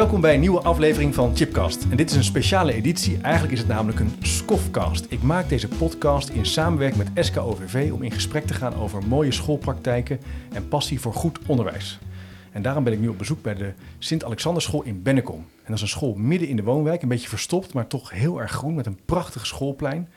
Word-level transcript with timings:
Welkom 0.00 0.20
bij 0.20 0.34
een 0.34 0.40
nieuwe 0.40 0.60
aflevering 0.60 1.14
van 1.14 1.36
Chipcast. 1.36 1.86
En 1.90 1.96
dit 1.96 2.10
is 2.10 2.16
een 2.16 2.24
speciale 2.24 2.72
editie, 2.72 3.18
eigenlijk 3.22 3.52
is 3.52 3.58
het 3.58 3.68
namelijk 3.68 4.00
een 4.00 4.12
Skofcast. 4.22 5.06
Ik 5.08 5.22
maak 5.22 5.48
deze 5.48 5.68
podcast 5.68 6.28
in 6.28 6.46
samenwerking 6.46 7.12
met 7.14 7.26
SKOVV 7.26 7.90
om 7.92 8.02
in 8.02 8.10
gesprek 8.10 8.46
te 8.46 8.54
gaan 8.54 8.74
over 8.74 9.06
mooie 9.06 9.32
schoolpraktijken 9.32 10.20
en 10.52 10.68
passie 10.68 11.00
voor 11.00 11.14
goed 11.14 11.38
onderwijs. 11.46 11.98
En 12.52 12.62
daarom 12.62 12.84
ben 12.84 12.92
ik 12.92 12.98
nu 12.98 13.08
op 13.08 13.18
bezoek 13.18 13.42
bij 13.42 13.54
de 13.54 13.72
Sint-Alexanderschool 13.98 14.82
in 14.82 15.02
Bennekom. 15.02 15.36
En 15.36 15.66
dat 15.66 15.76
is 15.76 15.82
een 15.82 15.88
school 15.88 16.14
midden 16.14 16.48
in 16.48 16.56
de 16.56 16.62
woonwijk, 16.62 17.02
een 17.02 17.08
beetje 17.08 17.28
verstopt, 17.28 17.72
maar 17.72 17.86
toch 17.86 18.10
heel 18.10 18.40
erg 18.40 18.50
groen 18.50 18.74
met 18.74 18.86
een 18.86 18.98
prachtig 19.04 19.46
schoolplein. 19.46 20.08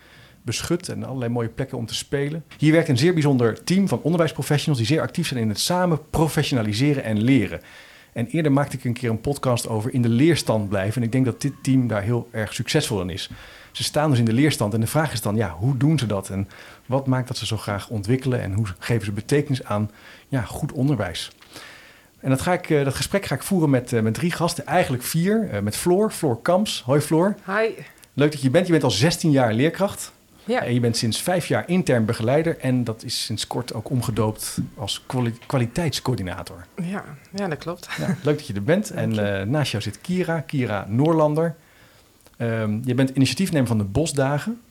Beschut 0.41 0.89
en 0.89 1.03
allerlei 1.03 1.31
mooie 1.31 1.49
plekken 1.49 1.77
om 1.77 1.85
te 1.85 1.95
spelen. 1.95 2.43
Hier 2.57 2.71
werkt 2.71 2.89
een 2.89 2.97
zeer 2.97 3.13
bijzonder 3.13 3.63
team 3.63 3.87
van 3.87 4.01
onderwijsprofessionals 4.01 4.77
die 4.77 4.87
zeer 4.87 5.01
actief 5.01 5.27
zijn 5.27 5.39
in 5.39 5.49
het 5.49 5.59
samen 5.59 6.09
professionaliseren 6.09 7.03
en 7.03 7.21
leren. 7.21 7.59
En 8.13 8.27
eerder 8.27 8.51
maakte 8.51 8.77
ik 8.77 8.83
een 8.83 8.93
keer 8.93 9.09
een 9.09 9.21
podcast 9.21 9.67
over 9.67 9.93
in 9.93 10.01
de 10.01 10.09
leerstand 10.09 10.69
blijven. 10.69 10.95
En 10.95 11.07
ik 11.07 11.11
denk 11.11 11.25
dat 11.25 11.41
dit 11.41 11.53
team 11.61 11.87
daar 11.87 12.01
heel 12.01 12.27
erg 12.31 12.53
succesvol 12.53 13.01
in 13.01 13.09
is. 13.09 13.29
Ze 13.71 13.83
staan 13.83 14.09
dus 14.09 14.19
in 14.19 14.25
de 14.25 14.33
leerstand 14.33 14.73
en 14.73 14.79
de 14.79 14.87
vraag 14.87 15.13
is 15.13 15.21
dan, 15.21 15.35
ja, 15.35 15.49
hoe 15.49 15.77
doen 15.77 15.99
ze 15.99 16.05
dat? 16.05 16.29
En 16.29 16.47
wat 16.85 17.07
maakt 17.07 17.27
dat 17.27 17.37
ze 17.37 17.45
zo 17.45 17.57
graag 17.57 17.89
ontwikkelen? 17.89 18.41
En 18.41 18.53
hoe 18.53 18.65
geven 18.79 19.05
ze 19.05 19.11
betekenis 19.11 19.63
aan 19.63 19.91
ja, 20.27 20.41
goed 20.41 20.71
onderwijs? 20.71 21.31
En 22.19 22.29
dat, 22.29 22.41
ga 22.41 22.53
ik, 22.53 22.69
eh, 22.69 22.83
dat 22.83 22.95
gesprek 22.95 23.25
ga 23.25 23.35
ik 23.35 23.43
voeren 23.43 23.69
met, 23.69 23.93
eh, 23.93 24.01
met 24.01 24.13
drie 24.13 24.31
gasten, 24.31 24.65
eigenlijk 24.65 25.03
vier. 25.03 25.49
Eh, 25.51 25.59
met 25.59 25.75
Floor, 25.75 26.11
Floor 26.11 26.41
Kamps. 26.41 26.81
Hoi 26.85 27.01
Floor. 27.01 27.35
Hi. 27.45 27.69
Leuk 28.13 28.31
dat 28.31 28.41
je 28.41 28.49
bent. 28.49 28.65
Je 28.65 28.71
bent 28.71 28.83
al 28.83 28.91
16 28.91 29.31
jaar 29.31 29.53
leerkracht. 29.53 30.12
Ja. 30.45 30.61
En 30.63 30.73
je 30.73 30.79
bent 30.79 30.97
sinds 30.97 31.21
vijf 31.21 31.47
jaar 31.47 31.63
intern 31.67 32.05
begeleider. 32.05 32.57
En 32.59 32.83
dat 32.83 33.03
is 33.03 33.23
sinds 33.25 33.47
kort 33.47 33.73
ook 33.73 33.89
omgedoopt 33.89 34.57
als 34.75 35.03
kwali- 35.05 35.37
kwaliteitscoördinator. 35.45 36.65
Ja, 36.83 37.03
ja, 37.35 37.47
dat 37.47 37.57
klopt. 37.57 37.89
Ja, 37.97 38.07
leuk 38.23 38.37
dat 38.37 38.47
je 38.47 38.53
er 38.53 38.63
bent. 38.63 38.89
En 39.03 39.39
eh, 39.39 39.45
naast 39.45 39.71
jou 39.71 39.83
zit 39.83 40.01
Kira, 40.01 40.39
Kira 40.39 40.85
Noorlander. 40.89 41.55
Ehm, 42.37 42.79
je 42.83 42.93
bent 42.93 43.09
initiatiefnemer 43.09 43.67
van 43.67 43.77
de 43.77 43.83
Bosdagen. 43.83 44.61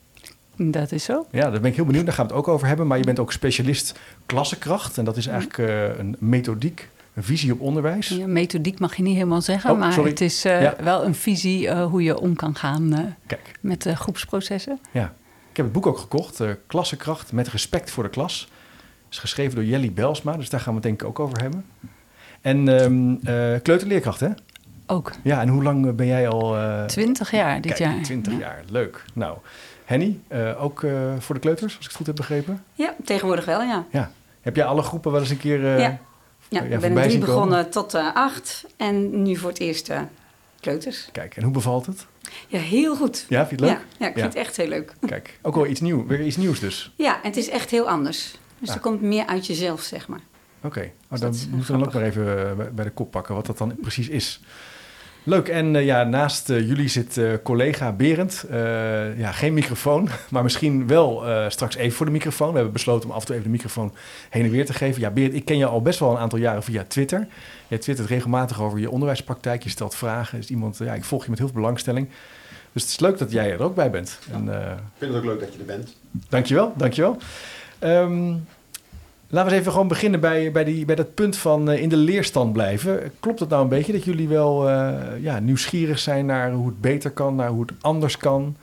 Dat 0.57 0.93
is 0.93 1.05
zo. 1.05 1.27
Ja, 1.31 1.51
daar 1.51 1.61
ben 1.61 1.71
ik 1.71 1.77
heel 1.77 1.85
benieuwd. 1.85 2.05
Daar 2.05 2.15
gaan 2.15 2.27
we 2.27 2.33
het 2.33 2.41
ook 2.41 2.49
over 2.49 2.67
hebben. 2.67 2.87
Maar 2.87 2.99
je 2.99 3.05
bent 3.05 3.19
ook 3.19 3.33
specialist 3.33 3.99
klassenkracht. 4.27 4.99
En 4.99 5.05
dat 5.05 5.17
is 5.17 5.27
eigenlijk 5.27 5.59
eh, 5.59 5.99
een 5.99 6.17
methodiek, 6.19 6.89
een 7.15 7.23
visie 7.23 7.53
op 7.53 7.61
onderwijs. 7.61 8.09
Ja, 8.09 8.27
methodiek 8.27 8.79
mag 8.79 8.97
je 8.97 9.03
niet 9.03 9.15
helemaal 9.15 9.41
zeggen, 9.43 9.71
Oh, 9.71 9.79
maar 9.79 9.93
sorry. 9.93 10.11
het 10.11 10.21
is 10.21 10.45
eh, 10.45 10.63
Ja. 10.63 10.77
wel 10.83 11.05
een 11.05 11.15
visie 11.15 11.69
eh, 11.69 11.85
hoe 11.87 12.03
je 12.03 12.19
om 12.21 12.37
kan 12.37 12.55
gaan 12.55 12.93
eh, 12.95 13.05
Kijk, 13.27 13.53
met 13.61 13.87
eh, 13.87 13.97
groepsprocessen. 13.97 14.79
ja. 14.91 15.15
Ik 15.53 15.59
heb 15.59 15.67
het 15.67 15.75
boek 15.75 15.87
ook 15.87 15.99
gekocht. 15.99 16.41
eh, 16.41 16.51
Klassenkracht 16.67 17.33
met 17.33 17.49
respect 17.49 17.91
voor 17.91 18.03
de 18.03 18.11
klas. 18.11 18.49
is 19.11 19.19
geschreven 19.19 19.55
door 19.55 19.65
Jelly 19.65 19.93
Belsma. 19.93 20.37
Dus 20.37 20.49
daar 20.51 20.61
gaan 20.61 20.69
we 20.69 20.75
het 20.75 20.83
denk 20.89 21.01
ik 21.03 21.09
ook 21.09 21.19
over 21.21 21.41
hebben. 21.41 21.65
En 22.41 22.69
ehm 22.69 23.15
eh, 23.27 23.61
kleuterleerkracht, 23.63 24.21
hè? 24.21 24.29
Ook 24.87 25.11
Ja, 25.23 25.41
en 25.41 25.49
hoe 25.49 25.63
lang 25.63 25.95
ben 25.97 26.07
jij 26.07 26.29
al... 26.29 26.57
eh, 26.57 26.85
20 26.85 27.31
jaar 27.31 27.61
dit 27.61 27.75
Kijk, 27.75 27.79
jaar. 27.93 28.03
20 28.03 28.33
Ja. 28.33 28.39
jaar. 28.39 28.63
Leuk. 28.71 29.05
Nou, 29.15 29.39
Henny, 29.85 30.19
eh, 30.29 30.63
ook 30.63 30.83
eh, 30.83 30.93
voor 31.19 31.35
de 31.35 31.41
kleuters, 31.41 31.73
als 31.77 31.83
ik 31.85 31.89
het 31.89 31.97
goed 31.97 32.07
heb 32.07 32.17
begrepen. 32.17 32.65
Ja, 32.73 32.95
tegenwoordig 33.05 33.45
wel, 33.45 33.63
ja. 33.63 33.85
Ja. 33.91 34.11
Heb 34.41 34.57
jij 34.57 34.65
alle 34.65 34.83
groepen 34.83 35.13
wel 35.13 35.21
eens 35.21 35.31
een 35.31 35.39
keer... 35.39 35.65
eh, 35.65 35.79
Ja. 35.79 35.99
Ja, 36.49 36.63
ja, 36.63 36.63
ik 36.63 36.81
ben 36.81 36.97
in 36.97 37.03
drie 37.03 37.19
begonnen 37.19 37.71
tot 37.71 37.95
eh, 37.95 38.15
acht 38.15 38.65
en 38.77 39.23
nu 39.23 39.37
voor 39.37 39.49
het 39.51 39.59
eerst 39.61 39.89
eh, 39.89 40.01
kleuters. 40.61 41.09
Kijk, 41.13 41.37
en 41.37 41.43
hoe 41.43 41.53
bevalt 41.53 41.87
het? 41.87 42.07
Ja, 42.49 42.59
heel 42.59 42.97
goed. 42.97 43.27
Ja, 43.29 43.47
vind 43.47 43.61
je 43.61 43.67
het 43.67 43.75
leuk? 43.75 43.85
Ja, 43.89 43.97
ja, 43.99 44.07
ik 44.09 44.13
vind 44.15 44.27
het 44.27 44.35
echt 44.37 44.57
heel 44.57 44.69
leuk. 44.69 44.95
Kijk, 45.07 45.39
ook 45.43 45.55
wel 45.55 45.67
iets 45.67 45.81
nieuws. 45.81 46.03
Weer 46.07 46.21
iets 46.27 46.37
nieuws 46.37 46.61
dus. 46.61 46.93
Ja, 46.97 47.15
en 47.23 47.29
het 47.29 47.37
is 47.37 47.49
echt 47.49 47.71
heel 47.71 47.89
anders. 47.89 48.35
Dus 48.59 48.69
Ah. 48.69 48.75
er 48.75 48.81
komt 48.81 49.01
meer 49.01 49.27
uit 49.27 49.47
jezelf, 49.47 49.81
zeg 49.83 50.09
maar. 50.09 50.21
Oké, 50.65 50.81
oh, 50.81 51.11
Dus 51.11 51.21
dan 51.21 51.31
moeten 51.51 51.73
we 51.75 51.79
dan 51.79 51.85
ook 51.87 51.93
maar 51.95 52.03
even 52.03 52.39
eh, 52.61 52.67
bij 52.73 52.85
de 52.85 52.91
kop 52.91 53.11
pakken 53.11 53.35
wat 53.35 53.47
dat 53.47 53.59
dan 53.59 53.77
precies 53.81 54.09
is. 54.09 54.41
Leuk, 55.25 55.49
en 55.49 55.77
eh, 55.77 55.85
ja, 55.85 56.05
naast 56.05 56.51
eh, 56.51 56.69
jullie 56.69 56.89
zit 56.89 57.19
eh, 57.19 57.33
collega 57.43 57.93
Berend. 57.93 58.45
Ja, 59.17 59.33
geen 59.33 59.55
microfoon, 59.55 60.09
maar 60.31 60.43
misschien 60.43 60.87
wel 60.87 61.23
straks 61.49 61.77
even 61.77 61.97
voor 61.97 62.07
de 62.07 62.13
microfoon. 62.13 62.49
We 62.49 62.55
hebben 62.55 62.73
besloten 62.73 63.09
om 63.09 63.15
af 63.15 63.21
en 63.21 63.27
toe 63.27 63.35
even 63.35 63.47
de 63.47 63.57
microfoon 63.57 63.95
heen 64.31 64.45
en 64.45 64.51
weer 64.51 64.67
te 64.67 64.73
geven. 64.73 65.01
Ja, 65.01 65.11
Berend, 65.11 65.35
ik 65.35 65.45
ken 65.45 65.59
je 65.59 65.67
al 65.67 65.83
best 65.83 65.99
wel 65.99 66.11
een 66.11 66.19
aantal 66.19 66.39
jaren 66.39 66.63
via 66.63 66.85
Twitter. 66.89 67.27
Je 67.69 67.79
twittert 67.79 68.09
regelmatig 68.09 68.61
over 68.61 68.79
je 68.79 68.91
onderwijspraktijk, 68.91 69.63
je 69.63 69.69
stelt 69.69 69.95
vragen. 69.95 70.39
Is 70.39 70.49
iemand, 70.49 70.79
ja, 70.79 70.95
ik 70.95 71.05
volg 71.05 71.25
je 71.25 71.31
met 71.31 71.39
heel 71.39 71.49
veel 71.49 71.57
belangstelling. 71.57 72.09
Dus 72.73 72.83
het 72.83 72.91
is 72.91 73.01
leuk 73.01 73.19
dat 73.19 73.31
jij 73.31 73.53
er 73.53 73.63
ook 73.63 73.75
bij 73.75 73.91
bent. 73.91 74.19
En, 74.33 74.49
Ik 74.49 74.99
vind 74.99 75.13
het 75.13 75.21
ook 75.21 75.29
leuk 75.29 75.41
dat 75.41 75.53
je 75.53 75.59
er 75.59 75.65
bent. 75.65 75.97
Dankjewel, 76.29 76.73
dankjewel. 76.77 77.17
Ehm 77.79 78.35
laten 79.33 79.51
we 79.51 79.57
eens 79.57 79.61
even 79.61 79.73
gewoon 79.73 79.89
beginnen 79.89 80.21
bij, 80.21 80.53
bij, 80.53 80.65
die, 80.65 80.85
bij 80.85 80.95
dat 80.95 81.15
punt 81.15 81.37
van 81.37 81.71
eh, 81.71 81.83
in 81.83 81.89
de 81.89 81.97
leerstand 81.97 82.53
blijven. 82.53 83.13
Klopt 83.21 83.41
het 83.41 83.49
nou 83.49 83.63
een 83.63 83.69
beetje 83.69 83.93
dat 83.93 84.05
jullie 84.05 84.29
wel 84.29 84.69
eh, 84.69 85.23
ja, 85.23 85.39
nieuwsgierig 85.39 85.99
zijn 85.99 86.27
naar 86.27 86.53
hoe 86.53 86.67
het 86.67 86.81
beter 86.81 87.11
kan, 87.11 87.35
naar 87.35 87.49
hoe 87.49 87.61
het 87.61 87.73
anders 87.81 88.17
kan? 88.17 88.57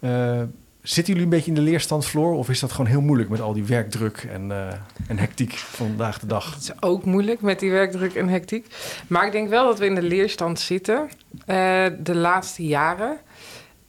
Eh, 0.00 0.42
zitten 0.82 1.12
jullie 1.12 1.28
een 1.28 1.36
beetje 1.36 1.50
in 1.50 1.54
de 1.54 1.70
leerstand, 1.70 2.06
Floor? 2.06 2.34
Of 2.34 2.48
is 2.48 2.60
dat 2.60 2.72
gewoon 2.72 2.86
heel 2.86 3.00
moeilijk 3.00 3.28
met 3.28 3.40
al 3.40 3.52
die 3.52 3.64
werkdruk 3.64 4.28
en, 4.32 4.52
en 5.08 5.18
hectiek 5.18 5.52
van 5.52 5.86
vandaag 5.86 6.18
de 6.18 6.26
dag? 6.26 6.54
Het 6.54 6.62
is 6.62 6.82
ook 6.82 7.04
moeilijk 7.04 7.40
met 7.40 7.60
die 7.60 7.70
werkdruk 7.70 8.14
en 8.14 8.28
hectiek. 8.28 8.66
Maar 9.06 9.26
ik 9.26 9.32
denk 9.32 9.48
wel 9.48 9.64
dat 9.64 9.78
we 9.78 9.86
in 9.86 9.94
de 9.94 10.02
leerstand 10.02 10.60
zitten 10.60 11.08
de 12.02 12.14
laatste 12.14 12.66
jaren. 12.66 13.18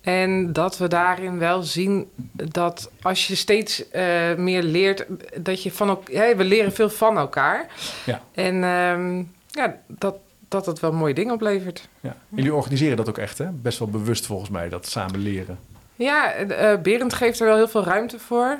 En 0.07 0.53
dat 0.53 0.77
we 0.77 0.87
daarin 0.87 1.37
wel 1.37 1.61
zien 1.61 2.09
dat 2.31 2.91
als 3.01 3.27
je 3.27 3.35
steeds 3.35 3.89
eh, 3.89 4.35
meer 4.35 4.63
leert, 4.63 5.05
dat 5.37 5.63
je 5.63 5.71
van 5.71 5.89
ook, 5.89 6.11
hè, 6.11 6.35
we 6.35 6.43
leren 6.43 6.73
veel 6.73 6.89
van 6.89 7.17
elkaar. 7.17 7.67
Ja. 8.05 8.21
En 8.31 8.63
ehm, 8.63 9.23
ja, 9.49 9.77
dat, 9.87 10.15
dat 10.47 10.65
het 10.65 10.79
wel 10.79 10.91
mooie 10.91 11.13
dingen 11.13 11.33
oplevert. 11.33 11.87
Ja. 11.99 12.15
Jullie 12.29 12.53
organiseren 12.53 12.97
dat 12.97 13.09
ook 13.09 13.17
echt, 13.17 13.37
hè? 13.37 13.45
Best 13.51 13.79
wel 13.79 13.89
bewust 13.89 14.25
volgens 14.25 14.49
mij, 14.49 14.69
dat 14.69 14.87
samen 14.87 15.19
leren. 15.19 15.59
Ja, 15.95 16.31
eh 16.31 16.81
Berend 16.81 17.13
geeft 17.13 17.39
er 17.39 17.47
wel 17.47 17.55
heel 17.55 17.67
veel 17.67 17.83
ruimte 17.83 18.19
voor. 18.19 18.59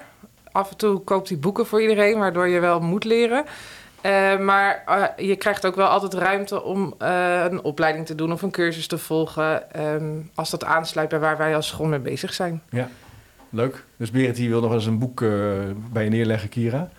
Af 0.51 0.69
en 0.69 0.77
toe 0.77 0.99
koopt 0.99 1.29
hij 1.29 1.39
boeken 1.39 1.65
voor 1.65 1.81
iedereen, 1.81 2.17
waardoor 2.17 2.47
je 2.47 2.59
wel 2.59 2.79
moet 2.79 3.03
leren. 3.03 3.45
Eh, 4.07 4.39
maar 4.39 4.83
eh, 4.85 5.27
je 5.27 5.35
krijgt 5.35 5.65
ook 5.65 5.75
wel 5.75 5.87
altijd 5.87 6.13
ruimte 6.13 6.63
om 6.63 6.93
eh, 6.97 7.45
een 7.49 7.61
opleiding 7.63 8.05
te 8.05 8.15
doen 8.15 8.31
of 8.31 8.41
een 8.41 8.51
cursus 8.51 8.87
te 8.87 8.97
volgen. 8.97 9.71
ehm, 9.73 10.19
als 10.35 10.49
dat 10.49 10.63
aansluit 10.63 11.09
bij 11.09 11.19
waar 11.19 11.37
wij 11.37 11.55
als 11.55 11.67
school 11.67 11.85
mee 11.85 11.99
bezig 11.99 12.33
zijn. 12.33 12.61
Leuk. 13.49 13.85
Dus 13.97 14.11
Berend 14.11 14.35
die 14.35 14.49
wil 14.49 14.61
nog 14.61 14.73
eens 14.73 14.85
een 14.85 14.99
boek 14.99 15.19
bij 15.91 16.03
je 16.03 16.09
neerleggen, 16.09 16.49
Kira. 16.49 16.89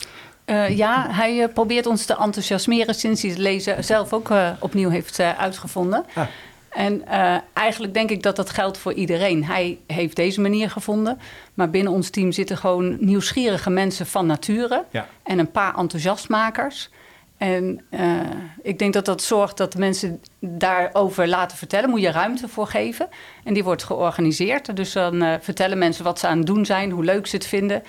Eh, 0.49 0.77
ja, 0.77 1.07
hij 1.11 1.49
probeert 1.49 1.87
ons 1.87 2.05
te 2.05 2.17
enthousiasmeren 2.17 2.95
sinds 2.95 3.23
hij 3.23 3.31
het 3.31 3.41
lezen 3.41 3.85
zelf 3.85 4.13
ook 4.13 4.31
opnieuw 4.59 4.89
heeft 4.89 5.19
eh, 5.19 5.39
uitgevonden. 5.39 6.05
Ah. 6.15 6.27
En 6.71 7.07
eh, 7.07 7.37
eigenlijk 7.53 7.95
denk 7.95 8.11
ik 8.11 8.23
dat 8.23 8.37
dat 8.37 8.51
geldt 8.51 8.79
voor 8.79 8.93
iedereen. 8.93 9.45
Hij 9.45 9.79
heeft 9.87 10.17
deze 10.17 10.41
manier 10.41 10.71
gevonden, 10.71 11.19
maar 11.55 11.71
binnen 11.71 11.93
ons 11.93 12.11
team 12.11 12.33
zitten 12.33 12.57
gewoon 12.57 12.97
nieuwsgierige 13.01 13.71
mensen 13.71 14.07
van 14.07 14.27
nature 14.27 14.85
Ja. 14.91 15.09
en 15.23 15.39
een 15.39 15.51
paar 15.51 15.77
enthousiastmakers. 15.77 16.91
En 17.37 17.81
eh, 17.91 18.21
ik 18.63 18.79
denk 18.79 18.93
dat 18.93 19.05
dat 19.05 19.23
zorgt 19.23 19.57
dat 19.57 19.77
mensen 19.77 20.21
daarover 20.41 21.29
laten 21.29 21.57
vertellen. 21.57 21.91
Moet 21.91 22.01
je 22.01 22.11
ruimte 22.11 22.49
voor 22.49 22.67
geven. 22.67 23.09
En 23.45 23.55
die 23.55 23.65
wordt 23.65 23.85
georganiseerd. 23.85 24.77
Dus 24.77 24.93
dan 24.93 25.23
eh, 25.23 25.35
vertellen 25.41 25.79
mensen 25.79 26.05
wat 26.05 26.19
ze 26.19 26.27
aan 26.27 26.39
het 26.39 26.47
doen 26.47 26.67
zijn, 26.67 26.91
hoe 26.91 27.05
leuk 27.05 27.27
ze 27.27 27.37
het 27.37 27.47
vinden. 27.47 27.83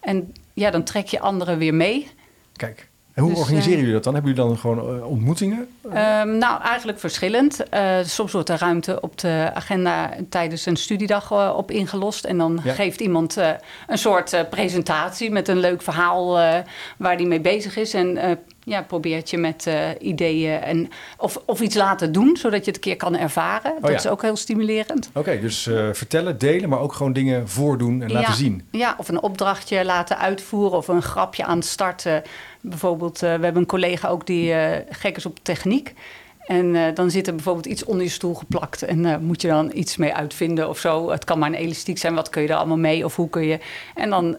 En 0.00 0.32
ja, 0.54 0.70
dan 0.70 0.84
trek 0.84 1.06
je 1.06 1.20
anderen 1.20 1.58
weer 1.58 1.74
mee. 1.74 2.10
Kijk. 2.56 2.88
En 3.14 3.22
hoe 3.22 3.30
Dus, 3.30 3.40
organiseren 3.40 3.72
eh, 3.72 3.78
jullie 3.78 3.94
dat 3.94 4.04
dan? 4.04 4.14
Hebben 4.14 4.30
jullie 4.34 4.48
dan 4.48 4.58
gewoon 4.58 4.78
eh, 5.00 5.06
ontmoetingen? 5.06 5.68
Ehm, 5.92 6.38
nou, 6.38 6.62
eigenlijk 6.62 6.98
verschillend. 6.98 7.68
Eh, 7.68 7.96
soms 8.02 8.32
wordt 8.32 8.48
er 8.48 8.58
ruimte 8.58 9.00
op 9.00 9.18
de 9.18 9.50
agenda 9.54 10.10
tijdens 10.28 10.66
een 10.66 10.76
studiedag 10.76 11.54
op 11.56 11.70
ingelost. 11.70 12.24
En 12.24 12.38
dan 12.38 12.60
Ja. 12.64 12.72
geeft 12.72 13.00
iemand 13.00 13.36
een 13.86 13.98
soort 13.98 14.44
presentatie 14.50 15.30
met 15.30 15.48
een 15.48 15.58
leuk 15.58 15.82
verhaal 15.82 16.32
waar 16.96 17.16
hij 17.16 17.24
mee 17.24 17.40
bezig 17.40 17.76
is. 17.76 17.94
En 17.94 18.38
ja, 18.70 18.82
probeert 18.82 19.30
je 19.30 19.38
met 19.38 19.66
eh, 19.66 19.88
ideeën 19.98 20.60
en, 20.60 20.88
of, 21.18 21.40
of 21.44 21.60
iets 21.60 21.74
laten 21.74 22.12
doen, 22.12 22.36
zodat 22.36 22.60
je 22.64 22.66
het 22.66 22.74
een 22.74 22.80
keer 22.80 22.96
kan 22.96 23.16
ervaren. 23.16 23.72
dat 23.74 23.84
Oh 23.84 23.90
ja. 23.90 23.96
is 23.96 24.06
ook 24.08 24.22
heel 24.22 24.36
stimulerend. 24.36 25.10
Oké, 25.14 25.40
dus 25.40 25.66
eh, 25.66 25.88
vertellen, 25.92 26.38
delen, 26.38 26.68
maar 26.68 26.80
ook 26.80 26.92
gewoon 26.92 27.12
dingen 27.12 27.48
voordoen 27.48 28.02
en 28.02 28.12
laten 28.12 28.30
Ja. 28.30 28.36
zien. 28.36 28.66
Ja, 28.70 28.94
of 28.98 29.08
een 29.08 29.22
opdrachtje 29.22 29.84
laten 29.84 30.18
uitvoeren 30.18 30.76
of 30.78 30.88
een 30.88 31.02
grapje 31.02 31.44
aan 31.44 31.56
het 31.58 31.66
starten. 31.66 32.22
Bijvoorbeeld, 32.60 33.14
eh, 33.22 33.34
we 33.34 33.44
hebben 33.44 33.56
een 33.62 33.66
collega 33.66 34.08
ook 34.08 34.26
die 34.26 34.54
gek 34.90 35.16
is 35.16 35.26
op 35.26 35.38
techniek. 35.42 35.94
En 36.46 36.94
dan 36.94 37.10
zit 37.10 37.26
er 37.26 37.34
bijvoorbeeld 37.34 37.66
iets 37.66 37.84
onder 37.84 38.04
je 38.04 38.10
stoel 38.10 38.34
geplakt. 38.34 38.82
En 38.82 39.06
eh, 39.06 39.16
moet 39.18 39.42
je 39.42 39.48
dan 39.48 39.70
iets 39.74 39.96
mee 39.96 40.14
uitvinden 40.14 40.68
of 40.68 40.78
zo. 40.78 41.10
Het 41.10 41.24
kan 41.24 41.38
maar 41.38 41.48
een 41.48 41.54
elastiek 41.54 41.98
zijn. 41.98 42.14
Wat 42.14 42.28
kun 42.28 42.42
je 42.42 42.48
er 42.48 42.54
allemaal 42.54 42.76
mee? 42.78 43.04
Of 43.04 43.16
hoe 43.16 43.28
kun 43.30 43.42
je... 43.44 43.58
En 43.94 44.10
dan 44.10 44.36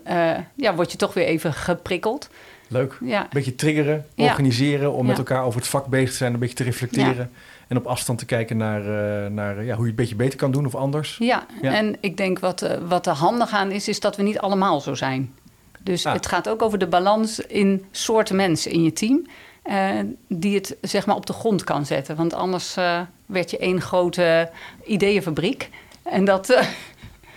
ja, 0.55 0.75
word 0.75 0.91
je 0.91 0.97
toch 0.97 1.13
weer 1.13 1.25
even 1.25 1.53
geprikkeld. 1.53 2.29
Leuk. 2.71 2.97
Ja, 3.03 3.21
Een 3.21 3.27
beetje 3.31 3.55
triggeren, 3.55 4.05
Ja. 4.15 4.25
organiseren 4.29 4.91
om 4.93 5.05
met 5.05 5.17
elkaar 5.17 5.43
over 5.43 5.59
het 5.59 5.69
vak 5.69 5.85
bezig 5.87 6.09
te 6.09 6.15
zijn, 6.15 6.33
een 6.33 6.39
beetje 6.39 6.55
te 6.55 6.63
reflecteren. 6.63 7.31
En 7.67 7.77
op 7.77 7.85
afstand 7.85 8.19
te 8.19 8.25
kijken 8.25 8.57
naar, 8.57 8.79
eh, 8.81 9.29
naar 9.31 9.63
ja, 9.63 9.75
hoe 9.75 9.75
je 9.75 9.79
het 9.79 9.85
een 9.89 9.95
beetje 9.95 10.15
beter 10.15 10.37
kan 10.39 10.51
doen 10.51 10.65
of 10.65 10.75
anders. 10.75 11.17
ja. 11.19 11.45
Ja. 11.61 11.73
en 11.73 11.95
ik 11.99 12.17
denk 12.17 12.39
wat, 12.39 12.61
eh, 12.61 12.77
wat 12.87 13.07
er 13.07 13.13
handig 13.13 13.51
aan 13.51 13.71
is, 13.71 13.87
is 13.87 13.99
dat 13.99 14.15
we 14.15 14.23
niet 14.23 14.39
allemaal 14.39 14.79
zo 14.81 14.93
zijn. 14.95 15.33
Dus 15.79 16.05
Ah. 16.05 16.13
het 16.13 16.27
gaat 16.27 16.49
ook 16.49 16.61
over 16.61 16.77
de 16.77 16.87
balans 16.87 17.39
in 17.39 17.85
soorten 17.91 18.35
mensen 18.35 18.71
in 18.71 18.83
je 18.83 18.93
team. 18.93 19.25
eh, 19.63 19.89
die 20.27 20.55
het 20.55 20.75
zeg 20.81 21.05
maar 21.05 21.15
op 21.15 21.25
de 21.25 21.33
grond 21.33 21.63
kan 21.63 21.85
zetten. 21.85 22.15
Want 22.15 22.33
anders 22.33 22.75
werd 23.25 23.51
je 23.51 23.57
één 23.57 23.81
grote 23.81 24.49
ideeënfabriek. 24.85 25.69
En 26.03 26.25
dat, 26.25 26.57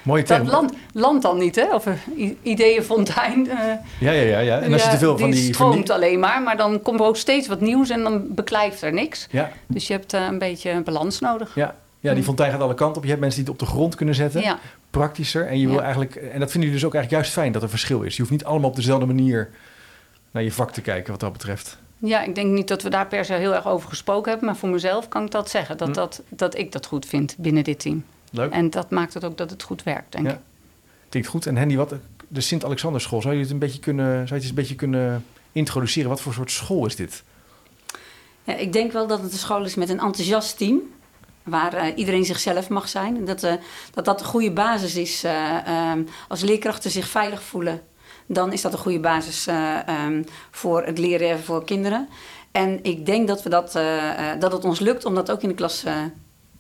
Mooie 0.05 0.23
term. 0.23 0.45
dat 0.45 0.53
land, 0.53 0.73
land 0.93 1.23
dan 1.23 1.39
niet, 1.39 1.57
hè? 1.57 1.75
Of 1.75 1.87
een 1.87 2.39
ideeënfontein. 2.43 3.45
ja, 4.01 4.11
ja, 4.11 4.11
ja, 4.23 4.39
ja. 4.39 4.61
En 4.61 4.73
als 4.73 4.85
je 4.85 4.91
te 4.91 4.99
veel 4.99 5.19
van 5.19 5.31
die... 5.31 5.41
Die 5.41 5.53
stroomt 5.55 5.91
alleen 5.91 6.19
maar, 6.19 6.43
maar 6.43 6.57
dan 6.57 6.83
komt 6.83 7.01
er 7.01 7.07
ook 7.07 7.17
steeds 7.17 7.49
wat 7.49 7.61
nieuws 7.61 7.91
en 7.91 8.03
dan 8.03 8.35
beklijft 8.35 8.83
er 8.83 8.93
niks. 8.93 9.27
Ja. 9.31 9.51
Dus 9.67 9.87
je 9.87 9.93
hebt 9.93 10.13
een 10.13 10.39
beetje 10.39 10.71
een 10.71 10.83
balans 10.85 11.21
nodig. 11.21 11.55
Ja. 11.55 11.75
Ja, 12.01 12.15
die 12.15 12.23
fontein 12.23 12.51
gaat 12.51 12.61
alle 12.61 12.75
kanten 12.75 12.97
op. 12.97 13.03
Je 13.03 13.09
hebt 13.09 13.21
mensen 13.21 13.45
die 13.45 13.53
het 13.53 13.63
op 13.63 13.67
de 13.69 13.75
grond 13.75 13.95
kunnen 13.95 14.15
zetten. 14.15 14.41
Ja. 14.41 14.59
Praktischer. 14.91 15.47
En 15.47 15.59
je 15.59 15.69
wil 15.69 15.81
eigenlijk... 15.83 16.15
En 16.15 16.41
dat 16.41 16.51
vinden 16.51 16.61
jullie 16.61 16.73
dus 16.73 16.85
ook 16.85 16.95
eigenlijk 16.95 17.11
juist 17.11 17.33
fijn 17.33 17.53
dat 17.53 17.63
er 17.63 17.69
verschil 17.69 18.03
is. 18.03 18.15
Je 18.15 18.19
hoeft 18.21 18.33
niet 18.33 18.45
allemaal 18.45 18.71
op 18.71 18.77
dezelfde 18.77 19.07
manier 19.07 19.51
naar 20.31 20.43
je 20.43 20.53
vak 20.53 20.71
te 20.73 20.81
kijken 20.81 21.11
wat 21.11 21.21
dat 21.21 21.33
betreft. 21.33 21.79
Ja, 21.99 22.23
ik 22.23 22.35
denk 22.35 22.53
niet 22.53 22.69
dat 22.69 22.83
we 22.83 22.89
daar 22.91 23.07
per 23.07 23.25
se 23.25 23.33
heel 23.33 23.55
erg 23.55 23.67
over 23.67 23.89
gesproken 23.89 24.31
hebben. 24.31 24.49
Maar 24.49 24.57
voor 24.59 24.69
mezelf 24.69 25.09
kan 25.09 25.25
ik 25.25 25.31
dat 25.31 25.51
zeggen. 25.51 25.77
Dat, 25.77 25.89
Hm. 25.89 25.95
dat, 25.95 26.23
dat 26.29 26.59
ik 26.59 26.73
dat 26.73 26.87
goed 26.87 27.07
vind 27.07 27.35
binnen 27.39 27.65
dit 27.65 27.79
team. 27.81 28.05
Leuk. 28.35 28.53
En 28.53 28.71
dat 28.71 28.91
maakt 28.91 29.15
het 29.15 29.25
ook 29.25 29.37
dat 29.39 29.51
het 29.51 29.63
goed 29.63 29.83
werkt, 29.83 30.13
denk 30.13 30.27
Ja. 30.27 30.33
ik. 30.33 30.39
Klinkt 31.09 31.29
goed. 31.29 31.47
En 31.47 31.57
Henny, 31.57 31.77
wat, 31.77 31.95
de 32.29 32.41
Sint-Alexanderschool, 32.41 33.23
zou 33.23 33.35
je 33.35 33.41
het 33.41 33.51
een 33.51 33.59
beetje 33.59 33.79
kunnen, 33.81 34.05
zou 34.07 34.19
je 34.27 34.33
het 34.35 34.41
eens 34.43 34.49
een 34.49 34.55
beetje 34.55 34.75
kunnen 34.75 35.25
introduceren? 35.53 36.09
Wat 36.09 36.21
voor 36.21 36.33
soort 36.35 36.51
school 36.51 36.87
is 36.87 36.97
dit? 36.97 37.23
Ja, 38.45 38.55
ik 38.57 38.73
denk 38.73 38.93
wel 38.93 39.07
dat 39.07 39.23
het 39.23 39.33
een 39.33 39.39
school 39.39 39.65
is 39.65 39.75
met 39.75 39.89
een 39.89 40.01
enthousiast 40.01 40.57
team. 40.59 40.81
Waar 41.43 41.73
eh, 41.73 41.97
iedereen 41.97 42.25
zichzelf 42.25 42.69
mag 42.69 42.89
zijn. 42.89 43.17
En 43.17 43.25
Dat, 43.25 43.43
eh, 43.43 43.55
dat 43.93 44.05
dat 44.05 44.21
een 44.21 44.27
goede 44.27 44.51
basis 44.53 44.95
is. 44.97 45.25
eh, 45.25 45.67
ehm, 45.67 46.03
als 46.29 46.41
leerkrachten 46.41 46.91
zich 46.91 47.09
veilig 47.09 47.43
voelen, 47.43 47.81
dan 48.27 48.53
is 48.53 48.63
dat 48.63 48.73
een 48.73 48.79
goede 48.79 49.01
basis 49.01 49.47
eh, 49.47 49.89
ehm, 49.89 50.23
voor 50.51 50.85
het 50.85 50.99
leren 50.99 51.41
voor 51.41 51.65
kinderen. 51.65 52.09
En 52.53 52.79
ik 52.85 53.07
denk 53.07 53.29
dat, 53.29 53.43
we 53.43 53.49
dat, 53.49 53.75
eh, 53.77 54.33
eh, 54.33 54.41
dat 54.41 54.53
het 54.53 54.65
ons 54.65 54.81
lukt 54.81 55.05
om 55.05 55.15
dat 55.15 55.31
ook 55.31 55.43
in 55.43 55.49
de 55.49 55.55
klas 55.55 55.85
eh, 55.85 55.97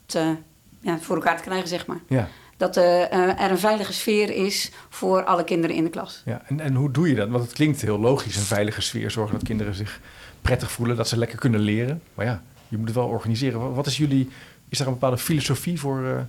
te, 0.06 0.35
ja, 0.84 0.98
voor 0.98 1.16
elkaar 1.16 1.36
te 1.36 1.42
krijgen, 1.42 1.69
zeg 1.69 1.86
maar. 1.86 2.00
Ja, 2.08 2.28
Dat 2.56 2.76
eh, 2.76 3.02
eh, 3.12 3.40
er 3.40 3.50
een 3.50 3.58
veilige 3.58 3.92
sfeer 3.92 4.31
is 4.31 4.70
voor 4.88 5.25
alle 5.25 5.44
kinderen 5.44 5.76
in 5.76 5.84
de 5.84 5.90
klas. 5.90 6.22
ja. 6.25 6.42
En, 6.46 6.60
en 6.60 6.75
hoe 6.75 6.90
doe 6.90 7.08
je 7.08 7.14
dat? 7.14 7.28
Want 7.28 7.44
het 7.44 7.52
klinkt 7.52 7.81
heel 7.81 7.98
logisch, 7.98 8.36
een 8.36 8.42
veilige 8.42 8.81
sfeer. 8.81 9.10
Zorgen 9.10 9.34
dat 9.34 9.44
kinderen 9.48 9.75
zich 9.75 10.00
prettig 10.42 10.70
voelen, 10.70 10.96
dat 10.96 11.08
ze 11.08 11.16
lekker 11.19 11.38
kunnen 11.38 11.60
leren. 11.60 12.02
Maar 12.14 12.26
ja, 12.26 12.42
je 12.69 12.76
moet 12.76 12.86
het 12.86 12.96
wel 12.96 13.06
organiseren. 13.08 13.75
Wat- 13.75 13.86
is 13.86 13.96
jullie... 13.96 14.28
Is 14.69 14.81
er 14.81 14.86
een 14.86 14.92
bepaalde 14.92 15.19
filosofie 15.19 15.81
voor... 15.81 16.26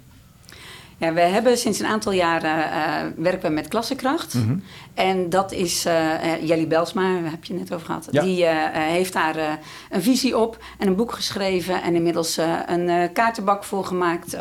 Ja, 0.97 1.13
we 1.13 1.21
hebben 1.21 1.57
sinds 1.57 1.79
een 1.79 1.85
aantal 1.85 2.11
jaren 2.11 2.71
eh, 2.71 3.23
werken 3.23 3.49
we 3.49 3.55
met 3.55 3.67
klassenkracht. 3.67 4.33
mhm. 4.33 4.57
En 4.93 5.29
dat 5.29 5.51
is 5.51 5.85
eh, 5.85 6.47
Jelly 6.47 6.67
Belsma, 6.67 7.21
daar 7.21 7.31
heb 7.31 7.43
je 7.43 7.53
het 7.53 7.61
net 7.61 7.73
over 7.73 7.85
gehad. 7.85 8.07
Ja. 8.11 8.21
Die 8.21 8.45
heeft 8.71 9.13
daar 9.13 9.59
een 9.89 10.01
visie 10.01 10.37
op 10.37 10.63
en 10.77 10.87
een 10.87 10.95
boek 10.95 11.11
geschreven 11.11 11.81
en 11.81 11.95
inmiddels 11.95 12.37
een 12.65 13.11
kaartenbak 13.13 13.63
voor 13.63 13.85
gemaakt. 13.85 14.37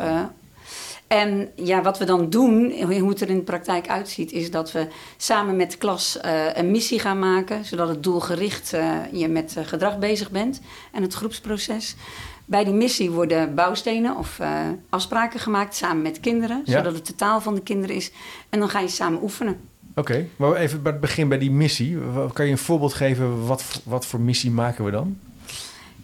en 1.07 1.49
ja, 1.55 1.81
wat 1.81 1.97
we 1.97 2.05
dan 2.05 2.29
doen, 2.29 2.73
hoe 2.81 3.09
het 3.09 3.21
er 3.21 3.29
in 3.29 3.35
de 3.35 3.41
praktijk 3.41 3.89
uitziet, 3.89 4.31
is 4.31 4.51
dat 4.51 4.71
we 4.71 4.87
samen 5.17 5.55
met 5.55 5.71
de 5.71 5.77
klas 5.77 6.19
een 6.53 6.71
missie 6.71 6.99
gaan 6.99 7.19
maken, 7.19 7.65
zodat 7.65 7.87
het 7.87 8.03
doelgericht 8.03 8.73
je 9.11 9.27
met 9.27 9.55
gedrag 9.63 9.99
bezig 9.99 10.31
bent 10.31 10.61
en 10.91 11.01
het 11.01 11.13
groepsproces. 11.13 11.95
Bij 12.45 12.63
die 12.63 12.73
missie 12.73 13.11
worden 13.11 13.55
bouwstenen 13.55 14.17
of 14.17 14.39
eh, 14.39 14.59
afspraken 14.89 15.39
gemaakt 15.39 15.75
samen 15.75 16.01
met 16.01 16.19
kinderen, 16.19 16.61
Ja. 16.65 16.77
zodat 16.77 16.93
het 16.93 17.07
de 17.07 17.15
taal 17.15 17.41
van 17.41 17.55
de 17.55 17.61
kinderen 17.61 17.95
is. 17.95 18.11
En 18.49 18.59
dan 18.59 18.69
ga 18.69 18.79
je 18.79 18.87
samen 18.87 19.21
oefenen. 19.23 19.57
Oké, 19.95 20.25
maar 20.35 20.55
even 20.55 20.81
bij 20.81 20.91
het 20.91 21.01
begin 21.01 21.27
bij 21.29 21.37
die 21.37 21.51
missie. 21.51 21.97
Kan 22.33 22.45
je 22.45 22.51
een 22.51 22.57
voorbeeld 22.57 22.93
geven? 22.93 23.45
Wat, 23.47 23.81
wat 23.83 24.05
voor 24.05 24.19
missie 24.19 24.51
maken 24.51 24.85
we 24.85 24.91
dan? 24.91 25.17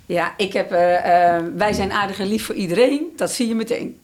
Ja, 0.05 0.33
ik 0.38 0.53
heb, 0.53 0.71
eh, 0.71 1.35
eh, 1.38 1.43
wij 1.55 1.73
zijn 1.73 1.91
aardig 1.91 2.19
en 2.19 2.27
lief 2.27 2.45
voor 2.45 2.55
iedereen. 2.55 3.07
Dat 3.15 3.31
zie 3.31 3.47
je 3.47 3.55
meteen. 3.55 3.97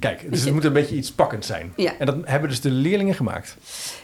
Kijk, 0.00 0.30
dus 0.30 0.44
het 0.44 0.52
moet 0.52 0.64
een 0.64 0.72
beetje 0.72 0.96
iets 0.96 1.12
pakkend 1.12 1.44
zijn. 1.44 1.72
Ja. 1.76 1.92
En 1.98 2.06
dat 2.06 2.16
hebben 2.24 2.48
dus 2.48 2.60
de 2.60 2.70
leerlingen 2.70 3.14
gemaakt. 3.14 3.56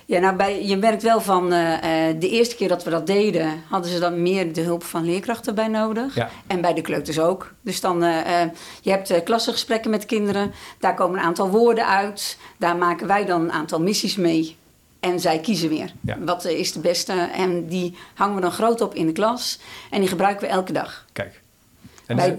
Ja, 0.04 0.20
nou, 0.20 0.37
bij, 0.37 0.66
je 0.66 0.76
merkt 0.76 1.02
wel 1.02 1.20
van 1.20 1.52
eh, 1.52 2.08
eh, 2.08 2.20
de 2.20 2.28
eerste 2.28 2.56
keer 2.56 2.69
dat 2.69 2.84
we 2.84 2.90
dat 2.90 3.06
deden, 3.06 3.62
hadden 3.69 3.90
ze 3.90 3.98
dan 3.98 4.22
meer 4.22 4.52
de 4.52 4.60
hulp 4.60 4.84
van 4.84 5.04
leerkrachten 5.04 5.54
bij 5.54 5.69
nodig. 5.69 6.14
Ja. 6.14 6.31
En 6.46 6.60
bij 6.60 6.75
de 6.75 6.81
kleuters 6.81 7.19
ook. 7.19 7.52
Dus 7.60 7.81
dan, 7.81 8.02
eh, 8.02 8.43
je 8.81 8.90
hebt 8.90 9.22
klassengesprekken 9.22 9.90
met 9.90 10.06
kinderen. 10.06 10.52
Daar 10.78 10.94
komen 10.94 11.19
een 11.19 11.25
aantal 11.25 11.50
woorden 11.50 11.87
uit. 11.87 12.38
Daar 12.58 12.76
maken 12.76 13.06
wij 13.06 13.25
dan 13.25 13.40
een 13.40 13.52
aantal 13.52 13.81
missies 13.81 14.16
mee. 14.16 14.56
En 15.00 15.20
zij 15.20 15.40
kiezen 15.40 15.69
weer. 15.69 15.92
Ja. 16.00 16.19
Wat 16.19 16.44
is 16.44 16.72
de 16.72 16.81
beste? 16.81 17.12
En 17.34 17.66
die 17.66 17.96
hangen 18.14 18.34
we 18.34 18.40
dan 18.40 18.52
groot 18.52 18.81
op 18.81 18.94
in 18.94 19.06
de 19.06 19.12
klas. 19.12 19.58
En 19.90 20.00
die 20.00 20.08
gebruiken 20.08 20.46
we 20.46 20.52
elke 20.52 20.72
dag. 20.72 21.04
Kijk. 21.12 21.40
En 22.06 22.16
Bij- 22.16 22.31
dus- 22.31 22.38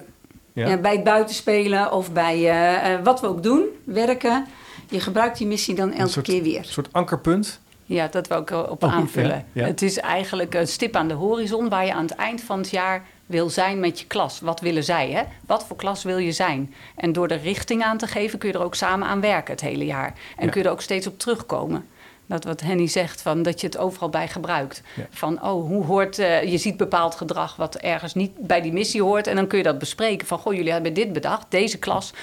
ja. 0.57 0.68
Ja, 0.68 0.77
bij 0.77 0.92
het 0.92 1.04
buitenspelen 1.04 1.92
of 1.92 2.12
bij 2.12 2.36
eh, 2.50 2.94
eh, 2.94 3.04
wat 3.04 3.21
we 3.21 3.27
ook 3.27 3.44
doen, 3.44 3.63
werken. 3.83 4.45
Je 4.89 5.00
gebruikt 5.00 5.38
die 5.38 5.48
missie 5.48 5.75
dan 5.75 5.92
elke 5.94 6.12
soort- 6.12 6.25
keer 6.25 6.44
weer. 6.44 6.57
Een 6.57 6.65
soort 6.65 6.94
ankerpunt. 6.94 7.59
Ja, 7.86 8.07
dat 8.07 8.27
wil 8.27 8.38
ik 8.42 8.50
erop 8.51 8.83
Oh, 8.83 8.94
aanvullen. 8.94 9.45
ja, 9.54 9.62
ja. 9.62 9.65
Het 9.68 9.81
is 9.81 9.98
eigenlijk 9.98 10.54
een 10.56 10.68
stip 10.68 10.95
aan 10.95 11.07
de 11.07 11.13
horizon 11.13 11.69
waar 11.69 11.86
je 11.86 11.94
aan 11.94 12.01
het 12.06 12.15
eind 12.15 12.42
van 12.42 12.57
het 12.59 12.69
jaar 12.69 13.06
wil 13.25 13.50
zijn 13.50 13.80
met 13.80 14.00
je 14.00 14.06
klas. 14.07 14.39
Wat 14.39 14.59
willen 14.59 14.83
zij? 14.83 15.12
Hè? 15.12 15.21
Wat 15.45 15.65
voor 15.68 15.75
klas 15.75 16.04
wil 16.04 16.18
je 16.18 16.31
zijn? 16.31 16.74
En 16.95 17.12
door 17.13 17.27
de 17.27 17.36
richting 17.36 17.83
aan 17.83 17.98
te 17.98 18.07
geven 18.07 18.39
kun 18.39 18.50
je 18.50 18.56
er 18.56 18.63
ook 18.63 18.75
samen 18.75 19.07
aan 19.07 19.21
werken 19.21 19.51
het 19.53 19.62
hele 19.62 19.86
jaar. 19.86 20.13
En 20.38 20.50
kun 20.50 20.62
je 20.62 20.68
er 20.68 20.74
ook 20.74 20.81
steeds 20.81 21.07
op 21.07 21.19
terugkomen. 21.19 21.88
Dat 22.27 22.44
wat 22.44 22.62
Henny 22.62 22.88
zegt, 22.88 23.21
van 23.21 23.41
dat 23.41 23.62
je 23.62 23.68
het 23.68 23.77
overal 23.77 24.09
bij 24.09 24.27
gebruikt. 24.27 24.81
Ja. 24.95 25.07
Van, 25.09 25.33
oh, 25.44 25.68
hoe 25.68 25.85
hoort, 25.85 26.19
eh, 26.19 26.44
je 26.44 26.57
ziet 26.57 26.77
bepaald 26.77 27.15
gedrag 27.15 27.56
wat 27.56 27.75
ergens 27.75 28.13
niet 28.13 28.31
bij 28.38 28.62
die 28.62 28.71
missie 28.74 29.01
hoort. 29.03 29.27
En 29.27 29.35
dan 29.35 29.47
kun 29.47 29.57
je 29.57 29.63
dat 29.63 29.79
bespreken. 29.79 30.27
Van, 30.27 30.39
goh, 30.39 30.53
jullie 30.53 30.71
hebben 30.71 30.94
dit 30.94 31.13
bedacht, 31.13 31.45
deze 31.50 31.77
klas. 31.77 32.13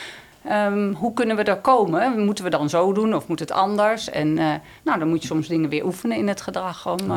Ehm, 0.44 0.92
hoe 0.92 1.12
kunnen 1.14 1.36
we 1.36 1.44
daar 1.44 1.60
komen? 1.60 2.24
Moeten 2.24 2.44
we 2.44 2.50
dan 2.50 2.68
zo 2.68 2.92
doen 2.92 3.14
of 3.14 3.26
moet 3.28 3.38
het 3.40 3.50
anders? 3.52 4.10
En 4.10 4.38
eh, 4.38 4.52
nou, 4.82 4.98
dan 4.98 5.08
moet 5.08 5.20
je 5.22 5.26
soms 5.28 5.48
dingen 5.48 5.68
weer 5.68 5.84
oefenen 5.84 6.16
in 6.16 6.28
het 6.28 6.40
gedrag. 6.40 6.88
Om, 6.88 7.10
eh, 7.10 7.16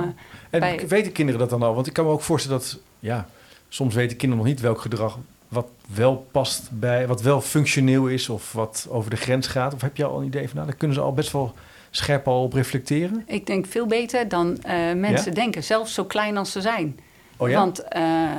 En 0.49 0.59
bij- 0.59 0.85
weten 0.87 1.11
kinderen 1.11 1.39
dat 1.39 1.49
dan 1.49 1.63
al? 1.63 1.73
Want 1.75 1.87
ik 1.87 1.93
kan 1.93 2.05
me 2.05 2.11
ook 2.11 2.21
voorstellen 2.21 2.57
dat, 2.59 2.79
ja, 2.99 3.27
soms 3.69 3.95
weten 3.95 4.17
kinderen 4.17 4.43
nog 4.45 4.53
niet 4.53 4.61
welk 4.63 4.81
gedrag 4.81 5.17
wat 5.47 5.67
wel 5.93 6.27
past 6.31 6.69
bij, 6.71 7.07
wat 7.07 7.21
wel 7.21 7.41
functioneel 7.41 8.07
is 8.07 8.29
of 8.29 8.51
wat 8.53 8.87
over 8.89 9.09
de 9.09 9.15
grens 9.15 9.47
gaat. 9.47 9.73
Of 9.73 9.81
heb 9.81 9.97
je 9.97 10.05
al 10.05 10.19
een 10.19 10.25
idee 10.25 10.45
van, 10.47 10.55
nou, 10.55 10.67
daar 10.67 10.77
kunnen 10.77 10.97
ze 10.97 11.03
al 11.03 11.13
best 11.13 11.31
wel 11.31 11.53
scherp 11.97 12.27
al 12.27 12.43
op 12.43 12.53
reflecteren? 12.53 13.23
Ik 13.27 13.45
denk 13.45 13.65
veel 13.65 13.85
beter 13.85 14.27
dan 14.27 14.57
eh, 14.63 14.73
mensen 14.93 15.29
Ja? 15.29 15.35
denken, 15.35 15.63
zelfs 15.63 15.93
zo 15.93 16.03
klein 16.05 16.37
als 16.37 16.51
ze 16.51 16.61
zijn. 16.61 16.99
Oh 17.37 17.49
ja? 17.49 17.59
Want 17.59 17.83
eh, 17.83 18.31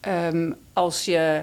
ehm, 0.00 0.52
als 0.72 1.04
je 1.04 1.42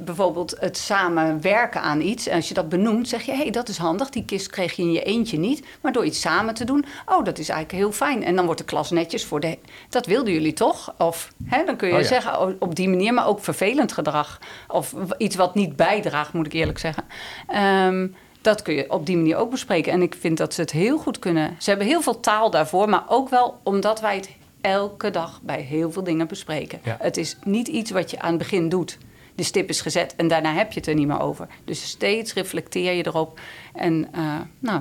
bijvoorbeeld 0.00 0.56
het 0.60 0.76
samen 0.76 1.40
werken 1.40 1.80
aan 1.80 2.00
iets, 2.00 2.26
en 2.26 2.36
als 2.36 2.48
je 2.48 2.54
dat 2.54 2.68
benoemt, 2.68 3.08
zeg 3.08 3.22
je: 3.22 3.32
hé, 3.32 3.38
hey, 3.38 3.50
dat 3.50 3.68
is 3.68 3.76
handig, 3.78 4.10
die 4.10 4.24
kist 4.24 4.50
kreeg 4.50 4.72
je 4.72 4.82
in 4.82 4.92
je 4.92 5.02
eentje 5.02 5.38
niet. 5.38 5.66
Maar 5.80 5.92
door 5.92 6.04
iets 6.04 6.20
samen 6.20 6.54
te 6.54 6.64
doen, 6.64 6.84
oh, 7.06 7.24
dat 7.24 7.38
is 7.38 7.48
eigenlijk 7.48 7.82
heel 7.84 7.92
fijn. 7.92 8.24
En 8.24 8.36
dan 8.36 8.44
wordt 8.44 8.60
de 8.60 8.66
klas 8.66 8.90
netjes 8.90 9.24
voor 9.24 9.40
de. 9.40 9.58
Dat 9.88 10.06
wilden 10.06 10.32
jullie 10.32 10.52
toch? 10.52 10.94
Of 10.98 11.32
hè, 11.44 11.64
dan 11.64 11.76
kun 11.76 11.88
je 11.88 11.94
Oh 11.94 12.00
ja. 12.00 12.06
zeggen 12.06 12.40
oh, 12.40 12.50
op 12.58 12.74
die 12.74 12.88
manier, 12.88 13.14
maar 13.14 13.26
ook 13.26 13.40
vervelend 13.40 13.92
gedrag. 13.92 14.38
Of 14.68 14.94
iets 15.18 15.36
wat 15.36 15.54
niet 15.54 15.76
bijdraagt, 15.76 16.32
moet 16.32 16.46
ik 16.46 16.52
eerlijk 16.52 16.78
zeggen. 16.78 17.04
Ehm, 17.46 18.06
dat 18.48 18.62
kun 18.62 18.74
je 18.74 18.90
op 18.90 19.06
die 19.06 19.16
manier 19.16 19.36
ook 19.36 19.50
bespreken. 19.50 19.92
En 19.92 20.02
ik 20.02 20.16
vind 20.20 20.38
dat 20.38 20.54
ze 20.54 20.60
het 20.60 20.70
heel 20.70 20.98
goed 20.98 21.18
kunnen. 21.18 21.56
Ze 21.58 21.68
hebben 21.70 21.86
heel 21.88 22.02
veel 22.02 22.20
taal 22.20 22.50
daarvoor, 22.50 22.88
maar 22.88 23.04
ook 23.08 23.28
wel 23.28 23.60
omdat 23.62 24.00
wij 24.00 24.16
het 24.16 24.30
elke 24.60 25.10
dag 25.10 25.40
bij 25.42 25.60
heel 25.60 25.92
veel 25.92 26.04
dingen 26.04 26.26
bespreken. 26.28 26.78
Ja. 26.84 26.96
Het 27.00 27.16
is 27.16 27.36
niet 27.44 27.68
iets 27.68 27.90
wat 27.90 28.10
je 28.10 28.20
aan 28.20 28.28
het 28.28 28.38
begin 28.38 28.68
doet. 28.68 28.98
De 29.34 29.42
stip 29.42 29.68
is 29.68 29.80
gezet 29.80 30.14
en 30.16 30.28
daarna 30.28 30.54
heb 30.54 30.72
je 30.72 30.78
het 30.78 30.88
er 30.88 30.94
niet 30.94 31.06
meer 31.06 31.20
over. 31.20 31.46
Dus 31.64 31.88
steeds 31.88 32.32
reflecteer 32.34 32.92
je 32.92 33.06
erop. 33.06 33.40
En 33.74 34.08
eh, 34.12 34.20
nou, 34.58 34.80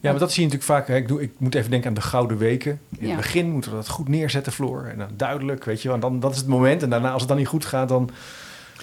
Ja, 0.00 0.10
maar 0.10 0.18
dat 0.18 0.32
zie 0.32 0.42
je 0.46 0.48
natuurlijk 0.48 0.78
vaak. 0.78 0.88
hè. 0.88 0.96
Ik, 0.96 1.08
doe, 1.08 1.22
ik 1.22 1.32
moet 1.38 1.54
even 1.54 1.70
denken 1.70 1.88
aan 1.88 1.94
de 1.94 2.00
gouden 2.00 2.38
weken. 2.38 2.80
In 2.98 3.06
Ja. 3.06 3.06
het 3.08 3.16
begin 3.16 3.50
moeten 3.50 3.70
we 3.70 3.76
dat 3.76 3.88
goed 3.88 4.08
neerzetten, 4.08 4.52
Floor. 4.52 4.84
En 4.84 4.98
dan 4.98 5.08
duidelijk, 5.16 5.64
weet 5.64 5.82
je 5.82 5.86
wel. 5.88 5.94
En 5.96 6.00
dan, 6.02 6.20
dat 6.20 6.30
is 6.32 6.36
het 6.38 6.46
moment. 6.46 6.82
En 6.82 6.90
daarna, 6.90 7.10
als 7.10 7.20
het 7.20 7.28
dan 7.28 7.38
niet 7.38 7.46
goed 7.48 7.64
gaat, 7.64 7.88
dan... 7.88 8.10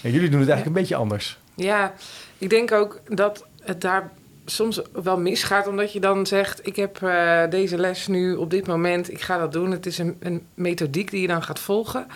Ja, 0.01 0.09
jullie 0.09 0.29
doen 0.29 0.39
het 0.39 0.49
eigenlijk 0.49 0.65
een 0.65 0.81
beetje 0.81 0.95
anders. 0.95 1.37
Ja, 1.55 1.93
ik 2.37 2.49
denk 2.49 2.71
ook 2.71 3.01
dat 3.07 3.45
het 3.61 3.81
daar 3.81 4.11
soms 4.45 4.81
wel 5.03 5.19
misgaat, 5.19 5.67
omdat 5.67 5.93
je 5.93 5.99
dan 5.99 6.25
zegt: 6.25 6.67
Ik 6.67 6.75
heb 6.75 7.01
eh, 7.01 7.41
deze 7.49 7.77
les 7.77 8.07
nu 8.07 8.35
op 8.35 8.49
dit 8.49 8.67
moment, 8.67 9.11
ik 9.11 9.21
ga 9.21 9.37
dat 9.37 9.51
doen. 9.51 9.71
Het 9.71 9.85
is 9.85 9.97
een, 9.97 10.17
een 10.19 10.45
methodiek 10.53 11.11
die 11.11 11.21
je 11.21 11.27
dan 11.27 11.43
gaat 11.43 11.59
volgen. 11.59 12.07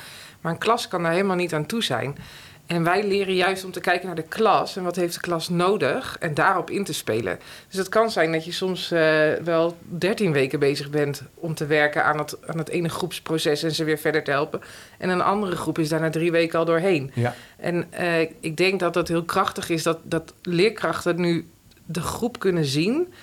Maar 0.42 0.52
een 0.52 0.60
klas 0.60 0.88
kan 0.88 1.04
daar 1.04 1.12
helemaal 1.12 1.36
niet 1.36 1.54
aan 1.54 1.66
toe 1.66 1.84
zijn. 1.84 2.18
En 2.66 2.84
wij 2.84 3.08
leren 3.08 3.36
juist 3.36 3.64
om 3.66 3.72
te 3.72 3.80
kijken 3.80 4.06
naar 4.06 4.16
de 4.16 4.22
klas 4.22 4.78
en 4.78 4.84
wat 4.84 4.96
heeft 4.96 5.14
de 5.14 5.20
klas 5.20 5.50
nodig 5.50 6.18
en 6.20 6.34
daarop 6.34 6.70
in 6.70 6.84
te 6.84 6.94
spelen. 6.94 7.40
Dus 7.68 7.78
het 7.78 7.90
kan 7.90 8.12
zijn 8.12 8.32
dat 8.32 8.46
je 8.46 8.52
soms 8.52 8.92
eh, 8.92 9.34
wel 9.34 9.78
13 9.80 10.32
weken 10.32 10.60
bezig 10.60 10.90
bent 10.90 11.22
om 11.36 11.56
te 11.56 11.66
werken 11.66 12.04
aan 12.06 12.18
het, 12.18 12.48
aan 12.48 12.58
het 12.58 12.70
ene 12.70 12.90
groepsproces 12.90 13.64
en 13.64 13.72
ze 13.72 13.84
weer 13.84 13.98
verder 13.98 14.24
te 14.24 14.32
helpen. 14.32 14.62
En 14.98 15.10
een 15.10 15.22
andere 15.22 15.56
groep 15.56 15.80
is 15.80 15.90
daar 15.90 16.00
na 16.00 16.10
drie 16.10 16.32
weken 16.32 16.60
al 16.60 16.66
doorheen. 16.66 17.12
Ja, 17.14 17.36
En 17.58 17.88
eh, 17.90 18.22
ik 18.40 18.58
denk 18.58 18.80
dat 18.80 18.96
het 18.96 19.08
heel 19.08 19.24
krachtig 19.24 19.70
is 19.70 19.84
dat, 19.84 20.00
dat 20.04 20.34
leerkrachten 20.42 21.22
nu 21.22 21.48
de 21.86 22.02
groep 22.02 22.40
kunnen 22.40 22.66
zien. 22.66 23.14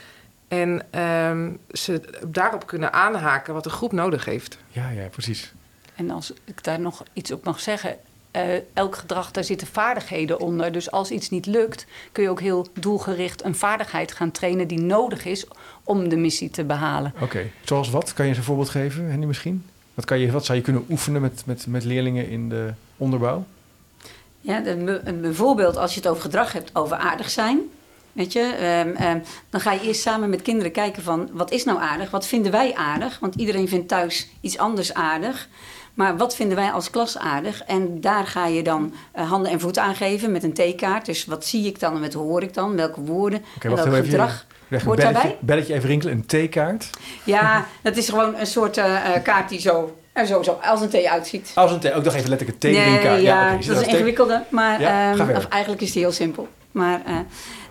En 0.49 0.83
ehm, 0.91 1.51
ze 1.73 2.01
daarop 2.27 2.67
kunnen 2.67 2.93
aanhaken 2.93 3.55
wat 3.55 3.65
de 3.65 3.71
groep 3.71 3.93
nodig 3.93 4.25
heeft. 4.25 4.59
ja, 4.69 4.89
ja 4.89 5.09
precies. 5.09 5.53
En 5.95 6.11
als 6.11 6.33
ik 6.45 6.65
daar 6.65 6.81
nog 6.81 7.03
iets 7.13 7.33
op 7.33 7.45
mag 7.45 7.61
zeggen. 7.61 7.97
Eh, 8.33 8.43
elk 8.73 8.97
gedrag, 8.97 9.31
daar 9.31 9.45
zitten 9.45 9.67
vaardigheden 9.67 10.41
onder. 10.41 10.73
Dus 10.73 10.91
als 10.91 11.11
iets 11.11 11.31
niet 11.31 11.47
lukt, 11.47 11.87
kun 12.13 12.23
je 12.23 12.29
ook 12.31 12.41
heel 12.41 12.67
doelgericht 12.81 13.45
een 13.45 13.55
vaardigheid 13.55 14.13
gaan 14.13 14.31
trainen 14.31 14.67
die 14.69 14.81
nodig 14.81 15.25
is 15.25 15.47
om 15.85 16.09
de 16.09 16.17
missie 16.17 16.51
te 16.51 16.65
behalen. 16.65 17.15
Oké, 17.21 17.51
zoals 17.65 17.91
wat? 17.91 18.13
Kan 18.13 18.25
je 18.25 18.31
eens 18.31 18.39
een 18.41 18.45
voorbeeld 18.47 18.69
geven, 18.71 19.11
Henny 19.11 19.27
misschien? 19.27 19.65
Wat, 19.95 20.05
kan 20.05 20.19
je, 20.19 20.31
wat 20.33 20.45
zou 20.45 20.59
je 20.59 20.65
kunnen 20.65 20.85
oefenen 20.91 21.21
met, 21.21 21.43
met, 21.47 21.67
met 21.67 21.85
leerlingen 21.85 22.29
in 22.29 22.49
de 22.49 22.73
onderbouw? 22.97 23.45
Ja, 24.41 24.61
de- 24.61 25.01
een 25.05 25.21
bijvoorbeeld 25.21 25.77
als 25.77 25.95
je 25.95 26.01
het 26.01 26.09
over 26.09 26.23
gedrag 26.23 26.53
hebt, 26.53 26.71
over 26.75 26.97
aardig 26.97 27.31
zijn. 27.31 27.61
Weet 28.13 28.33
je, 28.33 28.41
ehm, 28.41 28.89
ehm, 28.97 29.19
dan 29.51 29.61
ga 29.61 29.73
je 29.73 29.81
eerst 29.81 30.01
samen 30.01 30.31
met 30.31 30.43
kinderen 30.43 30.73
kijken 30.73 31.03
van 31.03 31.29
wat 31.33 31.51
is 31.51 31.65
nou 31.65 31.79
aardig, 31.81 32.11
wat 32.11 32.27
vinden 32.27 32.53
wij 32.53 32.75
aardig? 32.75 33.19
Want 33.19 33.35
iedereen 33.35 33.69
vindt 33.69 33.89
thuis 33.89 34.29
iets 34.41 34.59
anders 34.59 34.95
aardig. 34.95 35.49
Maar 35.95 36.17
wat 36.17 36.37
vinden 36.37 36.57
wij 36.57 36.71
als 36.71 36.91
klas 36.91 37.19
aardig? 37.19 37.63
En 37.63 38.01
daar 38.01 38.27
ga 38.27 38.47
je 38.47 38.63
dan 38.63 38.95
eh, 39.13 39.31
handen 39.31 39.51
en 39.53 39.61
voeten 39.61 39.83
aan 39.83 39.95
geven 39.95 40.33
met 40.33 40.43
een 40.43 40.53
theekaart. 40.53 41.07
Dus 41.07 41.25
wat 41.25 41.45
zie 41.47 41.67
ik 41.67 41.81
dan 41.81 41.95
en 41.95 42.01
wat 42.01 42.13
hoor 42.13 42.43
ik 42.43 42.55
dan? 42.55 42.77
Welke 42.77 43.01
woorden 43.01 43.43
Oké, 43.57 43.69
en 43.69 43.91
welk 43.91 44.05
gedrag? 44.05 44.47
Hoort 44.69 44.85
belletje, 44.85 45.13
daarbij? 45.13 45.37
belletje 45.41 45.75
even 45.75 45.89
rinkelen, 45.89 46.15
een 46.15 46.27
theekaart. 46.27 46.91
Ja, 47.25 47.67
dat 47.83 47.97
is 47.97 48.09
gewoon 48.09 48.35
een 48.39 48.47
soort 48.47 48.77
eh, 48.77 49.15
eh, 49.15 49.23
kaart 49.23 49.49
die 49.49 49.61
zo, 49.61 49.97
er 50.13 50.27
zo, 50.27 50.43
zo 50.43 50.59
als 50.63 50.81
een 50.81 50.89
thee 50.89 51.11
uitziet. 51.11 51.53
Als 51.55 51.71
een 51.73 51.79
thee, 51.79 51.95
ook 51.95 52.05
nog 52.05 52.15
even 52.15 52.29
letterlijk 52.29 52.65
een 52.65 52.71
theedrinkaart. 52.73 53.15
Nee, 53.15 53.23
ja, 53.23 53.51
dat 53.51 53.61
is 53.61 53.67
een 53.69 53.75
thee- 53.77 53.87
ingewikkelde, 53.89 54.43
maar 54.49 54.81
Ja, 54.81 55.13
ehm, 55.13 55.37
of 55.37 55.47
eigenlijk 55.49 55.83
is 55.83 55.93
die 55.93 56.03
heel 56.03 56.13
simpel. 56.13 56.49
Maar 56.73 57.05
eh, 57.05 57.17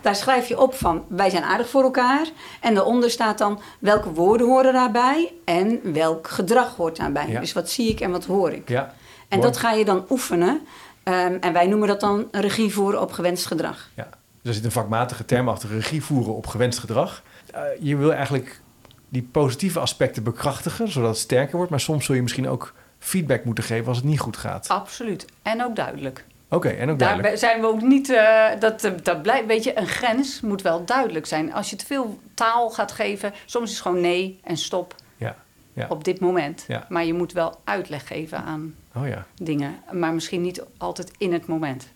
daar 0.01 0.15
schrijf 0.15 0.47
je 0.47 0.59
op 0.59 0.73
van 0.73 1.05
wij 1.07 1.29
zijn 1.29 1.43
aardig 1.43 1.69
voor 1.69 1.83
elkaar. 1.83 2.27
En 2.61 2.73
daaronder 2.73 3.09
staat 3.09 3.37
dan 3.37 3.59
welke 3.79 4.11
woorden 4.11 4.47
horen 4.47 4.73
daarbij 4.73 5.33
en 5.45 5.93
welk 5.93 6.27
gedrag 6.27 6.75
hoort 6.75 6.97
daarbij. 6.97 7.27
Ja. 7.27 7.39
Dus 7.39 7.53
wat 7.53 7.69
zie 7.69 7.89
ik 7.89 7.99
en 7.99 8.11
wat 8.11 8.25
hoor 8.25 8.51
ik. 8.51 8.69
Ja, 8.69 8.93
en 9.27 9.37
mooi. 9.37 9.51
dat 9.51 9.57
ga 9.57 9.71
je 9.71 9.85
dan 9.85 10.05
oefenen. 10.09 10.61
Ehm, 11.03 11.37
en 11.39 11.53
wij 11.53 11.67
noemen 11.67 11.87
dat 11.87 11.99
dan 11.99 12.27
regie 12.31 12.73
voeren 12.73 13.01
op 13.01 13.11
gewenst 13.11 13.45
gedrag. 13.45 13.89
ja. 13.95 14.07
Dus 14.41 14.49
er 14.49 14.55
zit 14.55 14.65
een 14.65 14.81
vakmatige 14.81 15.25
term 15.25 15.49
achter 15.49 15.69
regie 15.69 16.03
voeren 16.03 16.35
op 16.35 16.47
gewenst 16.47 16.79
gedrag. 16.79 17.23
Eh, 17.51 17.61
je 17.79 17.95
wil 17.95 18.13
eigenlijk 18.13 18.61
die 19.09 19.29
positieve 19.31 19.79
aspecten 19.79 20.23
bekrachtigen, 20.23 20.91
zodat 20.91 21.09
het 21.09 21.19
sterker 21.19 21.55
wordt. 21.55 21.71
Maar 21.71 21.79
soms 21.79 22.05
zul 22.05 22.15
je 22.15 22.21
misschien 22.21 22.49
ook 22.49 22.73
feedback 22.99 23.45
moeten 23.45 23.63
geven 23.63 23.87
als 23.87 23.97
het 23.97 24.05
niet 24.05 24.19
goed 24.19 24.37
gaat. 24.37 24.67
Absoluut. 24.67 25.25
En 25.41 25.63
ook 25.63 25.75
duidelijk. 25.75 26.25
Oké, 26.53 26.69
en 26.69 26.89
ook 26.89 26.99
Daar 26.99 27.07
duidelijk. 27.07 27.37
zijn 27.37 27.61
we 27.61 27.67
ook 27.67 27.81
niet. 27.81 28.09
eh, 28.09 28.45
dat, 28.59 28.83
eh, 28.83 28.91
dat 29.03 29.21
blijft, 29.21 29.45
weet 29.45 29.63
je, 29.63 29.77
een 29.77 29.87
grens 29.87 30.41
moet 30.41 30.61
wel 30.61 30.85
duidelijk 30.85 31.25
zijn. 31.25 31.53
Als 31.53 31.69
je 31.69 31.75
te 31.75 31.85
veel 31.85 32.19
taal 32.33 32.69
gaat 32.69 32.91
geven, 32.91 33.33
soms 33.45 33.65
is 33.69 33.71
het 33.75 33.81
gewoon 33.81 34.01
nee 34.01 34.39
en 34.43 34.57
stop 34.57 34.95
Ja, 35.17 35.35
ja. 35.73 35.85
op 35.89 36.03
dit 36.03 36.19
moment. 36.19 36.65
Ja. 36.67 36.85
Maar 36.89 37.05
je 37.05 37.13
moet 37.13 37.33
wel 37.33 37.59
uitleg 37.63 38.07
geven 38.07 38.37
aan 38.43 38.75
Oh 38.95 39.07
ja. 39.07 39.25
dingen, 39.35 39.75
maar 39.91 40.13
misschien 40.13 40.41
niet 40.41 40.63
altijd 40.77 41.11
in 41.17 41.33
het 41.33 41.45
moment. 41.47 41.87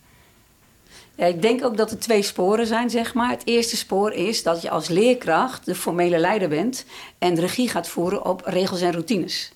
Ja, 1.16 1.26
ik 1.26 1.42
denk 1.42 1.64
ook 1.66 1.78
dat 1.78 1.92
er 1.92 2.00
twee 2.00 2.22
sporen 2.22 2.68
zijn, 2.68 2.90
zeg 2.90 3.14
maar. 3.14 3.30
Het 3.30 3.42
eerste 3.46 3.78
spoor 3.78 4.12
is 4.12 4.44
dat 4.44 4.62
je 4.62 4.70
als 4.70 4.88
leerkracht 4.88 5.66
de 5.66 5.76
formele 5.76 6.18
leider 6.18 6.50
bent 6.50 6.86
en 7.18 7.36
regie 7.40 7.70
gaat 7.70 7.88
voeren 7.88 8.26
op 8.26 8.42
regels 8.46 8.82
en 8.82 8.92
routines. 8.92 9.52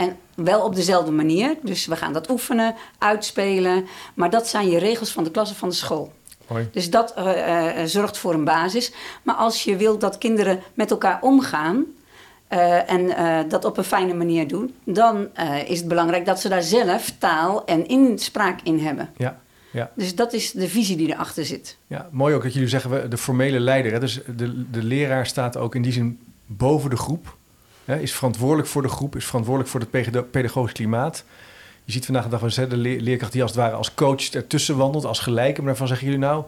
En 0.00 0.16
wel 0.34 0.64
op 0.64 0.74
dezelfde 0.74 1.10
manier. 1.10 1.56
Dus 1.62 1.86
we 1.86 1.96
gaan 1.96 2.12
dat 2.12 2.30
oefenen, 2.30 2.74
uitspelen. 2.98 3.86
Maar 4.14 4.30
dat 4.30 4.48
zijn 4.48 4.68
je 4.70 4.78
regels 4.78 5.12
van 5.12 5.24
de 5.24 5.30
klasse 5.30 5.54
van 5.54 5.68
de 5.68 5.74
school. 5.74 6.12
Mooi. 6.46 6.68
Dus 6.72 6.90
dat 6.90 7.14
eh, 7.14 7.80
eh, 7.82 7.86
zorgt 7.86 8.18
voor 8.18 8.34
een 8.34 8.44
basis. 8.44 8.92
Maar 9.22 9.34
als 9.34 9.64
je 9.64 9.76
wilt 9.76 10.00
dat 10.00 10.18
kinderen 10.18 10.60
met 10.74 10.90
elkaar 10.90 11.18
omgaan 11.22 11.84
eh, 12.48 12.90
en 12.90 13.16
eh, 13.16 13.38
dat 13.48 13.64
op 13.64 13.76
een 13.78 13.84
fijne 13.84 14.14
manier 14.14 14.48
doen, 14.48 14.74
dan 14.84 15.28
eh, 15.34 15.68
is 15.70 15.78
het 15.78 15.88
belangrijk 15.88 16.26
dat 16.26 16.40
ze 16.40 16.48
daar 16.48 16.62
zelf 16.62 17.12
taal 17.18 17.64
en 17.64 17.86
inspraak 17.86 18.60
in 18.62 18.78
hebben. 18.78 19.08
Ja, 19.16 19.38
ja. 19.70 19.90
Dus 19.94 20.14
dat 20.14 20.32
is 20.32 20.52
de 20.52 20.68
visie 20.68 20.96
die 20.96 21.08
erachter 21.12 21.44
zit. 21.44 21.76
Ja, 21.86 22.08
mooi 22.10 22.34
ook 22.34 22.42
dat 22.42 22.52
jullie 22.52 22.68
zeggen, 22.68 22.90
we- 22.90 23.08
de 23.08 23.16
formele 23.18 23.60
leider. 23.60 23.92
Hè? 23.92 24.00
Dus 24.00 24.20
de, 24.36 24.70
de 24.70 24.82
leraar 24.82 25.26
staat 25.26 25.56
ook 25.56 25.74
in 25.74 25.82
die 25.82 25.92
zin 25.92 26.18
boven 26.46 26.90
de 26.90 26.96
groep. 26.96 27.36
Hè? 27.90 27.98
Is 27.98 28.12
verantwoordelijk 28.14 28.68
voor 28.68 28.82
de 28.82 28.88
groep, 28.88 29.16
is 29.16 29.24
verantwoordelijk 29.24 29.70
voor 29.72 29.80
het 29.80 30.30
pedagogisch 30.30 30.72
klimaat. 30.72 31.24
Je 31.84 31.92
ziet 31.92 32.04
vandaag 32.04 32.24
de 32.24 32.30
dag 32.30 32.40
wel 32.40 32.68
de 32.68 32.76
le- 32.76 32.96
leerkracht 33.00 33.32
die 33.32 33.42
als 33.42 33.50
het 33.50 33.60
ware 33.60 33.74
als 33.74 33.94
coach 33.94 34.30
ertussen 34.30 34.76
wandelt, 34.76 35.04
als 35.04 35.18
gelijke. 35.18 35.58
Maar 35.58 35.66
daarvan 35.68 35.86
zeggen 35.86 36.06
jullie 36.06 36.22
nou, 36.22 36.42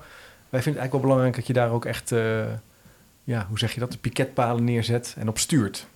wij 0.49 0.63
vinden 0.63 0.83
het 0.83 0.91
eigenlijk 0.91 0.93
wel 0.93 1.01
belangrijk 1.01 1.35
dat 1.37 1.47
je 1.47 1.53
daar 1.53 1.71
ook 1.71 1.85
echt, 1.85 2.13
eh, 2.13 2.45
ja, 3.25 3.47
hoe 3.49 3.59
zeg 3.59 3.75
je 3.75 3.81
dat, 3.81 3.93
de 3.93 3.99
piketpalen 3.99 4.65
neerzet 4.65 5.15
en 5.19 5.29
op 5.29 5.39
stuurt. 5.39 5.87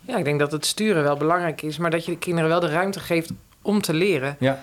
Ja, 0.00 0.16
ik 0.16 0.24
denk 0.24 0.38
dat 0.38 0.52
het 0.52 0.66
sturen 0.66 1.02
wel 1.02 1.16
belangrijk 1.16 1.62
is, 1.62 1.78
maar 1.78 1.90
dat 1.90 2.04
je 2.04 2.10
de 2.12 2.18
kinderen 2.18 2.48
wel 2.50 2.60
de 2.60 2.68
ruimte 2.68 3.00
geeft 3.00 3.30
om 3.62 3.80
te 3.80 3.94
leren. 3.94 4.36
Ja, 4.38 4.62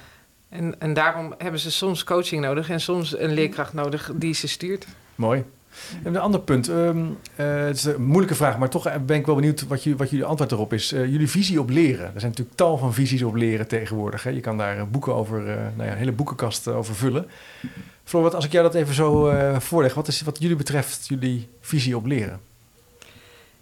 En, 0.49 0.75
en 0.79 0.93
daarom 0.93 1.33
hebben 1.37 1.59
ze 1.59 1.71
soms 1.71 2.03
coaching 2.03 2.41
nodig 2.41 2.69
en 2.69 2.81
soms 2.81 3.17
een 3.19 3.33
leerkracht 3.33 3.73
nodig 3.73 4.11
die 4.15 4.33
ze 4.33 4.47
stuurt. 4.47 4.87
mooi. 5.15 5.43
En 6.03 6.15
een 6.15 6.21
ander 6.21 6.39
punt, 6.39 6.67
ehm, 6.69 7.05
eh, 7.35 7.45
het 7.65 7.75
is 7.77 7.83
een 7.83 8.03
moeilijke 8.05 8.35
vraag, 8.35 8.57
maar 8.57 8.69
toch 8.69 9.05
ben 9.05 9.17
ik 9.17 9.25
wel 9.25 9.35
benieuwd 9.35 9.67
wat, 9.67 9.83
jullie- 9.83 9.97
wat 9.97 10.09
jullie 10.09 10.25
antwoord 10.25 10.51
erop 10.51 10.73
is. 10.73 10.91
Eh, 10.91 11.05
jullie 11.05 11.29
visie 11.29 11.59
op 11.59 11.69
leren. 11.69 12.05
Er 12.05 12.19
zijn 12.19 12.31
natuurlijk 12.31 12.57
tal 12.57 12.77
van 12.77 12.93
visies 12.93 13.23
op 13.23 13.35
leren 13.35 13.67
tegenwoordig. 13.67 14.23
Hè? 14.23 14.29
Je 14.29 14.39
kan 14.39 14.57
daar 14.57 14.77
eh, 14.77 14.83
boeken 14.91 15.13
over, 15.15 15.39
eh, 15.49 15.55
nou 15.75 15.83
ja, 15.87 15.91
een 15.91 15.97
hele 15.97 16.11
boekenkast 16.11 16.67
eh, 16.67 16.77
over 16.77 16.95
vullen. 16.95 17.27
Floor, 18.03 18.35
als 18.35 18.45
ik 18.45 18.51
jou 18.51 18.63
dat 18.63 18.75
even 18.75 18.93
zo 18.93 19.27
eh, 19.29 19.59
voorleg, 19.59 19.93
wat 19.93 20.07
is 20.07 20.21
wat 20.21 20.37
jullie 20.39 20.55
betreft 20.55 21.07
jullie 21.07 21.47
visie 21.61 21.95
op 21.97 22.05
leren? 22.05 22.39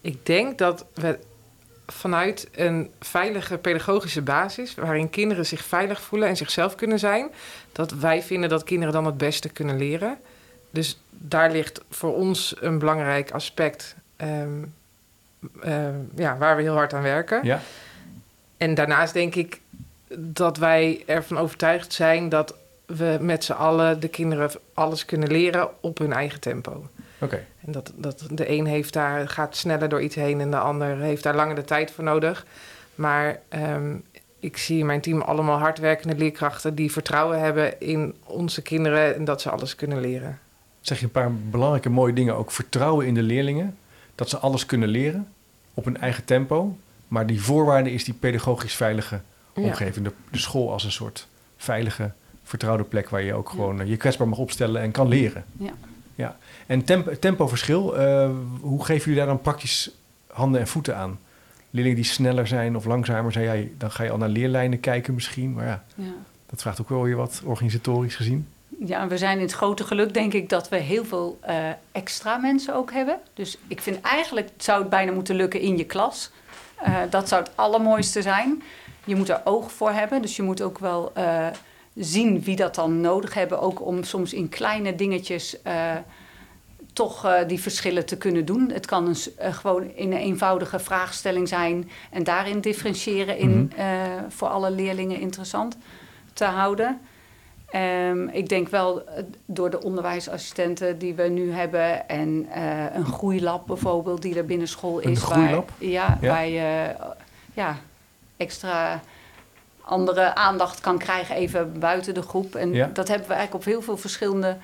Ik 0.02 0.26
denk 0.26 0.58
dat 0.58 0.86
we 0.94 1.20
vanuit 1.88 2.48
een 2.56 2.90
veilige 3.00 3.58
pedagogische 3.58 4.22
basis, 4.22 4.76
waarin 4.76 5.10
kinderen 5.10 5.46
zich 5.46 5.64
veilig 5.64 6.02
voelen 6.02 6.28
en 6.28 6.38
zichzelf 6.38 6.76
kunnen 6.76 7.00
zijn, 7.00 7.30
dat 7.72 7.92
wij 7.92 8.24
vinden 8.24 8.50
dat 8.50 8.64
kinderen 8.64 8.94
dan 8.94 9.06
het 9.06 9.18
beste 9.18 9.50
kunnen 9.50 9.78
leren. 9.78 10.18
Dus 10.76 11.00
daar 11.10 11.52
ligt 11.52 11.82
voor 11.90 12.16
ons 12.16 12.56
een 12.60 12.80
belangrijk 12.80 13.32
aspect 13.32 13.96
ehm, 14.16 14.64
ehm, 15.62 15.96
ja, 16.16 16.38
waar 16.38 16.56
we 16.56 16.62
heel 16.62 16.74
hard 16.74 16.94
aan 16.94 17.02
werken. 17.02 17.40
Ja, 17.44 17.60
En 18.58 18.74
daarnaast 18.74 19.14
denk 19.14 19.36
ik 19.36 19.62
dat 20.18 20.58
wij 20.58 21.04
ervan 21.06 21.38
overtuigd 21.38 21.94
zijn 21.94 22.30
dat 22.30 22.56
we 22.86 23.18
met 23.22 23.44
z'n 23.44 23.52
allen 23.52 24.00
de 24.00 24.08
kinderen 24.08 24.52
alles 24.74 25.06
kunnen 25.06 25.32
leren 25.32 25.70
op 25.80 25.98
hun 25.98 26.14
eigen 26.14 26.40
tempo. 26.40 26.88
oké. 27.20 27.46
En 27.66 27.72
dat, 27.72 27.92
dat 27.96 28.26
de 28.32 28.50
een 28.50 28.66
heeft 28.66 28.94
daar, 28.94 29.30
gaat 29.30 29.56
sneller 29.56 29.90
door 29.90 30.02
iets 30.02 30.16
heen 30.16 30.42
en 30.42 30.52
de 30.52 30.58
ander 30.58 30.98
heeft 30.98 31.24
daar 31.24 31.36
langer 31.36 31.56
de 31.56 31.64
tijd 31.64 31.92
voor 31.92 32.04
nodig. 32.04 32.46
Maar 32.96 33.40
ehm, 33.50 33.96
ik 34.40 34.58
zie 34.58 34.80
in 34.80 34.86
mijn 34.86 35.02
team 35.02 35.22
allemaal 35.22 35.58
hardwerkende 35.58 36.16
leerkrachten 36.16 36.76
die 36.76 36.92
vertrouwen 36.92 37.40
hebben 37.40 37.80
in 37.80 38.16
onze 38.24 38.62
kinderen 38.62 39.16
en 39.16 39.26
dat 39.26 39.42
ze 39.42 39.50
alles 39.50 39.76
kunnen 39.76 40.00
leren. 40.00 40.40
Zeg 40.86 41.00
je 41.00 41.06
een 41.06 41.12
paar 41.12 41.34
belangrijke 41.34 41.90
mooie 41.90 42.14
dingen 42.14 42.36
ook. 42.36 42.52
Vertrouwen 42.52 43.08
in 43.08 43.14
de 43.14 43.22
leerlingen, 43.24 43.78
dat 44.16 44.30
ze 44.30 44.38
alles 44.38 44.66
kunnen 44.66 44.90
leren 44.90 45.28
op 45.74 45.86
hun 45.86 45.98
eigen 45.98 46.26
tempo. 46.26 46.78
Maar 47.08 47.28
die 47.28 47.42
voorwaarde 47.42 47.92
is 47.92 48.04
die 48.04 48.14
pedagogisch 48.14 48.76
veilige 48.76 49.22
Ja. 49.56 49.62
omgeving. 49.62 50.06
De, 50.06 50.12
de 50.32 50.38
school 50.38 50.72
als 50.72 50.84
een 50.84 50.92
soort 50.92 51.28
veilige, 51.58 52.12
vertrouwde 52.44 52.84
plek 52.84 53.10
waar 53.10 53.22
je 53.22 53.34
ook 53.34 53.50
gewoon 53.50 53.82
eh, 53.82 53.88
je 53.90 53.98
kwetsbaar 53.98 54.28
mag 54.28 54.38
opstellen 54.38 54.82
en 54.82 54.92
kan 54.92 55.08
leren. 55.08 55.44
Ja. 55.58 55.72
ja. 56.16 56.38
En 56.66 56.84
tempo, 56.84 57.20
tempoverschil, 57.20 57.98
eh, 57.98 58.30
hoe 58.62 58.86
geven 58.86 59.02
jullie 59.04 59.18
daar 59.18 59.28
dan 59.28 59.42
praktisch 59.42 59.92
handen 60.28 60.62
en 60.62 60.68
voeten 60.68 60.96
aan? 60.98 61.20
Leerlingen 61.70 62.02
die 62.02 62.10
sneller 62.12 62.48
zijn 62.48 62.76
of 62.76 62.86
langzamer 62.86 63.32
zijn, 63.32 63.60
ja, 63.60 63.68
dan 63.78 63.92
ga 63.92 64.04
je 64.04 64.12
al 64.12 64.18
naar 64.18 64.30
leerlijnen 64.30 64.80
kijken 64.80 65.14
misschien. 65.14 65.54
Maar 65.54 65.66
ja, 65.66 65.84
Ja. 65.96 66.04
dat 66.46 66.62
vraagt 66.62 66.82
ook 66.82 66.90
wel 66.90 67.02
weer 67.04 67.16
wat 67.16 67.42
organisatorisch 67.46 68.16
gezien. 68.16 68.48
Ja, 68.80 69.08
we 69.08 69.18
zijn 69.18 69.38
in 69.38 69.44
het 69.44 69.52
grote 69.54 69.84
geluk, 69.84 70.14
denk 70.14 70.34
ik, 70.34 70.50
dat 70.50 70.70
we 70.70 70.76
heel 70.78 71.06
veel 71.06 71.38
eh, 71.42 71.56
extra 71.92 72.38
mensen 72.38 72.76
ook 72.76 72.92
hebben. 72.92 73.20
Dus 73.34 73.58
ik 73.68 73.82
vind 73.82 74.02
eigenlijk 74.02 74.50
zou 74.58 74.80
het 74.80 74.90
bijna 74.90 75.12
moeten 75.12 75.36
lukken 75.36 75.60
in 75.60 75.78
je 75.78 75.86
klas. 75.86 76.32
Eh, 76.76 76.96
dat 77.10 77.28
zou 77.28 77.44
het 77.44 77.52
allermooiste 77.56 78.22
zijn. 78.22 78.64
Je 79.06 79.16
moet 79.16 79.30
er 79.30 79.42
oog 79.44 79.72
voor 79.72 79.92
hebben, 79.92 80.22
dus 80.22 80.36
je 80.36 80.44
moet 80.44 80.62
ook 80.62 80.80
wel 80.80 81.12
eh, 81.14 81.48
zien 81.96 82.42
wie 82.42 82.56
dat 82.56 82.76
dan 82.76 83.02
nodig 83.02 83.34
hebben. 83.34 83.60
Ook 83.62 83.86
om 83.86 84.04
soms 84.04 84.34
in 84.34 84.50
kleine 84.50 84.96
dingetjes 84.96 85.58
toch 86.94 87.44
die 87.48 87.62
verschillen 87.62 88.06
te 88.06 88.18
kunnen 88.18 88.46
doen. 88.46 88.72
Het 88.72 88.86
kan 88.86 89.08
een, 89.08 89.54
gewoon 89.54 89.96
in 89.96 90.12
een 90.12 90.18
eenvoudige 90.18 90.80
vraagstelling 90.80 91.48
zijn 91.48 91.90
en 92.12 92.24
daarin 92.24 92.62
differentiëren 92.62 93.38
in, 93.38 93.72
Mhm. 93.76 94.30
voor 94.30 94.48
alle 94.48 94.72
leerlingen 94.72 95.20
interessant 95.20 95.78
te 96.34 96.44
houden. 96.46 97.00
Ehm, 97.70 98.28
ik 98.28 98.50
denk 98.50 98.70
wel 98.70 99.06
eh, 99.08 99.24
door 99.46 99.70
de 99.70 99.82
onderwijsassistenten 99.84 100.98
die 100.98 101.14
we 101.14 101.24
nu 101.24 101.52
hebben 101.52 102.08
en 102.10 102.46
eh, 102.52 102.96
een 102.96 103.06
groeilab 103.06 103.68
bijvoorbeeld 103.68 104.22
die 104.22 104.38
er 104.38 104.46
binnen 104.46 104.68
school 104.68 105.04
Een 105.04 105.12
is. 105.12 105.22
groeilab? 105.22 105.70
Waar, 105.80 105.90
ja, 105.90 106.18
Ja. 106.22 106.28
waar 106.30 106.48
je 106.48 106.60
eh, 107.00 107.06
ja, 107.54 107.78
extra 108.38 109.02
andere 109.82 110.36
aandacht 110.36 110.80
kan 110.80 110.98
krijgen 110.98 111.36
even 111.36 111.80
buiten 111.80 112.14
de 112.14 112.22
groep. 112.22 112.56
En 112.56 112.74
Ja. 112.74 112.90
dat 112.94 113.08
hebben 113.08 113.28
we 113.28 113.34
eigenlijk 113.34 113.66
op 113.66 113.72
heel 113.72 113.82
veel 113.82 113.98
verschillende 113.98 114.58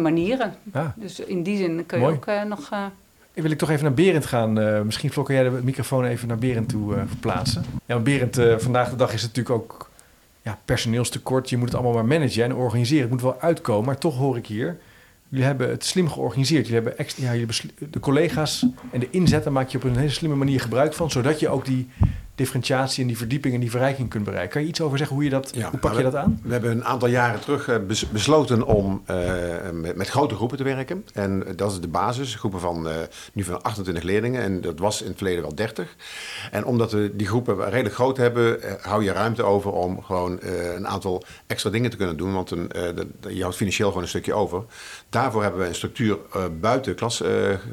manieren. 0.00 0.54
Dus 0.94 1.20
in 1.20 1.42
die 1.42 1.56
zin 1.56 1.86
kun 1.86 1.98
je 1.98 2.04
Mooi. 2.04 2.16
ook 2.16 2.48
nog... 2.48 2.68
eh, 2.70 2.84
wil 3.32 3.50
ik 3.50 3.58
toch 3.58 3.70
even 3.70 3.84
naar 3.84 3.94
Berend 3.94 4.26
gaan. 4.26 4.58
Uh, 4.58 4.80
misschien 4.80 5.12
Flok, 5.12 5.28
jij 5.28 5.42
de 5.42 5.50
microfoon 5.50 6.04
even 6.04 6.28
naar 6.28 6.38
Berend 6.38 6.68
toe 6.68 6.94
uh, 6.94 7.02
verplaatsen. 7.06 7.64
Ja, 7.86 7.98
Berend, 7.98 8.38
uh, 8.38 8.58
vandaag 8.58 8.90
de 8.90 8.96
dag 8.96 9.12
is 9.12 9.22
het 9.22 9.36
natuurlijk 9.36 9.62
ook 9.62 9.90
ja, 10.44 10.58
personeelstekort. 10.64 11.50
Je 11.50 11.56
moet 11.56 11.68
het 11.68 11.74
allemaal 11.74 11.94
maar 11.94 12.18
managen 12.18 12.44
en 12.44 12.54
organiseren. 12.54 13.02
Het 13.02 13.10
moet 13.10 13.22
wel 13.22 13.40
uitkomen, 13.40 13.84
maar 13.84 13.98
toch 13.98 14.16
hoor 14.16 14.36
ik 14.36 14.46
hier... 14.46 14.78
Jullie 15.28 15.48
hebben 15.48 15.68
het 15.68 15.84
slim 15.84 16.08
georganiseerd. 16.08 16.66
Jullie 16.66 16.82
hebben 16.82 16.98
extra, 16.98 17.24
ja, 17.24 17.38
jullie 17.38 17.56
de 17.90 18.00
collega's 18.00 18.66
en 18.90 19.00
de 19.00 19.10
inzetten 19.10 19.52
maak 19.52 19.68
je 19.68 19.78
op 19.78 19.84
een 19.84 19.96
hele 19.96 20.10
slimme 20.10 20.36
manier 20.36 20.60
gebruik 20.60 20.94
van, 20.94 21.10
zodat 21.10 21.40
je 21.40 21.48
ook 21.48 21.64
die 21.64 21.88
differentiatie 22.34 23.02
en 23.02 23.08
die 23.08 23.16
verdieping 23.16 23.54
en 23.54 23.60
die 23.60 23.70
verrijking 23.70 24.08
kunt 24.08 24.24
bereiken. 24.24 24.52
Kan 24.52 24.62
je 24.62 24.68
iets 24.68 24.80
over 24.80 24.98
zeggen 24.98 25.16
hoe, 25.16 25.24
je 25.24 25.30
dat, 25.30 25.52
hoe 25.70 25.78
pak 25.78 25.96
je 25.96 26.02
dat 26.02 26.14
aan? 26.14 26.40
We 26.42 26.52
hebben 26.52 26.70
een 26.70 26.84
aantal 26.84 27.08
jaren 27.08 27.40
terug 27.40 27.68
eh, 27.68 27.76
besloten 28.10 28.62
om 28.62 29.02
uh, 29.10 29.16
met, 29.72 29.96
met, 29.96 30.08
grote 30.08 30.34
groepen 30.34 30.56
te 30.56 30.64
werken. 30.64 31.06
En 31.12 31.44
dat 31.56 31.72
is 31.72 31.80
de 31.80 31.88
basis, 31.88 32.34
groepen 32.34 32.60
van 32.60 32.88
uh, 32.88 32.94
nu 33.32 33.44
van 33.44 33.62
28 33.62 34.04
leerlingen. 34.04 34.42
En 34.42 34.60
dat 34.60 34.78
was 34.78 35.02
in 35.02 35.08
het 35.08 35.16
verleden 35.16 35.42
wel 35.42 35.54
30. 35.54 35.96
En 36.50 36.64
omdat 36.64 36.92
we 36.92 37.12
die 37.14 37.26
groepen 37.26 37.70
redelijk 37.70 37.94
groot 37.94 38.16
hebben, 38.16 38.58
hou 38.80 39.04
je 39.04 39.12
ruimte 39.12 39.42
over 39.42 39.72
om 39.72 40.02
gewoon 40.02 40.38
een 40.74 40.86
aantal 40.86 41.22
extra 41.46 41.70
dingen 41.70 41.90
te 41.90 41.96
kunnen 41.96 42.16
doen. 42.16 42.34
Want 42.34 42.50
een, 42.50 42.70
je 43.28 43.40
houdt 43.40 43.56
financieel 43.56 43.88
gewoon 43.88 44.02
een 44.02 44.08
stukje 44.08 44.34
over. 44.34 44.62
Daarvoor 45.08 45.42
hebben 45.42 45.60
we 45.60 45.66
een 45.66 45.74
structuur 45.74 46.18
buiten 46.60 46.92
de 46.92 46.98
klas 46.98 47.22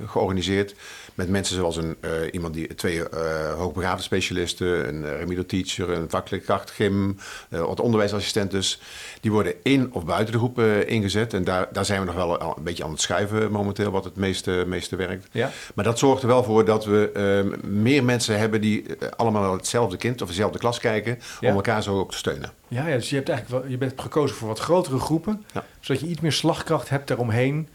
georganiseerd. 0.05 0.75
Met 1.15 1.29
mensen 1.29 1.55
zoals 1.55 1.77
een, 1.77 1.97
iemand 2.31 2.53
die 2.53 2.75
twee 2.75 2.95
uh, 2.95 3.53
hoogbegaafde 3.53 4.03
specialisten 4.03 4.87
een 4.87 5.03
uh, 5.03 5.17
remedial 5.17 5.45
teacher, 5.45 5.89
een 5.89 6.09
vakleerkracht, 6.09 6.71
gym, 6.71 7.17
wat 7.49 7.79
onderwijsassistent 7.79 8.51
dus. 8.51 8.81
Die 9.21 9.31
worden 9.31 9.53
in 9.63 9.93
of 9.93 10.05
buiten 10.05 10.31
de 10.31 10.37
groep 10.37 10.59
ingezet. 10.85 11.33
En 11.33 11.43
daar, 11.43 11.67
daar 11.71 11.85
zijn 11.85 11.99
we 11.99 12.05
nog 12.05 12.15
wel 12.15 12.41
een 12.41 12.63
beetje 12.63 12.83
aan 12.83 12.91
het 12.91 13.01
schuiven 13.01 13.51
momenteel, 13.51 13.91
wat 13.91 14.03
het 14.03 14.15
meeste, 14.15 14.63
meeste 14.67 14.95
werkt. 14.95 15.27
Ja. 15.31 15.51
Maar 15.75 15.85
dat 15.85 15.99
zorgt 15.99 16.21
er 16.21 16.27
wel 16.27 16.43
voor 16.43 16.65
dat 16.65 16.85
we 16.85 17.59
meer 17.63 18.03
mensen 18.03 18.39
hebben 18.39 18.61
die 18.61 18.85
allemaal 19.15 19.53
hetzelfde 19.53 19.97
kind 19.97 20.21
of 20.21 20.27
dezelfde 20.27 20.59
klas 20.59 20.79
kijken, 20.79 21.19
om 21.41 21.47
elkaar 21.47 21.83
zo 21.83 21.99
ook 21.99 22.11
te 22.11 22.17
steunen. 22.17 22.51
Ja, 22.67 22.87
ja, 22.87 22.95
dus 22.95 23.09
je 23.09 23.15
hebt 23.15 23.29
eigenlijk 23.29 23.61
wel, 23.61 23.71
je 23.71 23.77
bent 23.77 24.01
gekozen 24.01 24.35
voor 24.35 24.47
wat 24.47 24.59
grotere 24.59 24.99
groepen, 24.99 25.45
ja. 25.53 25.65
zodat 25.79 26.01
je 26.01 26.07
iets 26.07 26.21
meer 26.21 26.31
slagkracht 26.31 26.89
hebt 26.89 27.07
daaromheen 27.07 27.67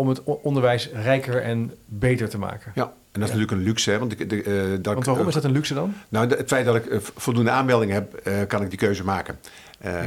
om 0.00 0.08
het 0.08 0.22
onderwijs 0.24 0.90
rijker 0.92 1.42
en 1.42 1.72
beter 1.86 2.28
te 2.28 2.38
maken. 2.38 2.72
Ja, 2.74 2.82
en 2.84 3.20
dat 3.20 3.22
is 3.22 3.34
natuurlijk 3.34 3.50
een 3.50 3.62
luxe. 3.62 3.90
Hè? 3.90 3.98
Want, 3.98 4.18
de, 4.18 4.26
de, 4.26 4.44
uh, 4.44 4.70
dat 4.82 4.94
want 4.94 5.06
waarom 5.06 5.28
is 5.28 5.34
dat 5.34 5.44
een 5.44 5.52
luxe 5.52 5.74
dan? 5.74 5.94
Nou, 6.08 6.28
het 6.28 6.48
feit 6.48 6.64
dat 6.64 6.76
ik 6.76 6.86
uh, 6.86 6.98
voldoende 7.00 7.50
aanmeldingen 7.50 7.94
heb, 7.94 8.20
uh, 8.24 8.34
kan 8.46 8.62
ik 8.62 8.70
die 8.70 8.78
keuze 8.78 9.04
maken. 9.04 9.38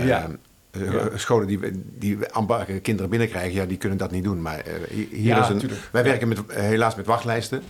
ja. 0.05 0.29
Scholen 1.15 1.47
die, 1.47 1.59
die 1.99 2.17
kinderen 2.81 3.09
binnenkrijgen, 3.09 3.53
ja, 3.53 3.65
die 3.65 3.77
kunnen 3.77 3.97
dat 3.97 4.11
niet 4.11 4.23
doen. 4.23 4.41
Maar 4.41 4.63
hier 4.89 5.07
ja, 5.11 5.41
is 5.41 5.63
een, 5.63 5.69
wij 5.91 6.03
werken 6.03 6.27
met, 6.27 6.39
helaas 6.47 6.95
met 6.95 7.05
wachtlijsten 7.05 7.63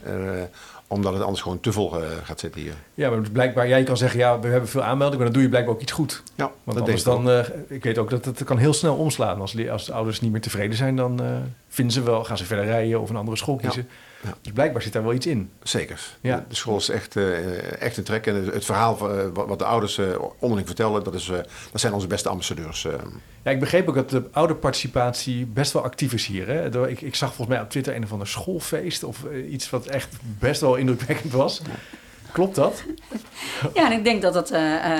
omdat 0.93 1.13
het 1.13 1.21
anders 1.21 1.41
gewoon 1.41 1.59
te 1.59 1.71
vol 1.71 1.93
gaat 2.23 2.39
zitten 2.39 2.61
hier. 2.61 2.73
Ja, 2.93 3.09
maar 3.09 3.21
blijkbaar, 3.31 3.67
jij 3.67 3.83
kan 3.83 3.97
zeggen, 3.97 4.19
ja, 4.19 4.39
we 4.39 4.47
hebben 4.47 4.69
veel 4.69 4.83
aanmeldingen, 4.83 5.17
maar 5.17 5.25
dan 5.25 5.33
doe 5.33 5.43
je 5.43 5.49
blijkbaar 5.49 5.75
ook 5.75 5.81
iets 5.81 5.91
goed. 5.91 6.23
Ja, 6.35 6.51
Want 6.63 6.77
dat 6.77 6.87
anders 6.87 7.03
dan, 7.03 7.29
uh, 7.29 7.39
ik 7.67 7.83
weet 7.83 7.97
ook 7.97 8.09
dat 8.09 8.25
het 8.25 8.43
kan 8.43 8.57
heel 8.57 8.73
snel 8.73 8.95
omslaan. 8.95 9.41
Als, 9.41 9.69
als 9.69 9.85
de 9.85 9.93
ouders 9.93 10.21
niet 10.21 10.31
meer 10.31 10.41
tevreden 10.41 10.77
zijn, 10.77 10.95
dan 10.95 11.21
uh, 11.21 11.27
vinden 11.67 11.93
ze 11.93 12.03
wel, 12.03 12.23
gaan 12.23 12.37
ze 12.37 12.45
verder 12.45 12.65
rijden 12.65 13.01
of 13.01 13.09
een 13.09 13.15
andere 13.15 13.37
school 13.37 13.55
kiezen. 13.55 13.87
Ja. 13.89 13.95
Ja. 14.23 14.33
Dus 14.41 14.51
blijkbaar 14.51 14.81
zit 14.81 14.93
daar 14.93 15.03
wel 15.03 15.13
iets 15.13 15.25
in. 15.25 15.51
Zeker. 15.63 16.17
Ja. 16.21 16.45
De 16.47 16.55
school 16.55 16.77
is 16.77 16.89
echt, 16.89 17.15
uh, 17.15 17.81
echt 17.81 17.97
een 17.97 18.03
trek. 18.03 18.27
En 18.27 18.35
het 18.35 18.65
verhaal 18.65 19.15
uh, 19.15 19.25
wat 19.33 19.59
de 19.59 19.65
ouders 19.65 19.97
uh, 19.97 20.15
onderling 20.39 20.67
vertellen, 20.67 21.03
dat, 21.03 21.13
is, 21.13 21.25
dat 21.71 21.81
zijn 21.81 21.93
onze 21.93 22.07
beste 22.07 22.29
ambassadeurs. 22.29 22.87
Ja, 23.43 23.51
ik 23.51 23.59
begreep 23.59 23.89
ook 23.89 23.95
dat 23.95 24.09
de 24.09 24.23
ouderparticipatie 24.31 25.45
best 25.45 25.73
wel 25.73 25.83
actief 25.83 26.13
is 26.13 26.25
hier. 26.25 26.47
Hè? 26.47 26.87
Ik, 26.89 27.01
ik 27.01 27.15
zag 27.15 27.33
volgens 27.33 27.55
mij 27.55 27.65
op 27.65 27.69
Twitter 27.69 27.95
een 27.95 28.03
of 28.03 28.11
ander 28.11 28.27
schoolfeest 28.27 29.03
of 29.03 29.23
iets 29.49 29.69
wat 29.69 29.85
echt 29.85 30.15
best 30.39 30.61
wel 30.61 30.75
indrukwekkend 30.75 31.33
was. 31.33 31.61
Klopt 32.31 32.55
dat? 32.55 32.83
Ja, 33.73 33.91
en 33.91 33.97
ik 33.97 34.03
denk 34.03 34.21
dat 34.21 34.33
dat, 34.33 34.51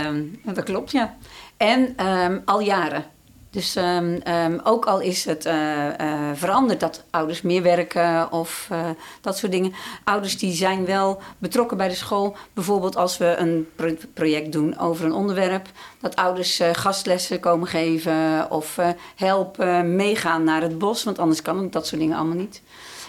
um, 0.06 0.40
dat 0.44 0.64
klopt, 0.64 0.92
ja. 0.92 1.16
En 1.58 2.08
um, 2.08 2.42
al 2.46 2.60
jaren. 2.60 3.06
Dus 3.54 3.76
um, 3.76 4.20
um, 4.28 4.60
ook 4.64 4.86
al 4.86 5.00
is 5.00 5.26
het 5.26 5.46
uh, 5.46 5.54
uh, 6.02 6.30
veranderd 6.34 6.80
dat 6.80 7.04
ouders 7.10 7.42
meer 7.42 7.62
werken 7.62 8.32
of 8.32 8.68
uh, 8.72 8.90
dat 9.22 9.38
soort 9.38 9.52
dingen. 9.52 9.74
Ouders 10.04 10.38
die 10.38 10.54
zijn 10.54 10.86
wel 10.86 11.22
betrokken 11.38 11.78
bij 11.78 11.88
de 11.88 11.96
school. 11.96 12.36
Bijvoorbeeld 12.54 12.96
als 12.96 13.18
we 13.18 13.36
een 13.38 13.68
pro 13.76 13.96
project 14.14 14.52
doen 14.52 14.80
over 14.80 15.06
een 15.06 15.14
onderwerp. 15.14 15.68
Dat 16.00 16.16
ouders 16.16 16.62
gastlessen 16.72 17.40
komen 17.40 17.68
geven 17.68 18.52
of 18.52 18.80
helpen 19.16 19.96
meegaan 19.96 20.44
naar 20.44 20.62
het 20.62 20.78
bos. 20.78 21.04
Want 21.04 21.20
anders 21.20 21.42
kan 21.42 21.70
dat 21.70 21.88
soort 21.88 22.02
dingen 22.02 22.18
allemaal 22.18 22.38
niet. 22.38 22.62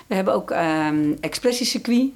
We 0.06 0.14
hebben 0.14 0.34
ook 0.34 0.50
um, 0.50 1.16
expressiecircuit 1.20 2.10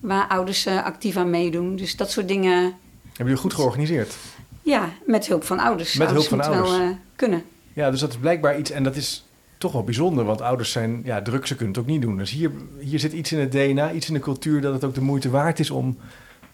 waar 0.00 0.28
ouders 0.28 0.66
actief 0.66 1.16
aan 1.16 1.30
meedoen. 1.30 1.76
Dus 1.76 1.96
dat 1.96 2.10
soort 2.10 2.28
dingen. 2.28 2.62
Hebben 2.62 2.76
jullie 3.16 3.36
goed 3.36 3.54
georganiseerd? 3.54 4.14
Ja, 4.62 4.88
met 5.04 5.26
hulp 5.26 5.44
van 5.44 5.58
ouders. 5.58 5.94
Met 5.94 6.06
ouders 6.06 6.28
hulp 6.28 6.42
van 6.42 6.52
ouders. 6.52 6.78
wel 6.78 6.98
kunnen. 7.16 7.44
Ja, 7.76 7.90
dus 7.90 8.00
dat 8.00 8.10
is 8.10 8.16
blijkbaar 8.16 8.58
iets, 8.58 8.70
en 8.70 8.82
dat 8.82 8.96
is 8.96 9.24
toch 9.58 9.72
wel 9.72 9.84
bijzonder, 9.84 10.24
want 10.24 10.40
ouders 10.40 10.72
zijn 10.72 11.00
ja, 11.04 11.22
druk, 11.22 11.46
ze 11.46 11.56
kunnen 11.56 11.74
het 11.74 11.82
ook 11.82 11.90
niet 11.90 12.02
doen. 12.02 12.16
Dus 12.16 12.30
hier, 12.30 12.50
hier 12.78 12.98
zit 12.98 13.12
iets 13.12 13.32
in 13.32 13.38
het 13.38 13.52
DNA, 13.52 13.92
iets 13.92 14.08
in 14.08 14.14
de 14.14 14.20
cultuur 14.20 14.60
dat 14.60 14.72
het 14.72 14.84
ook 14.84 14.94
de 14.94 15.00
moeite 15.00 15.30
waard 15.30 15.58
is 15.58 15.70
om 15.70 15.98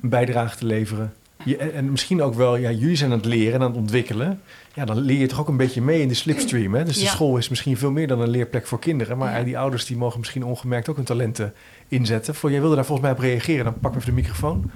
een 0.01 0.09
bijdrage 0.09 0.57
te 0.57 0.67
leveren. 0.67 1.13
Je, 1.45 1.57
en 1.57 1.91
misschien 1.91 2.23
ook 2.23 2.35
wel, 2.35 2.57
ja, 2.57 2.71
jullie 2.71 2.97
zijn 2.97 3.11
aan 3.11 3.17
het 3.17 3.27
leren 3.27 3.55
en 3.55 3.61
aan 3.61 3.71
het 3.71 3.81
ontwikkelen. 3.81 4.41
Ja, 4.75 4.85
dan 4.85 4.99
leer 4.99 5.19
je 5.19 5.27
toch 5.27 5.41
ook 5.41 5.49
een 5.49 5.57
beetje 5.57 5.83
mee 5.83 6.01
in 6.01 6.09
de 6.09 6.15
slipstream. 6.15 6.75
Hè? 6.75 6.85
Dus 6.85 6.99
de 6.99 7.07
school 7.07 7.37
is 7.37 7.49
misschien 7.49 7.77
veel 7.77 7.91
meer 7.91 8.07
dan 8.07 8.21
een 8.21 8.31
leerplek 8.31 8.67
voor 8.67 8.79
kinderen. 8.79 9.19
Maar 9.19 9.45
die 9.45 9.59
ouders 9.59 9.87
die 9.87 9.97
mogen 9.97 10.19
misschien 10.19 10.45
ongemerkt 10.45 10.89
ook 10.89 10.97
hun 10.97 11.05
talenten 11.05 11.53
inzetten. 11.93 12.35
Voor, 12.35 12.51
jij 12.51 12.61
wilde 12.61 12.75
daar 12.75 12.85
volgens 12.85 13.09
mij 13.09 13.17
op 13.17 13.23
reageren, 13.23 13.65
dan 13.65 13.79
pak 13.81 13.91
me 13.91 13.97
even 13.97 14.15
de 14.15 14.21
microfoon. 14.21 14.71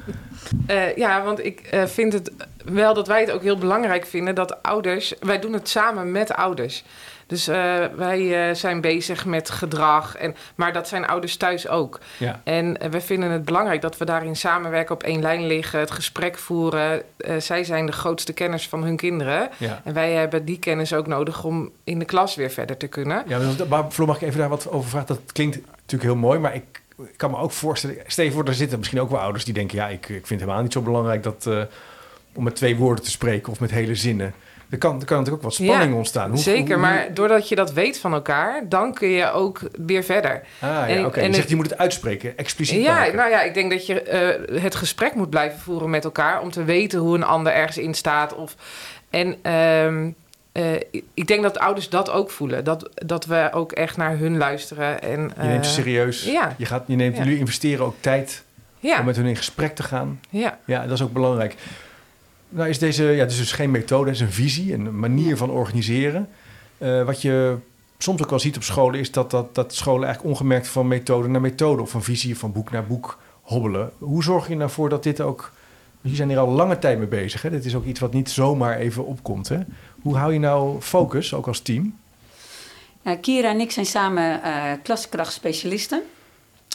Uh, 0.71 0.97
ja, 0.97 1.25
want 1.25 1.45
ik 1.45 1.69
uh, 1.75 1.85
vind 1.85 2.13
het 2.13 2.33
wel 2.65 2.95
dat 2.95 3.07
wij 3.07 3.21
het 3.21 3.31
ook 3.31 3.43
heel 3.43 3.59
belangrijk 3.59 4.07
vinden 4.07 4.35
dat 4.35 4.63
ouders... 4.63 5.15
Wij 5.21 5.39
doen 5.39 5.53
het 5.53 5.69
samen 5.69 6.13
met 6.13 6.35
ouders. 6.35 6.85
Dus 7.27 7.49
uh, 7.49 7.85
wij 7.97 8.55
zijn 8.55 8.81
bezig 8.81 9.25
met 9.25 9.51
gedrag, 9.51 10.17
en, 10.17 10.35
maar 10.55 10.73
dat 10.73 10.89
zijn 10.89 11.07
ouders 11.07 11.37
thuis 11.37 11.69
ook. 11.69 12.01
Ja. 12.19 12.41
En 12.45 12.77
we 12.91 13.01
vinden 13.01 13.31
het 13.31 13.45
belangrijk 13.45 13.81
dat 13.81 13.99
we 13.99 14.05
daarin 14.05 14.37
samenwerken, 14.37 14.95
op 14.95 15.03
één 15.03 15.21
lijn 15.21 15.47
liggen, 15.47 15.81
het 15.81 15.91
gesprek 15.91 16.39
voeren. 16.39 17.03
zij 17.39 17.65
zijn 17.65 17.87
de 17.87 17.93
grootste 17.93 18.33
kenners 18.33 18.69
van 18.69 18.85
hun 18.85 18.97
kinderen. 18.97 19.49
Ja. 19.57 19.81
En 19.85 19.95
wij 19.95 20.13
hebben 20.13 20.45
die 20.45 20.59
kennis 20.59 20.93
ook 20.93 21.07
nodig 21.07 21.45
om 21.45 21.71
in 21.85 21.99
de 21.99 22.05
klas 22.05 22.35
weer 22.35 22.51
verder 22.51 22.77
te 22.77 22.87
kunnen. 22.87 23.25
Ja, 23.27 23.41
maar 23.69 23.91
Flo, 23.91 24.07
mag 24.07 24.17
ik 24.17 24.23
even 24.23 24.39
daar 24.39 24.49
wat 24.49 24.71
over 24.71 24.91
vragen? 24.91 25.09
Dat 25.09 25.33
klinkt 25.33 25.57
natuurlijk 25.71 26.03
heel 26.03 26.17
mooi, 26.17 26.39
maar 26.39 26.55
ik 26.55 26.83
kan 27.17 27.31
me 27.31 27.37
ook 27.37 27.53
voorstellen... 27.53 27.97
Stel 28.07 28.25
je 28.25 28.33
voor, 28.33 28.45
er 28.45 28.55
zitten 28.55 28.79
misschien 28.79 29.01
ook 29.01 29.11
wel 29.11 29.21
ouders 29.21 29.45
die 29.45 29.55
denken... 29.55 29.77
ja, 29.77 29.89
ik, 29.89 30.09
ik 30.09 30.27
vind 30.27 30.41
helemaal 30.41 30.63
niet 30.63 30.73
zo 30.73 30.81
belangrijk 30.83 31.23
dat, 31.23 31.49
om 32.35 32.45
met 32.45 32.57
twee 32.57 32.77
woorden 32.77 33.05
te 33.05 33.11
spreken 33.11 33.53
of 33.53 33.61
met 33.61 33.71
hele 33.71 33.95
zinnen... 33.95 34.35
Er 34.71 34.79
kan, 34.79 35.01
er 35.01 35.07
kan 35.07 35.19
natuurlijk 35.19 35.45
ook 35.45 35.51
wat 35.51 35.67
spanning 35.67 35.95
ontstaan. 35.95 36.31
Hoe, 36.31 36.39
zeker, 36.39 36.79
maar 36.79 37.15
doordat 37.15 37.49
je 37.49 37.55
dat 37.55 37.73
weet 37.73 37.99
van 37.99 38.13
elkaar, 38.13 38.69
dan 38.69 38.95
kun 38.95 39.09
je 39.09 39.33
ook 39.33 39.61
weer 39.87 40.03
verder. 40.03 40.43
Ah, 40.61 40.71
ja, 40.89 40.99
oké. 40.99 41.07
Okay. 41.07 41.27
Je 41.27 41.35
zegt, 41.35 41.49
je 41.49 41.57
moet 41.57 41.71
het 41.71 41.79
uitspreken, 41.79 42.39
expliciet 42.39 42.83
Ja, 42.83 42.95
maken. 42.95 43.17
nou 43.17 43.31
ja, 43.31 43.43
ik 43.43 43.55
denk 43.55 43.71
dat 43.71 43.87
je 43.87 44.47
uh, 44.51 44.63
het 44.63 44.75
gesprek 44.75 45.15
moet 45.15 45.31
blijven 45.31 45.59
voeren 45.59 45.91
met 45.91 46.05
elkaar... 46.05 46.41
om 46.41 46.51
te 46.51 46.65
weten 46.65 46.99
hoe 46.99 47.15
een 47.15 47.25
ander 47.25 47.53
ergens 47.53 47.79
in 47.79 47.95
staat. 47.95 48.35
Of, 48.35 48.57
en 49.11 49.53
um, 49.53 50.15
uh, 50.57 50.75
ik 51.15 51.27
denk 51.27 51.43
dat 51.43 51.59
ouders 51.59 51.89
dat 51.89 52.11
ook 52.11 52.31
voelen. 52.31 52.65
Dat, 52.65 52.91
dat 52.95 53.27
we 53.27 53.49
ook 53.53 53.73
echt 53.73 53.97
naar 53.97 54.19
hun 54.19 54.37
luisteren. 54.37 55.03
En, 55.03 55.21
je 55.41 55.49
neemt 55.49 55.67
ze 55.67 55.73
serieus. 55.73 56.25
Ja. 56.25 56.55
Je, 56.59 56.67
gaat, 56.67 56.85
je 56.87 56.97
neemt, 56.97 57.17
Jullie 57.17 57.39
investeren 57.39 57.85
ook 57.85 57.97
tijd 58.01 58.45
om 58.81 59.05
met 59.05 59.17
hun 59.17 59.27
in 59.27 59.37
gesprek 59.37 59.75
te 59.75 59.83
gaan. 59.83 60.21
Ja. 60.31 60.59
ja, 60.65 60.83
dat 60.83 60.93
is 60.93 61.03
ook 61.03 61.13
belangrijk. 61.13 61.57
Nou 62.49 62.69
is 62.69 62.79
deze, 62.79 63.05
ja, 63.05 63.21
het 63.21 63.31
is 63.31 63.39
dus 63.39 63.53
geen 63.53 63.71
methode, 63.71 64.07
het 64.11 64.15
is 64.15 64.21
een 64.21 64.33
visie, 64.33 64.75
een 64.75 64.99
manier 64.99 65.37
van 65.37 65.51
organiseren. 65.51 66.29
Uh, 66.79 67.03
wat 67.03 67.23
je 67.23 67.57
soms 67.99 68.23
ook 68.23 68.31
wel 68.31 68.39
ziet 68.39 68.57
op 68.57 68.63
scholen 68.63 69.01
is 69.01 69.11
dat, 69.11 69.31
dat, 69.31 69.55
dat 69.55 69.75
scholen 69.75 70.05
eigenlijk 70.05 70.35
ongemerkt 70.35 70.69
van 70.69 70.89
methode 70.89 71.29
naar 71.29 71.41
methode 71.41 71.83
of 71.83 71.91
van 71.91 72.03
visie 72.03 72.39
van 72.39 72.53
boek 72.53 72.71
naar 72.71 72.87
boek 72.87 73.19
hobbelen. 73.43 73.91
Hoe 73.99 74.23
zorg 74.23 74.49
je 74.49 74.57
nou 74.57 74.71
voor 74.71 74.89
dat 74.89 75.03
dit 75.03 75.21
ook, 75.21 75.53
jullie 76.01 76.17
zijn 76.17 76.29
hier 76.29 76.39
al 76.39 76.49
lange 76.49 76.79
tijd 76.79 76.99
mee 76.99 77.07
bezig, 77.07 77.43
hè? 77.43 77.51
dit 77.51 77.65
is 77.65 77.75
ook 77.75 77.85
iets 77.85 78.01
wat 78.01 78.13
niet 78.13 78.31
zomaar 78.31 78.77
even 78.77 79.07
opkomt. 79.07 79.49
Hè? 79.49 79.59
Hoe 80.07 80.17
hou 80.17 80.33
je 80.33 80.39
nou 80.39 80.81
focus, 80.81 81.35
ook 81.35 81.47
als 81.47 81.61
team? 81.61 81.99
Kira 83.21 83.49
en 83.49 83.61
ik 83.61 83.71
zijn 83.71 83.87
samen 83.87 84.41
uh, 84.45 84.73
klaskrachtspecialisten. 84.83 86.03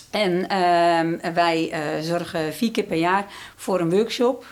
En 0.10 0.32
uh, 0.32 1.34
wij 1.34 1.72
uh, 1.72 2.02
zorgen 2.02 2.54
vier 2.54 2.72
keer 2.72 2.84
per 2.84 2.98
jaar 2.98 3.26
voor 3.56 3.80
een 3.80 3.89
workshop 3.89 4.46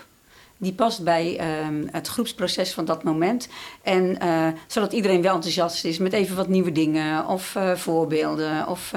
die 0.57 0.73
past 0.73 1.03
bij 1.03 1.39
um, 1.67 1.87
het 1.91 2.07
groepsproces 2.07 2.73
van 2.73 2.85
dat 2.85 3.03
moment. 3.03 3.47
En 3.81 4.17
uh, 4.23 4.47
zodat 4.67 4.93
iedereen 4.93 5.21
wel 5.21 5.33
enthousiast 5.33 5.85
is 5.85 5.97
met 5.97 6.13
even 6.13 6.35
wat 6.35 6.47
nieuwe 6.47 6.71
dingen 6.71 7.27
of 7.27 7.57
voorbeelden. 7.75 8.67
Of 8.67 8.93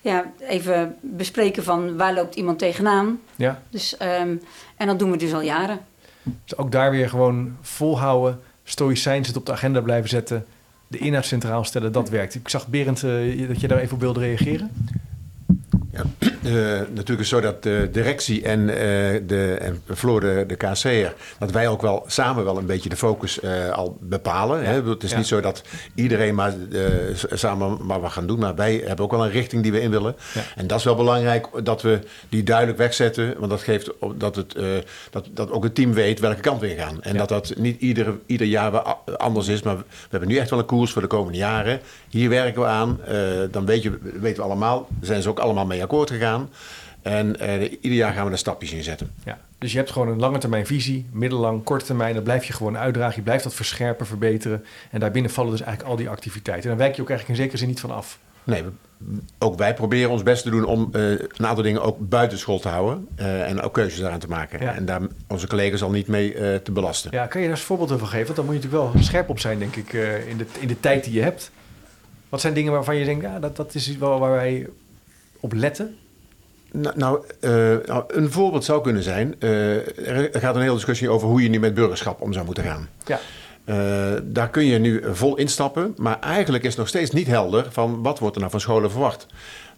ja, 0.00 0.32
even 0.40 0.96
bespreken 1.00 1.64
van 1.64 1.96
waar 1.96 2.14
loopt 2.14 2.34
iemand 2.34 2.58
tegenaan. 2.58 3.20
Ja. 3.36 3.62
Dus, 3.70 3.96
um, 4.20 4.42
en 4.76 4.86
dat 4.86 4.98
doen 4.98 5.10
we 5.10 5.16
dus 5.16 5.34
al 5.34 5.42
jaren. 5.42 5.80
Dus 6.22 6.56
ook 6.56 6.72
daar 6.72 6.90
weer 6.90 7.08
gewoon 7.08 7.56
volhouden, 7.60 8.40
stoïcijns 8.68 9.26
het 9.28 9.36
op 9.36 9.46
de 9.46 9.52
agenda 9.52 9.80
blijven 9.80 10.08
zetten. 10.08 10.44
De 10.88 10.98
inhoud 10.98 11.24
centraal 11.24 11.64
stellen, 11.64 11.92
dat 11.92 12.08
werkt. 12.08 12.34
Ik 12.34 12.48
zag 12.48 12.68
Berend 12.68 13.00
dat 13.48 13.60
je 13.60 13.68
daar 13.68 13.78
even 13.78 13.94
op 13.94 14.00
wilde 14.00 14.20
reageren. 14.20 14.70
Uh, 16.46 16.52
natuurlijk 16.94 17.20
is 17.20 17.28
zo 17.28 17.40
dat 17.40 17.62
de 17.62 17.88
directie 17.92 18.42
en, 18.42 18.60
uh, 18.60 18.76
de, 19.26 19.56
en 19.60 19.82
Floor, 19.94 20.20
de, 20.20 20.44
de 20.46 20.56
KC'er, 20.56 21.14
dat 21.38 21.50
wij 21.50 21.68
ook 21.68 21.82
wel 21.82 22.04
samen 22.06 22.44
wel 22.44 22.58
een 22.58 22.66
beetje 22.66 22.88
de 22.88 22.96
focus 22.96 23.40
uh, 23.42 23.70
al 23.70 23.98
bepalen. 24.00 24.62
Ja. 24.62 24.66
Hè? 24.66 24.88
Het 24.88 25.02
is 25.02 25.10
ja. 25.10 25.16
niet 25.16 25.26
zo 25.26 25.40
dat 25.40 25.62
iedereen 25.94 26.34
maar 26.34 26.54
samen 27.32 27.86
maar 27.86 28.00
wat 28.00 28.12
gaan 28.12 28.26
doen, 28.26 28.38
maar 28.38 28.54
wij 28.54 28.82
hebben 28.84 29.04
ook 29.04 29.10
wel 29.10 29.24
een 29.24 29.30
richting 29.30 29.62
die 29.62 29.72
we 29.72 29.80
in 29.80 29.90
willen. 29.90 30.16
Ja. 30.34 30.40
En 30.56 30.66
dat 30.66 30.78
is 30.78 30.84
wel 30.84 30.94
belangrijk 30.94 31.46
dat 31.62 31.82
we 31.82 31.98
die 32.28 32.42
duidelijk 32.42 32.78
wegzetten, 32.78 33.34
want 33.38 33.50
dat 33.50 33.62
geeft 33.62 33.90
dat, 34.14 34.36
het, 34.36 34.56
dat, 35.10 35.28
dat 35.34 35.50
ook 35.50 35.62
het 35.62 35.74
team 35.74 35.92
weet 35.92 36.20
welke 36.20 36.40
kant 36.40 36.60
we 36.60 36.68
gaan. 36.68 37.02
En 37.02 37.16
dat 37.16 37.28
dat 37.28 37.52
niet 37.56 37.80
ieder, 37.80 38.18
ieder 38.26 38.46
jaar 38.46 38.72
anders 39.16 39.48
is, 39.48 39.62
maar 39.62 39.76
we 39.76 39.84
hebben 40.10 40.28
nu 40.28 40.36
echt 40.36 40.50
wel 40.50 40.58
een 40.58 40.66
koers 40.66 40.92
voor 40.92 41.02
de 41.02 41.08
komende 41.08 41.38
jaren. 41.38 41.80
Hier 42.16 42.28
werken 42.28 42.60
we 42.60 42.68
aan, 42.68 43.00
dan 43.50 43.66
weet 43.66 43.82
je, 43.82 43.98
weten 44.02 44.36
we 44.36 44.42
allemaal, 44.42 44.88
zijn 45.00 45.22
ze 45.22 45.28
ook 45.28 45.38
allemaal 45.38 45.66
mee 45.66 45.82
akkoord 45.82 46.10
gegaan. 46.10 46.48
En 47.02 47.36
uh, 47.42 47.62
ieder 47.62 47.98
jaar 47.98 48.12
gaan 48.12 48.26
we 48.26 48.32
er 48.32 48.38
stapjes 48.38 48.72
in 48.72 48.82
zetten. 48.82 49.10
Ja, 49.24 49.38
dus 49.58 49.72
je 49.72 49.78
hebt 49.78 49.90
gewoon 49.90 50.08
een 50.08 50.18
lange 50.18 50.38
termijn 50.38 50.66
visie, 50.66 51.06
middellang, 51.12 51.64
korte 51.64 51.84
termijn. 51.84 52.14
Dat 52.14 52.24
blijf 52.24 52.44
je 52.44 52.52
gewoon 52.52 52.78
uitdragen. 52.78 53.16
Je 53.16 53.22
blijft 53.22 53.44
dat 53.44 53.54
verscherpen, 53.54 54.06
verbeteren. 54.06 54.64
En 54.90 55.00
daarbinnen 55.00 55.30
vallen 55.30 55.50
dus 55.50 55.60
eigenlijk 55.60 55.90
al 55.90 55.96
die 55.96 56.08
activiteiten. 56.08 56.70
En 56.70 56.76
dan 56.76 56.86
wijk 56.86 56.96
je 56.96 57.02
ook 57.02 57.08
eigenlijk 57.08 57.38
in 57.38 57.44
zekere 57.44 57.62
zin 57.62 57.68
niet 57.68 57.80
van 57.80 57.90
af. 57.90 58.18
Nee, 58.44 58.62
ook 59.38 59.58
wij 59.58 59.74
proberen 59.74 60.10
ons 60.10 60.22
best 60.22 60.42
te 60.42 60.50
doen 60.50 60.64
om 60.64 60.90
uh, 60.92 61.10
een 61.10 61.46
aantal 61.46 61.64
dingen 61.64 61.82
ook 61.82 61.96
buiten 62.08 62.38
school 62.38 62.58
te 62.58 62.68
houden. 62.68 63.08
Uh, 63.20 63.48
en 63.48 63.60
ook 63.60 63.74
keuzes 63.74 64.00
daaraan 64.00 64.18
te 64.18 64.28
maken. 64.28 64.60
Ja. 64.60 64.74
En 64.74 64.84
daar 64.84 65.00
onze 65.26 65.46
collega's 65.46 65.82
al 65.82 65.90
niet 65.90 66.06
mee 66.06 66.34
uh, 66.34 66.54
te 66.54 66.72
belasten. 66.72 67.10
Ja, 67.12 67.26
kan 67.26 67.40
je 67.40 67.46
daar 67.46 67.56
eens 67.56 67.68
een 67.68 67.76
voorbeeld 67.76 68.00
van 68.00 68.08
geven? 68.08 68.24
Want 68.24 68.36
dan 68.36 68.44
moet 68.44 68.54
je 68.54 68.60
natuurlijk 68.60 68.92
wel 68.92 69.02
scherp 69.02 69.28
op 69.28 69.40
zijn, 69.40 69.58
denk 69.58 69.76
ik, 69.76 69.92
in, 70.28 70.36
de, 70.36 70.46
in 70.58 70.68
de 70.68 70.80
tijd 70.80 71.04
die 71.04 71.12
je 71.12 71.22
hebt. 71.22 71.50
Wat 72.28 72.40
zijn 72.40 72.54
dingen 72.54 72.72
waarvan 72.72 72.96
je 72.96 73.04
denkt, 73.04 73.22
ja, 73.22 73.38
dat, 73.38 73.56
dat 73.56 73.74
is 73.74 73.96
wel 73.96 74.18
waar 74.18 74.32
wij 74.32 74.66
op 75.40 75.52
letten? 75.52 75.96
Nou, 76.72 76.94
nou, 76.96 77.24
uh, 77.40 77.98
een 78.08 78.30
voorbeeld 78.30 78.64
zou 78.64 78.82
kunnen 78.82 79.02
zijn. 79.02 79.34
Uh, 79.38 80.34
er 80.34 80.40
gaat 80.40 80.54
een 80.54 80.60
hele 80.60 80.74
discussie 80.74 81.10
over 81.10 81.28
hoe 81.28 81.42
je 81.42 81.48
nu 81.48 81.58
met 81.58 81.74
burgerschap 81.74 82.20
om 82.20 82.32
zou 82.32 82.44
moeten 82.44 82.64
gaan. 82.64 82.88
Ja. 83.04 83.20
Uh, 83.64 84.20
daar 84.22 84.50
kun 84.50 84.64
je 84.64 84.78
nu 84.78 85.02
vol 85.10 85.36
instappen, 85.36 85.94
maar 85.96 86.20
eigenlijk 86.20 86.64
is 86.64 86.76
nog 86.76 86.88
steeds 86.88 87.10
niet 87.10 87.26
helder 87.26 87.66
van 87.70 88.02
wat 88.02 88.18
wordt 88.18 88.34
er 88.34 88.40
nou 88.40 88.52
van 88.52 88.60
scholen 88.60 88.90
verwacht. 88.90 89.26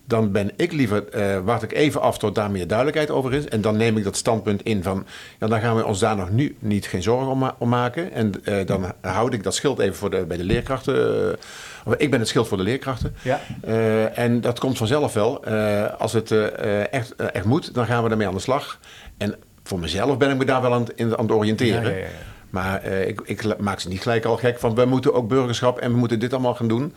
Dan 0.08 0.32
ben 0.32 0.50
ik 0.56 0.72
liever, 0.72 1.04
wacht 1.44 1.62
ik 1.62 1.72
even 1.72 2.00
af 2.00 2.18
tot 2.18 2.34
daar 2.34 2.50
meer 2.50 2.66
duidelijkheid 2.66 3.10
over 3.10 3.34
is. 3.34 3.48
En 3.48 3.60
dan 3.60 3.76
neem 3.76 3.96
ik 3.96 4.04
dat 4.04 4.16
standpunt 4.16 4.62
in 4.62 4.82
van, 4.82 5.06
ja, 5.38 5.46
dan 5.46 5.60
gaan 5.60 5.76
we 5.76 5.84
ons 5.84 5.98
daar 5.98 6.16
nog 6.16 6.30
nu 6.30 6.56
niet 6.58 6.86
geen 6.86 7.02
zorgen 7.02 7.28
om, 7.28 7.50
om 7.58 7.68
maken. 7.68 8.12
En 8.12 8.32
dan 8.66 8.92
houd 9.00 9.32
ik 9.32 9.42
dat 9.42 9.54
schild 9.54 9.78
even 9.78 9.96
voor 9.96 10.10
de, 10.10 10.24
bij 10.26 10.36
de 10.36 10.44
leerkrachten 10.44 11.36
ik 11.96 12.10
ben 12.10 12.18
het 12.18 12.28
schild 12.28 12.48
voor 12.48 12.56
de 12.56 12.62
leerkrachten. 12.62 13.14
Ja. 13.22 13.40
Uh, 13.68 14.18
en 14.18 14.40
dat 14.40 14.58
komt 14.58 14.78
vanzelf 14.78 15.12
wel. 15.12 15.48
Uh, 15.48 15.84
als 15.98 16.12
het 16.12 16.30
uh, 16.30 16.92
echt, 16.92 17.16
echt 17.16 17.44
moet, 17.44 17.74
dan 17.74 17.86
gaan 17.86 18.04
we 18.04 18.10
ermee 18.10 18.26
aan 18.26 18.34
de 18.34 18.40
slag. 18.40 18.78
En 19.16 19.34
voor 19.62 19.78
mezelf 19.78 20.16
ben 20.16 20.30
ik 20.30 20.36
me 20.36 20.44
daar 20.44 20.62
wel 20.62 20.74
aan, 20.74 20.86
aan 20.98 21.10
het 21.10 21.30
oriënteren. 21.30 21.92
Ja, 21.92 21.98
ja, 21.98 22.06
maar 22.50 22.84
ik, 22.84 23.20
ik, 23.24 23.58
maak 23.58 23.80
ze 23.80 23.88
niet 23.88 24.02
gelijk 24.02 24.24
al 24.24 24.36
gek 24.36 24.58
van... 24.58 24.74
we 24.74 24.84
moeten 24.84 25.14
ook 25.14 25.28
burgerschap 25.28 25.78
en 25.78 25.92
we 25.92 25.98
moeten 25.98 26.18
dit 26.18 26.32
allemaal 26.32 26.54
gaan 26.54 26.68
doen. 26.68 26.94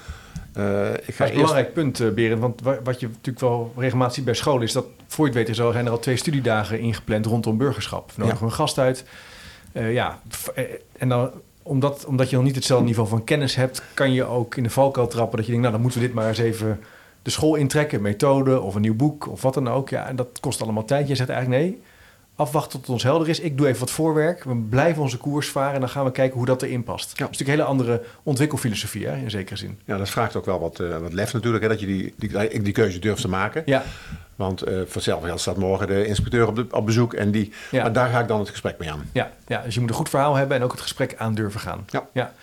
Ik 0.54 0.60
ga 0.60 1.02
dat 1.02 1.04
is 1.08 1.20
een 1.20 1.36
belangrijk 1.36 1.74
punt, 1.74 2.16
Berend. 2.16 2.42
Want 2.42 2.62
wat 2.84 3.00
je 3.00 3.08
natuurlijk 3.08 3.40
wel 3.40 3.74
regelmatig 3.78 4.14
ziet 4.16 4.26
bij 4.26 4.34
scholen... 4.34 4.64
is 4.64 4.72
dat, 4.72 4.86
voor 5.08 5.28
je 5.28 5.38
het 5.38 5.48
weet, 5.48 5.56
zijn 5.56 5.86
er 5.86 5.92
al 5.92 6.00
twee 6.00 6.16
studiedagen 6.16 6.80
ingepland 6.80 7.26
rondom 7.26 7.58
burgerschap. 7.58 8.12
Nodigen 8.16 8.40
we 8.40 8.46
een 8.46 8.52
gast 8.52 8.78
uit. 8.78 9.06
ja, 9.74 10.20
en 10.98 11.10
dan 11.10 11.32
omdat, 11.64 12.06
omdat 12.06 12.30
je 12.30 12.36
nog 12.36 12.46
niet 12.46 12.56
hetzelfde 12.56 12.86
niveau 12.86 13.10
van 13.10 13.24
kennis 13.24 13.56
hebt, 13.56 13.84
kan 13.94 14.14
je 14.14 14.24
ook 14.24 14.56
in 14.56 14.64
de 14.64 14.70
valkuil 14.70 15.08
trappen 15.08 15.38
dat 15.38 15.46
je 15.46 15.52
denkt, 15.52 15.68
nou 15.68 15.74
dan 15.74 15.82
moeten 15.82 16.02
we 16.02 16.06
dit 16.06 16.16
maar 16.16 16.28
eens 16.28 16.38
even 16.38 16.80
de 17.22 17.30
school 17.30 17.56
intrekken, 17.56 18.02
methode 18.02 18.62
of 18.62 18.76
een 18.76 18.82
nieuw 18.82 18.96
boek 18.96 19.28
of 19.28 19.42
wat 19.42 19.54
dan 19.54 19.70
ook. 19.70 19.90
Ja, 19.90 20.08
en 20.08 20.16
dat 20.16 20.40
kost 20.40 20.62
allemaal 20.62 20.86
tijd. 20.86 21.08
Je 21.08 21.16
zegt 21.16 21.30
eigenlijk 21.30 21.62
nee, 21.62 21.82
afwachten 22.41 22.71
tot 22.71 22.82
het 22.82 22.89
ons 22.89 23.04
helder 23.04 23.30
is. 23.30 23.39
Ik 23.39 23.58
doe 23.58 23.67
even 23.67 23.80
wat 23.80 23.91
voorwerk. 23.91 24.43
We 24.43 24.56
blijven 24.56 25.01
onze 25.01 25.17
koers 25.17 25.49
varen 25.49 25.73
en 25.73 25.80
dan 25.80 25.89
gaan 25.89 26.06
we 26.06 26.12
kijken 26.12 26.38
hoe 26.38 26.45
dat 26.45 26.62
erin 26.62 26.84
past. 26.84 27.10
Ja. 27.10 27.25
Dat 27.25 27.34
is 27.34 27.38
natuurlijk 27.38 27.49
een 27.49 27.56
hele 27.56 27.86
andere 27.86 28.06
ontwikkelfilosofie 28.23 29.08
hè, 29.08 29.15
in 29.17 29.30
zekere 29.30 29.58
zin. 29.58 29.80
Ja, 29.86 29.97
dat 29.97 30.10
vraagt 30.10 30.36
ook 30.36 30.45
wel 30.45 30.60
wat, 30.60 30.80
uh, 30.80 30.97
wat 30.97 31.13
lef 31.13 31.34
natuurlijk, 31.34 31.63
hè, 31.63 31.69
dat 31.69 31.80
je 31.80 31.86
die, 31.86 32.13
die, 32.17 32.62
die 32.62 32.73
keuze 32.73 32.99
durft 32.99 33.21
te 33.21 33.27
maken. 33.27 33.63
Ja. 33.65 33.84
Want 34.36 34.67
uh, 34.67 34.82
vanzelf 34.88 35.39
staat 35.39 35.58
morgen 35.58 35.88
de 35.88 36.06
inspecteur 36.06 36.47
op, 36.47 36.56
de, 36.56 36.65
op 36.71 36.86
bezoek 36.86 37.13
en 37.13 37.32
die, 37.32 37.54
ja. 37.71 37.82
maar 37.82 37.93
daar 37.93 38.10
ga 38.10 38.19
ik 38.19 38.27
dan 38.27 38.39
het 38.39 38.49
gesprek 38.49 38.77
mee 38.77 38.91
aan. 38.91 39.10
Ja, 39.12 39.32
ja, 39.47 39.62
dus 39.62 39.73
je 39.73 39.80
moet 39.80 39.89
een 39.89 39.95
goed 39.95 40.10
verhaal 40.10 40.36
hebben 40.36 40.58
en 40.58 40.63
ook 40.63 40.71
het 40.71 40.82
gesprek 40.82 41.15
aan 41.17 41.34
durven 41.34 41.60
gaan. 41.60 41.86
Ja. 41.89 42.08
ja. 42.13 42.34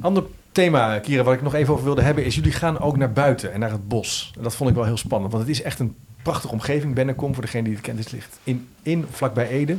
Ander 0.00 0.24
thema, 0.52 0.98
Kira, 0.98 1.22
wat 1.22 1.34
ik 1.34 1.42
nog 1.42 1.54
even 1.54 1.72
over 1.72 1.84
wilde 1.84 2.02
hebben, 2.02 2.24
is 2.24 2.34
jullie 2.34 2.52
gaan 2.52 2.80
ook 2.80 2.96
naar 2.96 3.12
buiten 3.12 3.52
en 3.52 3.60
naar 3.60 3.70
het 3.70 3.88
bos. 3.88 4.32
En 4.36 4.42
dat 4.42 4.54
vond 4.54 4.70
ik 4.70 4.76
wel 4.76 4.84
heel 4.84 4.96
spannend, 4.96 5.32
want 5.32 5.46
het 5.46 5.56
is 5.56 5.62
echt 5.62 5.78
een 5.78 5.96
prachtige 6.22 6.52
omgeving. 6.52 6.94
Bennekom, 6.94 7.34
voor 7.34 7.42
degene 7.42 7.64
die 7.64 7.72
het 7.72 7.82
kent, 7.82 7.98
het 7.98 8.12
ligt 8.12 8.38
in, 8.44 8.68
in 8.82 9.06
vlakbij 9.10 9.48
Ede. 9.48 9.76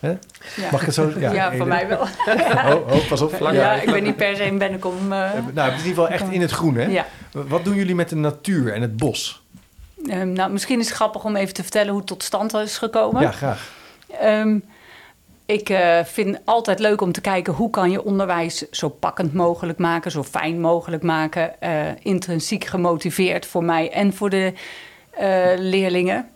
Ja. 0.00 0.18
Mag 0.70 0.80
ik 0.80 0.86
het 0.86 0.94
zo 0.94 1.12
Ja, 1.18 1.32
ja 1.32 1.56
voor 1.56 1.66
mij 1.66 1.88
wel. 1.88 2.00
oh, 2.74 2.92
oh, 2.92 3.08
pas 3.08 3.20
op. 3.20 3.34
Vlak 3.34 3.52
ja, 3.52 3.72
ik 3.72 3.90
ben 3.90 4.02
niet 4.02 4.16
per 4.16 4.36
se 4.36 4.44
in 4.44 4.58
Bennekom. 4.58 4.96
Uh, 5.02 5.08
nou, 5.54 5.70
het 5.70 5.74
is 5.74 5.82
in 5.82 5.88
ieder 5.88 6.04
geval 6.04 6.08
echt 6.08 6.30
in 6.30 6.40
het 6.40 6.50
groen, 6.50 6.74
hè? 6.74 6.84
Ja. 6.84 7.06
Wat 7.32 7.64
doen 7.64 7.74
jullie 7.74 7.94
met 7.94 8.08
de 8.08 8.16
natuur 8.16 8.72
en 8.72 8.82
het 8.82 8.96
bos? 8.96 9.42
Um, 10.06 10.32
nou, 10.32 10.52
misschien 10.52 10.78
is 10.78 10.86
het 10.86 10.94
grappig 10.94 11.24
om 11.24 11.36
even 11.36 11.54
te 11.54 11.62
vertellen 11.62 11.88
hoe 11.88 11.98
het 11.98 12.06
tot 12.06 12.22
stand 12.22 12.54
is 12.54 12.78
gekomen. 12.78 13.22
Ja, 13.22 13.30
graag. 13.30 13.72
Um, 14.22 14.64
ik 15.46 15.70
uh, 15.70 16.04
vind 16.04 16.38
altijd 16.44 16.78
leuk 16.78 17.00
om 17.00 17.12
te 17.12 17.20
kijken 17.20 17.52
hoe 17.52 17.70
kan 17.70 17.90
je 17.90 18.04
onderwijs 18.04 18.70
zo 18.70 18.88
pakkend 18.88 19.34
mogelijk 19.34 19.78
maken, 19.78 20.10
zo 20.10 20.22
fijn 20.22 20.60
mogelijk 20.60 21.02
maken, 21.02 21.54
uh, 21.62 21.86
intrinsiek 22.02 22.64
gemotiveerd 22.64 23.46
voor 23.46 23.64
mij 23.64 23.90
en 23.90 24.14
voor 24.14 24.30
de 24.30 24.52
leerlingen. 25.56 26.28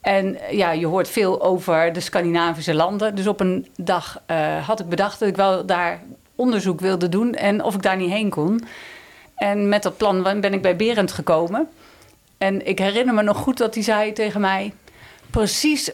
En 0.00 0.38
ja, 0.50 0.72
je 0.72 0.86
hoort 0.86 1.08
veel 1.08 1.42
over 1.42 1.92
de 1.92 2.00
Scandinavische 2.00 2.74
landen. 2.74 3.14
Dus 3.14 3.26
op 3.26 3.40
een 3.40 3.66
dag 3.76 4.22
had 4.66 4.80
ik 4.80 4.88
bedacht 4.88 5.18
dat 5.18 5.28
ik 5.28 5.36
wel 5.36 5.66
daar 5.66 6.00
onderzoek 6.34 6.80
wilde 6.80 7.08
doen 7.08 7.34
en 7.34 7.62
of 7.62 7.74
ik 7.74 7.82
daar 7.82 7.96
niet 7.96 8.10
heen 8.10 8.30
kon. 8.30 8.64
En 9.34 9.68
met 9.68 9.82
dat 9.82 9.96
plan 9.96 10.22
ben 10.22 10.52
ik 10.52 10.62
bij 10.62 10.76
Berend 10.76 11.12
gekomen. 11.12 11.68
En 12.38 12.66
ik 12.66 12.78
herinner 12.78 13.14
me 13.14 13.22
nog 13.22 13.36
goed 13.36 13.58
dat 13.58 13.74
hij 13.74 13.82
zei 13.82 14.12
tegen 14.12 14.40
mij: 14.40 14.72
Precies, 15.30 15.90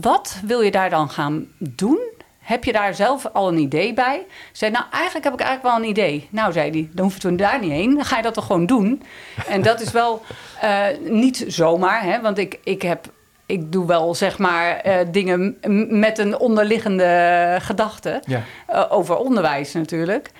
wat 0.00 0.40
wil 0.44 0.60
je 0.60 0.70
daar 0.70 0.90
dan 0.90 1.10
gaan 1.10 1.46
doen? 1.58 1.98
Heb 2.40 2.64
je 2.64 2.72
daar 2.72 2.94
zelf 2.94 3.26
al 3.32 3.48
een 3.48 3.58
idee 3.58 3.94
bij? 3.94 4.26
Zei, 4.52 4.70
nou, 4.70 4.84
eigenlijk 4.92 5.24
heb 5.24 5.34
ik 5.34 5.40
eigenlijk 5.40 5.74
wel 5.74 5.84
een 5.84 5.90
idee. 5.90 6.28
Nou, 6.30 6.52
zei 6.52 6.70
hij, 6.70 6.88
dan 6.92 7.04
hoeven 7.04 7.30
we 7.30 7.36
daar 7.36 7.60
niet 7.60 7.70
heen. 7.70 7.94
Dan 7.94 8.04
ga 8.04 8.16
je 8.16 8.22
dat 8.22 8.34
toch 8.34 8.46
gewoon 8.46 8.66
doen? 8.66 9.02
En 9.48 9.62
dat 9.62 9.80
is 9.80 9.92
wel 9.92 10.22
uh, 10.64 10.86
niet 11.00 11.44
zomaar, 11.46 12.02
hè? 12.02 12.20
want 12.20 12.38
ik, 12.38 12.58
ik 12.64 12.82
heb 12.82 13.08
ik 13.50 13.72
doe 13.72 13.86
wel 13.86 14.14
zeg 14.14 14.38
maar 14.38 14.86
uh, 14.86 14.94
dingen 15.10 15.58
met 16.00 16.18
een 16.18 16.38
onderliggende 16.38 17.56
gedachte 17.60 18.22
ja. 18.26 18.42
uh, 18.70 18.84
over 18.88 19.16
onderwijs 19.16 19.72
natuurlijk. 19.72 20.30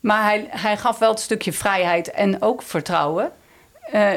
Maar 0.00 0.22
hij, 0.22 0.46
hij 0.50 0.76
gaf 0.76 0.98
wel 0.98 1.10
het 1.10 1.20
stukje 1.20 1.52
vrijheid 1.52 2.10
en 2.10 2.42
ook 2.42 2.62
vertrouwen. 2.62 3.32
Uh, 3.94 4.10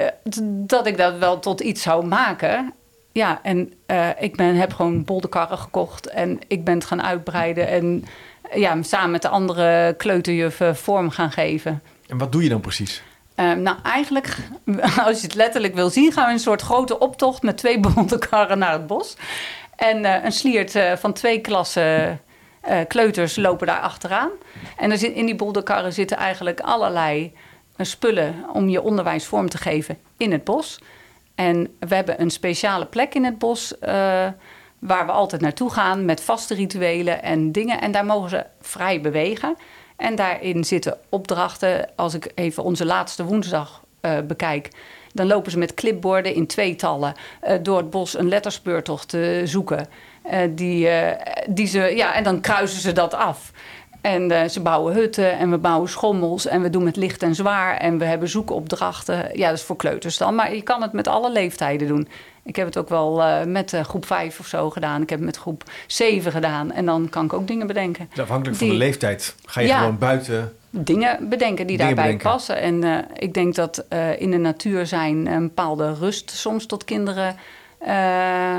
dat 0.47 0.87
ik 0.87 0.97
dat 0.97 1.17
wel 1.17 1.39
tot 1.39 1.61
iets 1.61 1.81
zou 1.81 2.05
maken. 2.05 2.73
Ja, 3.15 3.39
en 3.43 3.73
uh, 3.87 4.09
ik 4.19 4.35
ben, 4.35 4.55
heb 4.55 4.73
gewoon 4.73 5.03
bolderkarren 5.03 5.57
gekocht 5.57 6.07
en 6.07 6.39
ik 6.47 6.63
ben 6.63 6.73
het 6.73 6.85
gaan 6.85 7.03
uitbreiden 7.03 7.67
en 7.67 8.05
ja, 8.53 8.81
samen 8.81 9.11
met 9.11 9.21
de 9.21 9.27
andere 9.27 9.93
kleuterjuffen 9.97 10.75
vorm 10.75 11.09
gaan 11.09 11.31
geven. 11.31 11.81
En 12.07 12.17
wat 12.17 12.31
doe 12.31 12.43
je 12.43 12.49
dan 12.49 12.61
precies? 12.61 13.03
Uh, 13.35 13.53
nou, 13.53 13.77
eigenlijk, 13.83 14.37
als 15.05 15.19
je 15.19 15.27
het 15.27 15.35
letterlijk 15.35 15.75
wil 15.75 15.89
zien, 15.89 16.11
gaan 16.11 16.25
we 16.25 16.31
een 16.31 16.39
soort 16.39 16.61
grote 16.61 16.99
optocht 16.99 17.41
met 17.41 17.57
twee 17.57 17.79
bolderkarren 17.79 18.57
naar 18.57 18.71
het 18.71 18.87
bos. 18.87 19.17
En 19.75 20.03
uh, 20.03 20.23
een 20.23 20.31
sliert 20.31 20.79
van 20.95 21.13
twee 21.13 21.41
klassen 21.41 22.19
kleuters 22.87 23.35
lopen 23.35 23.67
daar 23.67 23.79
achteraan. 23.79 24.29
En 24.77 24.91
er 24.91 24.97
zit, 24.97 25.13
in 25.13 25.25
die 25.25 25.35
bolderkarren 25.35 25.93
zitten 25.93 26.17
eigenlijk 26.17 26.59
allerlei 26.59 27.33
spullen 27.77 28.35
om 28.53 28.69
je 28.69 28.81
onderwijs 28.81 29.25
vorm 29.25 29.49
te 29.49 29.57
geven 29.57 29.97
in 30.17 30.31
het 30.31 30.43
bos. 30.43 30.79
En 31.35 31.75
we 31.79 31.95
hebben 31.95 32.21
een 32.21 32.29
speciale 32.29 32.85
plek 32.85 33.13
in 33.13 33.23
het 33.23 33.37
bos 33.37 33.73
uh, 33.73 33.87
waar 34.79 35.05
we 35.05 35.11
altijd 35.11 35.41
naartoe 35.41 35.71
gaan 35.71 36.05
met 36.05 36.21
vaste 36.21 36.53
rituelen 36.53 37.23
en 37.23 37.51
dingen. 37.51 37.81
En 37.81 37.91
daar 37.91 38.05
mogen 38.05 38.29
ze 38.29 38.45
vrij 38.61 39.01
bewegen. 39.01 39.55
En 39.95 40.15
daarin 40.15 40.63
zitten 40.63 40.97
opdrachten. 41.09 41.89
Als 41.95 42.13
ik 42.13 42.31
even 42.35 42.63
onze 42.63 42.85
laatste 42.85 43.23
woensdag 43.23 43.83
uh, 44.01 44.17
bekijk, 44.27 44.69
dan 45.13 45.27
lopen 45.27 45.51
ze 45.51 45.57
met 45.57 45.73
clipborden 45.73 46.33
in 46.33 46.47
tweetallen 46.47 47.13
uh, 47.43 47.53
door 47.61 47.77
het 47.77 47.89
bos 47.89 48.17
een 48.17 48.27
letterspeurtocht 48.27 49.09
te 49.09 49.41
zoeken. 49.45 49.87
die, 50.49 50.89
die 51.49 51.67
ze, 51.67 51.79
ja, 51.79 52.13
en 52.13 52.23
dan 52.23 52.41
kruisen 52.41 52.81
ze 52.81 52.91
dat 52.91 53.13
af. 53.13 53.51
En 54.05 54.31
uh, 54.31 54.43
ze 54.43 54.61
bouwen 54.61 54.93
hutten 54.93 55.37
en 55.37 55.51
we 55.51 55.57
bouwen 55.57 55.89
schommels 55.89 56.47
en 56.47 56.61
we 56.61 56.69
doen 56.69 56.83
met 56.83 56.95
licht 56.95 57.23
en 57.23 57.35
zwaar 57.35 57.77
en 57.77 57.97
we 57.97 58.05
hebben 58.05 58.29
zoekopdrachten. 58.29 59.29
Ja, 59.33 59.49
dat 59.49 59.57
is 59.57 59.63
voor 59.63 59.75
kleuters 59.75 60.17
dan, 60.17 60.35
maar 60.35 60.55
je 60.55 60.61
kan 60.61 60.81
het 60.81 60.91
met 60.93 61.07
alle 61.07 61.31
leeftijden 61.31 61.87
doen. 61.87 62.07
Ik 62.43 62.55
heb 62.55 62.65
het 62.65 62.77
ook 62.77 62.89
wel 62.89 63.23
eh, 63.23 63.43
met 63.45 63.73
eh, 63.73 63.83
groep 63.83 64.05
5 64.05 64.39
of 64.39 64.47
zo 64.47 64.69
gedaan. 64.69 65.01
Ik 65.01 65.09
heb 65.09 65.17
het 65.19 65.27
met 65.27 65.37
groep 65.37 65.63
7 65.87 66.31
gedaan. 66.31 66.71
En 66.71 66.85
dan 66.85 67.09
kan 67.09 67.25
ik 67.25 67.33
ook 67.33 67.47
dingen 67.47 67.67
bedenken. 67.67 68.07
Dus 68.09 68.19
afhankelijk 68.19 68.57
van 68.57 68.67
de 68.67 68.73
leeftijd 68.73 69.35
ga 69.45 69.61
je 69.61 69.67
Ja. 69.67 69.77
gewoon 69.79 69.97
buiten. 69.97 70.53
Dingen 70.69 71.29
bedenken 71.29 71.67
die 71.67 71.77
Dingen 71.77 71.95
daarbij 71.95 72.03
bedenken. 72.03 72.29
passen. 72.31 72.57
En 72.59 72.83
eh, 72.83 72.97
ik 73.15 73.33
denk 73.33 73.55
dat 73.55 73.85
eh, 73.89 74.21
in 74.21 74.31
de 74.31 74.37
natuur 74.37 74.85
zijn 74.85 75.27
een 75.27 75.41
bepaalde 75.47 75.93
rust 75.93 76.29
soms 76.31 76.65
tot 76.65 76.83
kinderen 76.83 77.35
eh, 77.79 78.57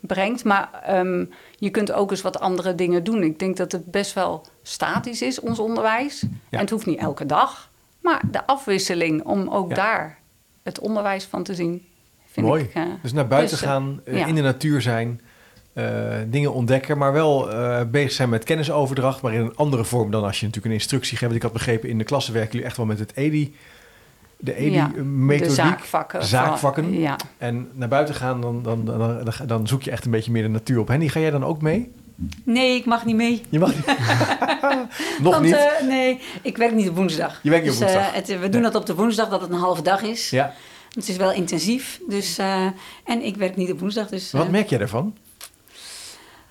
brengt. 0.00 0.44
Maar 0.44 0.68
ehm, 0.86 1.24
je 1.58 1.70
kunt 1.70 1.92
ook 1.92 2.10
eens 2.10 2.22
wat 2.22 2.40
andere 2.40 2.74
dingen 2.74 3.04
doen. 3.04 3.22
Ik 3.22 3.38
denk 3.38 3.56
dat 3.56 3.72
het 3.72 3.90
best 3.90 4.12
wel 4.12 4.46
statisch 4.66 5.22
is, 5.22 5.40
ons 5.40 5.58
onderwijs. 5.58 6.22
En 6.50 6.58
het 6.58 6.70
hoeft 6.70 6.86
niet 6.86 6.98
elke 6.98 7.26
dag. 7.26 7.70
Maar 8.00 8.22
de 8.30 8.46
afwisseling 8.46 9.22
om 9.24 9.48
ook 9.48 9.68
Ja. 9.68 9.74
daar 9.74 10.18
het 10.62 10.78
onderwijs 10.78 11.24
van 11.24 11.42
te 11.42 11.54
zien, 11.54 11.86
vind 12.30 12.46
Mooi. 12.46 12.62
ik... 12.62 12.74
eh, 12.74 12.82
Dus 13.02 13.12
naar 13.12 13.26
buiten 13.26 13.58
dus, 13.58 13.66
gaan, 13.66 14.00
eh, 14.04 14.18
ja. 14.18 14.26
in 14.26 14.34
de 14.34 14.40
natuur 14.42 14.80
zijn, 14.82 15.20
eh, 15.72 15.84
dingen 16.26 16.52
ontdekken, 16.52 16.98
maar 16.98 17.12
wel 17.12 17.50
eh, 17.52 17.80
bezig 17.90 18.12
zijn 18.12 18.28
met 18.28 18.44
kennisoverdracht, 18.44 19.22
maar 19.22 19.34
in 19.34 19.40
een 19.40 19.56
andere 19.56 19.84
vorm 19.84 20.10
dan 20.10 20.24
als 20.24 20.40
je 20.40 20.46
natuurlijk 20.46 20.74
een 20.74 20.80
instructie 20.80 21.10
geeft. 21.16 21.22
Want 21.22 21.34
ik 21.34 21.42
had 21.42 21.52
begrepen, 21.52 21.88
in 21.88 21.98
de 21.98 22.04
klasse 22.04 22.32
werken 22.32 22.50
jullie 22.52 22.66
echt 22.66 22.76
wel 22.76 22.86
met 22.86 22.98
het 22.98 23.12
EDI, 23.14 23.54
de 24.36 24.70
ja, 24.70 24.90
EDI-methodiek. 24.90 25.48
de 25.48 25.54
zaakvakken. 25.54 26.24
zaakvakken. 26.24 26.92
Ja. 27.00 27.16
En 27.38 27.68
naar 27.72 27.88
buiten 27.88 28.14
gaan, 28.14 28.40
dan, 28.40 28.62
dan, 28.62 28.84
dan, 28.84 28.98
dan, 28.98 29.46
dan 29.46 29.66
zoek 29.66 29.82
je 29.82 29.90
echt 29.90 30.04
een 30.04 30.10
beetje 30.10 30.30
meer 30.30 30.42
de 30.42 30.48
natuur 30.48 30.78
op. 30.78 30.88
Henny, 30.88 31.08
ga 31.08 31.20
jij 31.20 31.30
dan 31.30 31.44
ook 31.44 31.62
mee? 31.62 31.92
Nee, 32.44 32.76
ik 32.76 32.84
mag 32.84 33.04
niet 33.04 33.16
mee. 33.16 33.42
Je 33.48 33.58
mag 33.58 33.74
niet. 33.74 33.84
Nog 35.22 35.32
Want, 35.32 35.44
niet? 35.44 35.54
eh, 35.54 35.86
nee, 35.88 36.20
ik 36.42 36.56
werk 36.56 36.72
niet 36.72 36.88
op 36.88 36.96
woensdag. 36.96 37.40
Je 37.42 37.50
werkt 37.50 37.64
niet 37.64 37.74
op 37.74 37.80
Dus, 37.80 37.88
eh, 37.88 37.94
woensdag. 37.94 38.14
het, 38.14 38.26
we 38.26 38.48
doen 38.48 38.50
Nee. 38.60 38.70
dat 38.70 38.74
op 38.74 38.86
de 38.86 38.94
woensdag, 38.94 39.28
dat 39.28 39.40
het 39.40 39.50
een 39.50 39.56
halve 39.58 39.82
dag 39.82 40.02
is. 40.02 40.30
ja. 40.30 40.54
Het 40.94 41.08
is 41.08 41.16
wel 41.16 41.32
intensief. 41.32 42.00
Dus, 42.08 42.38
eh, 42.38 42.66
en 43.04 43.22
ik 43.24 43.36
werk 43.36 43.56
niet 43.56 43.72
op 43.72 43.80
woensdag. 43.80 44.08
Dus, 44.08 44.32
Wat 44.32 44.44
eh, 44.44 44.50
merk 44.50 44.68
jij 44.68 44.78
daarvan? 44.78 45.16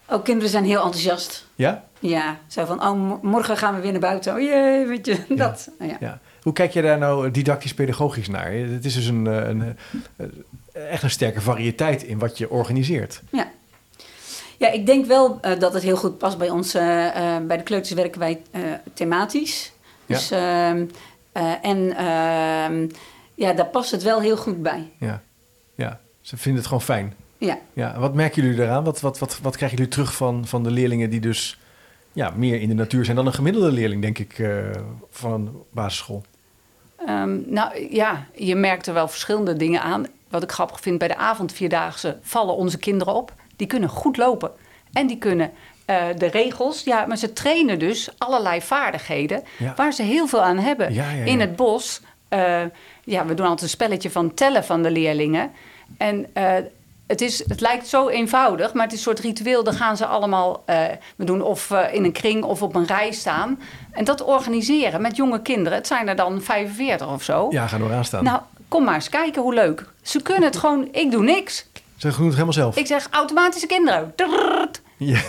ook 0.08 0.24
kinderen 0.24 0.50
zijn 0.50 0.64
heel 0.66 0.84
enthousiast. 0.84 1.46
Ja? 1.56 1.84
Ja, 2.00 2.38
zo 2.48 2.66
van, 2.66 2.82
oh, 2.86 2.94
mo- 2.94 3.20
morgen 3.22 3.58
gaan 3.58 3.76
we 3.76 3.82
weer 3.82 3.92
naar 3.92 4.00
buiten. 4.00 4.34
Oh 4.34 4.40
jee, 4.42 4.86
weet 4.86 5.06
je, 5.06 5.18
dat. 5.36 5.70
Ja. 5.80 5.98
ja. 6.00 6.20
Hoe 6.42 6.54
kijk 6.54 6.72
je 6.74 6.82
daar 6.82 6.98
nou 6.98 7.32
didactisch-pedagogisch 7.32 8.28
naar? 8.28 8.52
Het 8.52 8.86
is 8.86 8.94
dus 8.94 9.06
een, 9.06 9.28
eh, 9.28 9.48
een, 9.48 9.78
eh, 10.16 10.92
echt 10.92 11.04
een 11.04 11.10
sterke 11.10 11.42
variëteit 11.42 12.04
in 12.04 12.20
wat 12.20 12.38
je 12.38 12.50
organiseert. 12.50 13.22
Ja. 13.32 13.52
Ja, 14.64 14.70
ik 14.70 14.86
denk 14.86 15.06
wel 15.06 15.38
eh, 15.42 15.60
dat 15.60 15.74
het 15.74 15.84
heel 15.84 15.96
goed 15.96 16.18
past 16.18 16.38
bij 16.38 16.50
ons. 16.50 16.74
eh, 16.74 16.84
bij 17.48 17.58
de 17.58 17.64
kleuters 17.64 17.94
werken 17.94 18.20
wij 18.20 18.42
eh, 18.52 18.62
thematisch. 18.94 19.72
Ja. 20.06 20.16
Dus, 20.16 20.32
ehm, 20.32 20.86
eh, 21.32 21.54
en 21.62 21.96
ehm, 21.98 22.88
ja, 23.36 23.54
daar 23.54 23.66
past 23.66 23.92
het 23.92 24.04
wel 24.04 24.22
heel 24.22 24.38
goed 24.38 24.62
bij. 24.62 24.92
Ja, 25.00 25.22
ja. 25.76 26.00
ze 26.22 26.38
vinden 26.38 26.60
het 26.62 26.68
gewoon 26.68 26.84
fijn. 26.84 27.14
Ja. 27.38 27.58
Ja, 27.74 28.00
wat 28.00 28.14
merken 28.14 28.42
jullie 28.42 28.58
daaraan? 28.58 28.84
Wat, 28.84 29.02
wat, 29.02 29.20
wat, 29.20 29.40
wat 29.42 29.56
krijgen 29.56 29.78
jullie 29.78 29.94
terug 29.94 30.16
van, 30.16 30.48
van 30.48 30.64
de 30.64 30.72
leerlingen 30.72 31.10
die 31.10 31.20
dus 31.20 31.60
ja, 32.12 32.32
meer 32.36 32.62
in 32.62 32.68
de 32.68 32.74
natuur 32.74 33.06
zijn 33.06 33.18
dan 33.18 33.26
een 33.26 33.34
gemiddelde 33.34 33.72
leerling, 33.72 34.02
denk 34.02 34.20
ik, 34.20 34.50
van 35.10 35.32
een 35.32 35.50
basisschool? 35.72 36.24
Ehm, 37.06 37.40
nou 37.46 37.94
ja, 37.94 38.26
je 38.36 38.56
merkt 38.56 38.88
er 38.88 38.94
wel 38.94 39.08
verschillende 39.08 39.56
dingen 39.56 39.82
aan. 39.82 40.06
Wat 40.30 40.44
ik 40.44 40.52
grappig 40.52 40.80
vind, 40.80 40.98
bij 40.98 41.08
de 41.08 41.16
avondvierdaagse 41.18 42.18
vallen 42.22 42.56
onze 42.56 42.78
kinderen 42.78 43.14
op. 43.14 43.34
Die 43.56 43.68
kunnen 43.68 43.90
goed 43.90 44.18
lopen. 44.18 44.52
En 44.94 45.08
die 45.08 45.18
kunnen 45.18 45.52
eh, 45.86 46.04
de 46.18 46.28
regels, 46.28 46.84
ja, 46.84 47.06
maar 47.06 47.18
ze 47.18 47.34
trainen 47.34 47.80
dus 47.80 48.10
allerlei 48.18 48.62
vaardigheden 48.62 49.44
Ja. 49.58 49.74
waar 49.76 49.94
ze 49.94 50.04
heel 50.04 50.28
veel 50.28 50.42
aan 50.44 50.58
hebben. 50.58 50.94
Ja, 50.94 51.10
ja, 51.10 51.18
ja. 51.18 51.24
In 51.24 51.40
het 51.40 51.56
bos, 51.56 52.02
eh, 52.28 52.62
ja, 53.04 53.26
we 53.26 53.34
doen 53.34 53.46
altijd 53.46 53.62
een 53.62 53.70
spelletje 53.70 54.12
van 54.12 54.34
tellen 54.34 54.64
van 54.64 54.84
de 54.84 54.92
leerlingen. 54.92 55.52
En 55.98 56.26
eh, 56.34 56.52
het, 57.08 57.22
is, 57.22 57.48
het 57.48 57.62
lijkt 57.62 57.88
zo 57.88 58.08
eenvoudig, 58.08 58.74
maar 58.74 58.84
het 58.84 58.92
is 58.92 58.98
een 58.98 59.04
soort 59.04 59.20
ritueel. 59.20 59.64
Dan 59.64 59.74
gaan 59.74 59.98
ze 59.98 60.06
allemaal, 60.06 60.64
we 61.16 61.26
doen 61.26 61.42
of 61.42 61.72
in 61.92 62.04
een 62.04 62.12
kring 62.12 62.44
of 62.44 62.62
op 62.62 62.76
een 62.76 62.86
rij 62.86 63.12
staan. 63.12 63.62
En 63.92 64.04
dat 64.04 64.24
organiseren 64.24 65.02
met 65.02 65.16
jonge 65.16 65.42
kinderen, 65.42 65.78
het 65.78 65.88
zijn 65.88 66.08
er 66.08 66.16
dan 66.16 66.42
45 66.42 67.08
of 67.14 67.24
zo. 67.24 67.48
Ja, 67.50 67.68
gaan 67.68 67.88
we 67.88 68.04
staan. 68.04 68.24
Nou, 68.24 68.40
kom 68.68 68.84
maar 68.84 68.96
eens 68.96 69.10
kijken 69.10 69.42
hoe 69.42 69.54
leuk. 69.54 69.86
Ze 70.02 70.22
kunnen 70.22 70.44
het 70.44 70.58
gewoon, 70.58 70.88
ik 70.92 71.12
doe 71.12 71.24
niks. 71.24 71.66
Ze 72.12 72.18
doen 72.18 72.26
het 72.26 72.34
helemaal 72.34 72.54
zelf. 72.54 72.78
Ik 72.78 72.88
zeg 72.88 73.08
automatische 73.12 73.68
kinderen. 73.68 74.14
Trrrt. 74.16 74.82
Ja. 74.98 75.22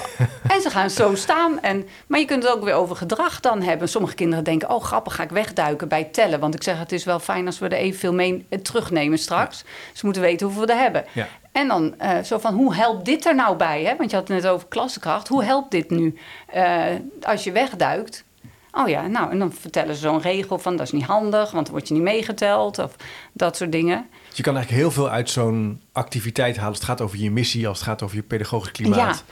En 0.49 0.61
ze 0.61 0.71
gaan 0.71 0.91
zo 0.91 1.15
staan. 1.15 1.61
En, 1.61 1.89
maar 2.07 2.21
je 2.21 2.27
kunt 2.27 2.43
het 2.43 2.53
ook 2.53 2.65
weer 2.65 2.75
over 2.75 2.97
gedrag 2.97 3.41
dan 3.41 3.63
hebben. 3.63 3.89
Sommige 3.89 4.15
kinderen 4.15 4.45
denken, 4.45 4.71
oh 4.71 4.83
grappig, 4.83 5.15
ga 5.15 5.23
ik 5.23 5.31
wegduiken 5.31 5.89
bij 5.89 6.05
tellen. 6.05 6.41
Want 6.41 6.55
ik 6.55 6.63
zeg, 6.63 6.79
het 6.79 6.93
is 6.93 7.05
wel 7.05 7.19
fijn 7.19 7.47
als 7.47 7.59
we 7.59 7.69
er 7.69 7.79
evenveel 7.79 8.13
mee 8.13 8.47
terugnemen 8.63 9.19
straks. 9.19 9.65
Ze 9.93 10.05
moeten 10.05 10.23
weten 10.23 10.47
hoeveel 10.47 10.67
we 10.67 10.73
er 10.73 10.79
hebben. 10.79 11.05
Ja. 11.13 11.29
En 11.53 11.69
dan 11.69 11.99
eh, 11.99 12.23
zo 12.23 12.39
van, 12.39 12.55
hoe 12.55 12.75
helpt 12.75 13.05
dit 13.05 13.27
er 13.27 13.35
nou 13.35 13.57
bij? 13.57 13.85
Hè? 13.85 13.97
Want 13.97 14.11
je 14.11 14.17
had 14.17 14.29
het 14.29 14.43
net 14.43 14.47
over 14.53 14.69
klassenkracht. 14.69 15.29
Hoe 15.29 15.45
helpt 15.45 15.71
dit 15.71 15.91
nu 15.91 16.19
eh, 16.47 16.85
als 17.23 17.45
je 17.45 17.53
wegduikt? 17.53 18.25
Oh 18.73 18.89
ja, 18.89 19.07
nou, 19.07 19.31
en 19.31 19.39
dan 19.39 19.53
vertellen 19.53 19.95
ze 19.95 20.01
zo'n 20.01 20.21
regel 20.21 20.59
van, 20.59 20.77
dat 20.77 20.87
is 20.87 20.93
niet 20.93 21.05
handig, 21.05 21.51
want 21.51 21.65
dan 21.67 21.75
word 21.75 21.89
je 21.89 21.95
niet 21.95 22.03
meegeteld. 22.03 22.79
Of 22.79 22.97
dat 23.33 23.57
soort 23.57 23.73
dingen. 23.73 24.09
Dus 24.35 24.45
je 24.45 24.51
kan 24.51 24.57
eigenlijk 24.59 24.85
heel 24.85 24.95
veel 25.03 25.11
uit 25.11 25.31
zo'n 25.31 25.81
activiteit 25.93 26.55
halen. 26.57 26.69
Als 26.71 26.79
het 26.79 26.87
gaat 26.89 27.01
over 27.01 27.19
je 27.19 27.31
missie, 27.31 27.69
als 27.69 27.79
het 27.79 27.87
gaat 27.89 28.03
over 28.03 28.17
je 28.17 28.23
pedagogisch 28.23 28.73
klimaat. 28.73 29.25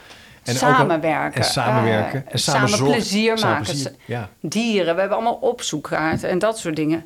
En 0.43 0.53
ook 0.53 0.57
samenwerken. 0.59 1.41
en 1.41 1.47
samenwerken. 1.47 2.25
eh, 2.25 2.33
en 2.33 2.39
samen, 2.39 2.83
plezier 2.83 3.37
Samen 3.37 3.55
maken. 3.55 3.73
plezier, 3.73 3.95
Ja. 4.05 4.29
dieren. 4.41 4.93
We 4.93 4.99
hebben 4.99 5.17
allemaal 5.17 5.39
opzoekkaarten 5.41 6.29
en 6.29 6.39
dat 6.39 6.57
soort 6.59 6.75
dingen. 6.75 7.05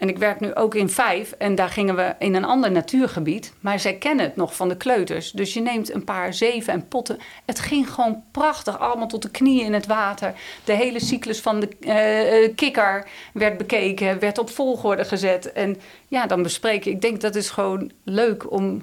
En 0.00 0.08
ik 0.08 0.18
werk 0.18 0.40
nu 0.40 0.54
ook 0.54 0.74
in 0.74 0.88
vijf 0.88 1.32
en 1.32 1.54
daar 1.54 1.68
gingen 1.68 1.96
we 1.96 2.14
in 2.18 2.34
een 2.34 2.44
ander 2.44 2.70
natuurgebied. 2.70 3.52
Maar 3.60 3.80
zij 3.80 3.94
kennen 3.94 4.24
het 4.24 4.36
nog 4.36 4.56
van 4.56 4.68
de 4.68 4.76
kleuters. 4.76 5.30
Dus 5.30 5.54
je 5.54 5.60
neemt 5.60 5.94
een 5.94 6.04
paar 6.04 6.34
zeven 6.34 6.72
en 6.72 6.88
potten. 6.88 7.18
Het 7.44 7.60
ging 7.60 7.90
gewoon 7.90 8.22
prachtig, 8.30 8.78
allemaal 8.78 9.06
tot 9.06 9.22
de 9.22 9.30
knieën 9.30 9.64
in 9.64 9.72
het 9.72 9.86
water. 9.86 10.34
De 10.64 10.72
hele 10.72 11.00
cyclus 11.00 11.40
van 11.40 11.60
de 11.60 11.68
eh, 11.80 12.44
eh, 12.44 12.54
kikker 12.54 13.08
werd 13.32 13.58
bekeken, 13.58 14.18
werd 14.18 14.38
op 14.38 14.50
volgorde 14.50 15.04
gezet. 15.04 15.52
En 15.52 15.80
ja, 16.08 16.26
dan 16.26 16.42
bespreken. 16.42 16.90
Ik 16.90 17.00
denk 17.00 17.20
dat 17.20 17.34
is 17.34 17.50
gewoon 17.50 17.90
leuk 18.04 18.52
om 18.52 18.82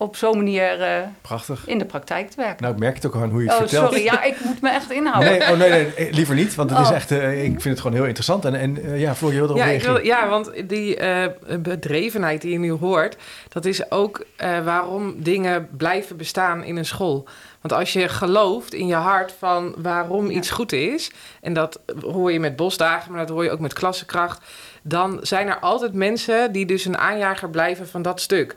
op 0.00 0.16
zo'n 0.16 0.36
manier 0.36 0.80
eh, 0.80 1.02
Prachtig. 1.22 1.62
in 1.66 1.78
de 1.78 1.84
praktijk 1.84 2.30
te 2.30 2.36
werken. 2.36 2.62
Nou, 2.62 2.74
ik 2.74 2.80
merk 2.80 2.94
het 2.94 3.06
ook 3.06 3.14
aan 3.14 3.30
hoe 3.30 3.42
je 3.42 3.46
het 3.48 3.56
oh, 3.56 3.62
vertelt. 3.62 3.88
sorry. 3.88 4.04
Ja, 4.04 4.22
ik 4.22 4.40
moet 4.44 4.60
me 4.60 4.70
echt 4.70 4.90
inhouden. 4.90 5.30
Nee, 5.38 5.40
oh, 5.50 5.56
nee, 5.58 5.70
nee, 5.70 5.94
eh, 5.94 6.12
liever 6.12 6.34
niet. 6.34 6.54
Want 6.54 6.70
het 6.70 6.78
is 6.78 6.88
Oh. 6.88 6.94
echt, 6.94 7.10
eh, 7.10 7.44
ik 7.44 7.50
vind 7.50 7.64
het 7.64 7.80
gewoon 7.80 7.96
heel 7.96 8.04
interessant. 8.06 8.44
En, 8.44 8.54
en 8.54 8.98
ja, 8.98 9.14
Floor, 9.14 9.32
je 9.32 9.38
wilde 9.38 9.52
erop 9.52 9.64
Ja, 9.64 9.70
reageren. 9.70 9.94
wil, 9.94 10.04
ja, 10.04 10.28
want 10.28 10.52
die 10.68 10.96
eh, 10.96 11.26
bedrevenheid 11.58 12.40
die 12.40 12.52
je 12.52 12.58
nu 12.58 12.70
hoort, 12.70 13.16
dat 13.48 13.64
is 13.64 13.90
ook 13.90 14.24
eh, 14.36 14.64
waarom 14.64 15.14
dingen 15.22 15.68
blijven 15.76 16.16
bestaan 16.16 16.64
in 16.64 16.76
een 16.76 16.84
school. 16.84 17.28
Want 17.60 17.80
als 17.80 17.92
je 17.92 18.08
gelooft 18.08 18.74
in 18.74 18.86
je 18.86 18.94
hart 18.94 19.34
van 19.38 19.74
waarom 19.78 20.30
iets 20.30 20.50
goed 20.50 20.72
is, 20.72 21.10
en 21.40 21.52
dat 21.52 21.80
hoor 22.00 22.32
je 22.32 22.40
met 22.40 22.56
bosdagen, 22.56 23.10
maar 23.12 23.20
dat 23.20 23.28
hoor 23.28 23.44
je 23.44 23.50
ook 23.50 23.58
met 23.60 23.72
klassenkracht, 23.72 24.44
dan 24.82 25.18
zijn 25.22 25.48
er 25.48 25.58
altijd 25.58 25.92
mensen 25.92 26.52
die 26.52 26.66
dus 26.66 26.84
een 26.84 26.98
aanjager 26.98 27.50
blijven 27.50 27.88
van 27.88 28.02
dat 28.02 28.20
stuk. 28.20 28.54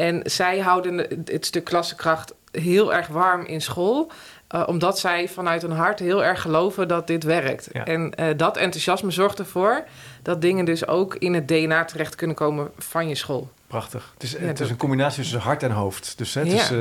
En 0.00 0.20
zij 0.24 0.58
houden 0.58 0.98
het 1.24 1.46
stuk 1.46 1.64
klassenkracht 1.64 2.34
heel 2.52 2.94
erg 2.94 3.06
warm 3.06 3.44
in 3.46 3.60
school. 3.60 4.10
eh, 4.48 4.62
omdat 4.66 4.98
zij 4.98 5.28
vanuit 5.28 5.62
hun 5.62 5.70
hart 5.70 5.98
heel 5.98 6.24
erg 6.24 6.40
geloven 6.40 6.88
dat 6.88 7.06
dit 7.06 7.24
werkt. 7.24 7.68
Ja. 7.72 7.84
En 7.84 8.14
eh, 8.14 8.26
dat 8.36 8.56
enthousiasme 8.56 9.10
zorgt 9.10 9.38
ervoor 9.38 9.84
dat 10.22 10.40
dingen 10.40 10.64
dus 10.64 10.86
ook 10.86 11.14
in 11.14 11.34
het 11.34 11.48
DNA 11.48 11.84
terecht 11.84 12.14
kunnen 12.14 12.36
komen 12.36 12.70
van 12.78 13.08
je 13.08 13.14
school. 13.14 13.48
Prachtig. 13.66 14.10
Het 14.14 14.22
is, 14.22 14.30
Ja, 14.32 14.38
het 14.38 14.60
is 14.60 14.70
een 14.70 14.76
combinatie 14.76 15.22
tussen 15.22 15.40
hart 15.40 15.62
en 15.62 15.70
hoofd. 15.70 16.18
Dus 16.18 16.34
hè, 16.34 16.40
het 16.40 16.52
Ja. 16.52 16.56
is 16.62 16.70
eh, 16.70 16.78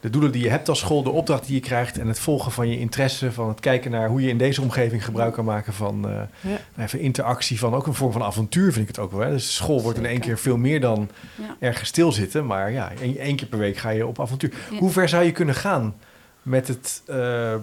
de 0.00 0.10
doelen 0.10 0.32
die 0.32 0.42
je 0.42 0.50
hebt 0.50 0.68
als 0.68 0.78
school, 0.78 1.02
de 1.02 1.10
opdracht 1.10 1.46
die 1.46 1.54
je 1.54 1.60
krijgt... 1.60 1.98
en 1.98 2.06
het 2.08 2.18
volgen 2.18 2.52
van 2.52 2.68
je 2.68 2.78
interesse, 2.78 3.32
van 3.32 3.48
het 3.48 3.60
kijken 3.60 3.90
naar 3.90 4.08
hoe 4.08 4.22
je 4.22 4.28
in 4.28 4.38
deze 4.38 4.62
omgeving 4.62 5.04
gebruik 5.04 5.32
kan 5.34 5.44
maken 5.44 5.72
van 5.72 6.08
eh, 6.08 6.20
Ja. 6.76 6.82
even 6.84 7.00
interactie, 7.00 7.58
van 7.58 7.74
ook 7.74 7.86
een 7.86 7.94
vorm 7.94 8.12
van 8.12 8.22
avontuur 8.22 8.72
vind 8.72 8.88
ik 8.88 8.96
het 8.96 9.04
ook 9.04 9.12
wel. 9.12 9.20
Hè? 9.20 9.30
Dus 9.30 9.54
school 9.54 9.82
wordt 9.82 9.98
in 9.98 10.06
één 10.06 10.20
keer 10.20 10.38
veel 10.38 10.56
meer 10.56 10.80
dan 10.80 11.08
Ja. 11.34 11.56
ergens 11.60 11.88
stilzitten. 11.88 12.46
Maar 12.46 12.70
ja, 12.72 12.92
één, 13.00 13.16
één 13.18 13.36
keer 13.36 13.48
per 13.48 13.58
week 13.58 13.76
ga 13.76 13.90
je 13.90 14.06
op 14.06 14.20
avontuur. 14.20 14.52
Ja. 14.70 14.78
Hoe 14.78 14.90
ver 14.90 15.08
zou 15.08 15.24
je 15.24 15.32
kunnen 15.32 15.54
gaan 15.54 15.94
met 16.42 16.68
het 16.68 17.02
eh, 17.06 17.54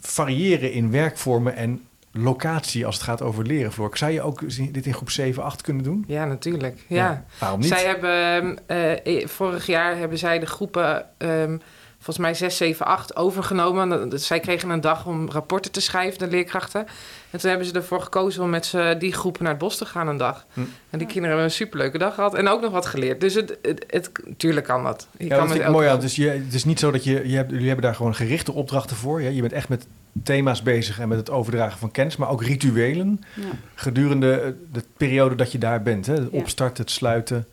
variëren 0.00 0.72
in 0.72 0.90
werkvormen 0.90 1.56
en 1.56 1.82
locatie 2.22 2.86
als 2.86 2.94
het 2.94 3.04
gaat 3.04 3.22
over 3.22 3.46
leren, 3.46 3.72
Floor? 3.72 3.96
Zou 3.96 4.12
je 4.12 4.22
ook 4.22 4.40
dit 4.72 4.86
in 4.86 4.94
groep 4.94 5.10
7, 5.10 5.42
8 5.42 5.62
kunnen 5.62 5.82
doen? 5.82 6.04
Ja, 6.06 6.24
natuurlijk. 6.24 6.84
Ja. 6.88 7.24
Waarom 7.38 7.60
niet? 7.60 7.68
Zij 7.68 7.84
hebben, 7.84 8.58
eh, 8.66 9.22
eh, 9.22 9.28
vorig 9.28 9.66
jaar 9.66 9.96
hebben 9.96 10.18
zij 10.18 10.38
de 10.38 10.46
groepen, 10.46 11.06
ehm, 11.18 11.58
volgens 12.04 12.18
mij 12.18 12.34
6, 12.34 12.56
7, 12.56 12.86
8, 12.86 13.16
overgenomen. 13.16 14.18
Zij 14.20 14.40
kregen 14.40 14.68
een 14.70 14.80
dag 14.80 15.06
om 15.06 15.30
rapporten 15.30 15.70
te 15.72 15.80
schrijven, 15.80 16.18
de 16.18 16.26
leerkrachten. 16.28 16.86
En 17.30 17.40
toen 17.40 17.48
hebben 17.48 17.66
ze 17.68 17.72
ervoor 17.74 18.00
gekozen 18.02 18.42
om 18.42 18.50
met 18.50 18.66
z'n- 18.66 18.98
die 18.98 19.12
groepen 19.12 19.42
naar 19.42 19.52
het 19.52 19.60
bos 19.60 19.76
te 19.76 19.86
gaan 19.86 20.08
een 20.08 20.16
dag. 20.16 20.46
Hm. 20.52 20.60
En 20.60 20.98
die 20.98 21.06
kinderen 21.06 21.28
hebben 21.28 21.44
een 21.44 21.50
superleuke 21.50 21.98
dag 21.98 22.14
gehad 22.14 22.34
en 22.34 22.48
ook 22.48 22.60
nog 22.60 22.72
wat 22.72 22.86
geleerd. 22.86 23.20
Dus 23.20 23.34
het, 23.34 23.58
het, 23.62 23.84
het, 23.88 24.10
tuurlijk 24.36 24.66
kan 24.66 24.82
dat. 24.84 25.06
Je 25.16 25.24
Ja, 25.24 25.28
kan 25.30 25.38
dat 25.38 25.48
vind 25.56 25.64
ik 25.64 25.70
mooi 25.70 25.88
aan. 25.88 26.00
Dus 26.00 26.16
je, 26.16 26.28
het 26.28 26.54
is 26.54 26.64
niet 26.64 26.78
zo 26.78 26.90
dat 26.90 27.04
je, 27.04 27.28
je 27.28 27.36
hebt, 27.36 27.50
jullie 27.50 27.66
hebben 27.66 27.84
daar 27.84 27.94
gewoon 27.94 28.14
gerichte 28.14 28.52
opdrachten 28.52 28.96
voor. 28.96 29.22
Ja? 29.22 29.28
Je 29.28 29.40
bent 29.40 29.52
echt 29.52 29.68
met 29.68 29.86
thema's 30.22 30.62
bezig 30.62 30.98
en 31.00 31.08
met 31.08 31.18
het 31.18 31.30
overdragen 31.30 31.78
van 31.78 31.90
kennis, 31.90 32.16
maar 32.16 32.28
ook 32.30 32.42
rituelen 32.42 33.20
Ja. 33.34 33.42
gedurende 33.74 34.40
eh, 34.40 34.50
de 34.72 34.84
periode 34.96 35.34
dat 35.34 35.52
je 35.52 35.58
daar 35.58 35.82
bent. 35.82 36.06
Hè? 36.06 36.14
Het 36.14 36.28
Ja. 36.32 36.38
opstarten, 36.38 36.82
het 36.84 36.92
sluiten. 36.92 37.46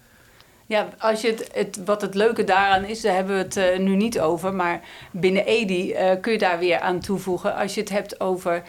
Ja, 0.72 0.90
als 0.98 1.22
je 1.22 1.28
het, 1.28 1.50
het, 1.54 1.80
wat 1.86 2.02
het 2.02 2.16
leuke 2.16 2.44
daaraan 2.44 2.84
is, 2.84 3.02
daar 3.02 3.16
hebben 3.16 3.36
we 3.36 3.42
het 3.42 3.58
uh, 3.58 3.86
nu 3.86 3.96
niet 3.96 4.20
over. 4.20 4.54
Maar 4.54 4.82
binnen 5.12 5.46
EDI 5.46 5.92
uh, 5.92 6.12
kun 6.22 6.32
je 6.32 6.38
daar 6.38 6.60
weer 6.60 6.80
aan 6.80 7.00
toevoegen. 7.00 7.56
Als 7.56 7.74
je 7.74 7.80
het 7.80 7.90
hebt 7.90 8.20
over 8.20 8.64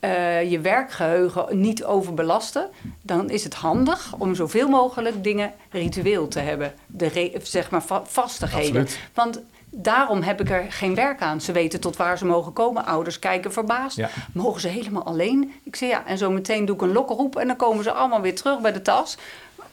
uh, 0.00 0.50
je 0.50 0.60
werkgeheugen 0.60 1.60
niet 1.60 1.84
overbelasten, 1.84 2.68
dan 3.02 3.30
is 3.30 3.44
het 3.44 3.54
handig 3.54 4.14
om 4.18 4.34
zoveel 4.34 4.68
mogelijk 4.68 5.24
dingen 5.24 5.52
ritueel 5.70 6.28
te 6.28 6.40
hebben. 6.40 6.74
De 6.86 7.40
zeg 7.42 7.70
maar 7.70 7.82
va 7.82 8.02
vastigheden. 8.04 8.82
Absoluut. 8.82 8.98
Want 9.14 9.40
daarom 9.70 10.22
heb 10.22 10.40
ik 10.40 10.50
er 10.50 10.66
geen 10.68 10.94
werk 10.94 11.20
aan. 11.20 11.40
Ze 11.40 11.52
weten 11.52 11.80
tot 11.80 11.96
waar 11.96 12.18
ze 12.18 12.24
mogen 12.24 12.52
komen. 12.52 12.86
Ouders 12.86 13.18
kijken 13.18 13.52
verbaasd. 13.52 13.96
Ja. 13.96 14.08
Mogen 14.32 14.60
ze 14.60 14.68
helemaal 14.68 15.04
alleen? 15.04 15.52
Ik 15.62 15.76
zeg 15.76 15.88
ja. 15.90 16.06
En 16.06 16.18
zo 16.18 16.30
meteen 16.30 16.64
doe 16.64 16.74
ik 16.74 16.82
een 16.82 16.92
lokroep 16.92 17.36
en 17.36 17.46
dan 17.46 17.56
komen 17.56 17.84
ze 17.84 17.92
allemaal 17.92 18.20
weer 18.20 18.34
terug 18.34 18.60
bij 18.60 18.72
de 18.72 18.82
tas. 18.82 19.16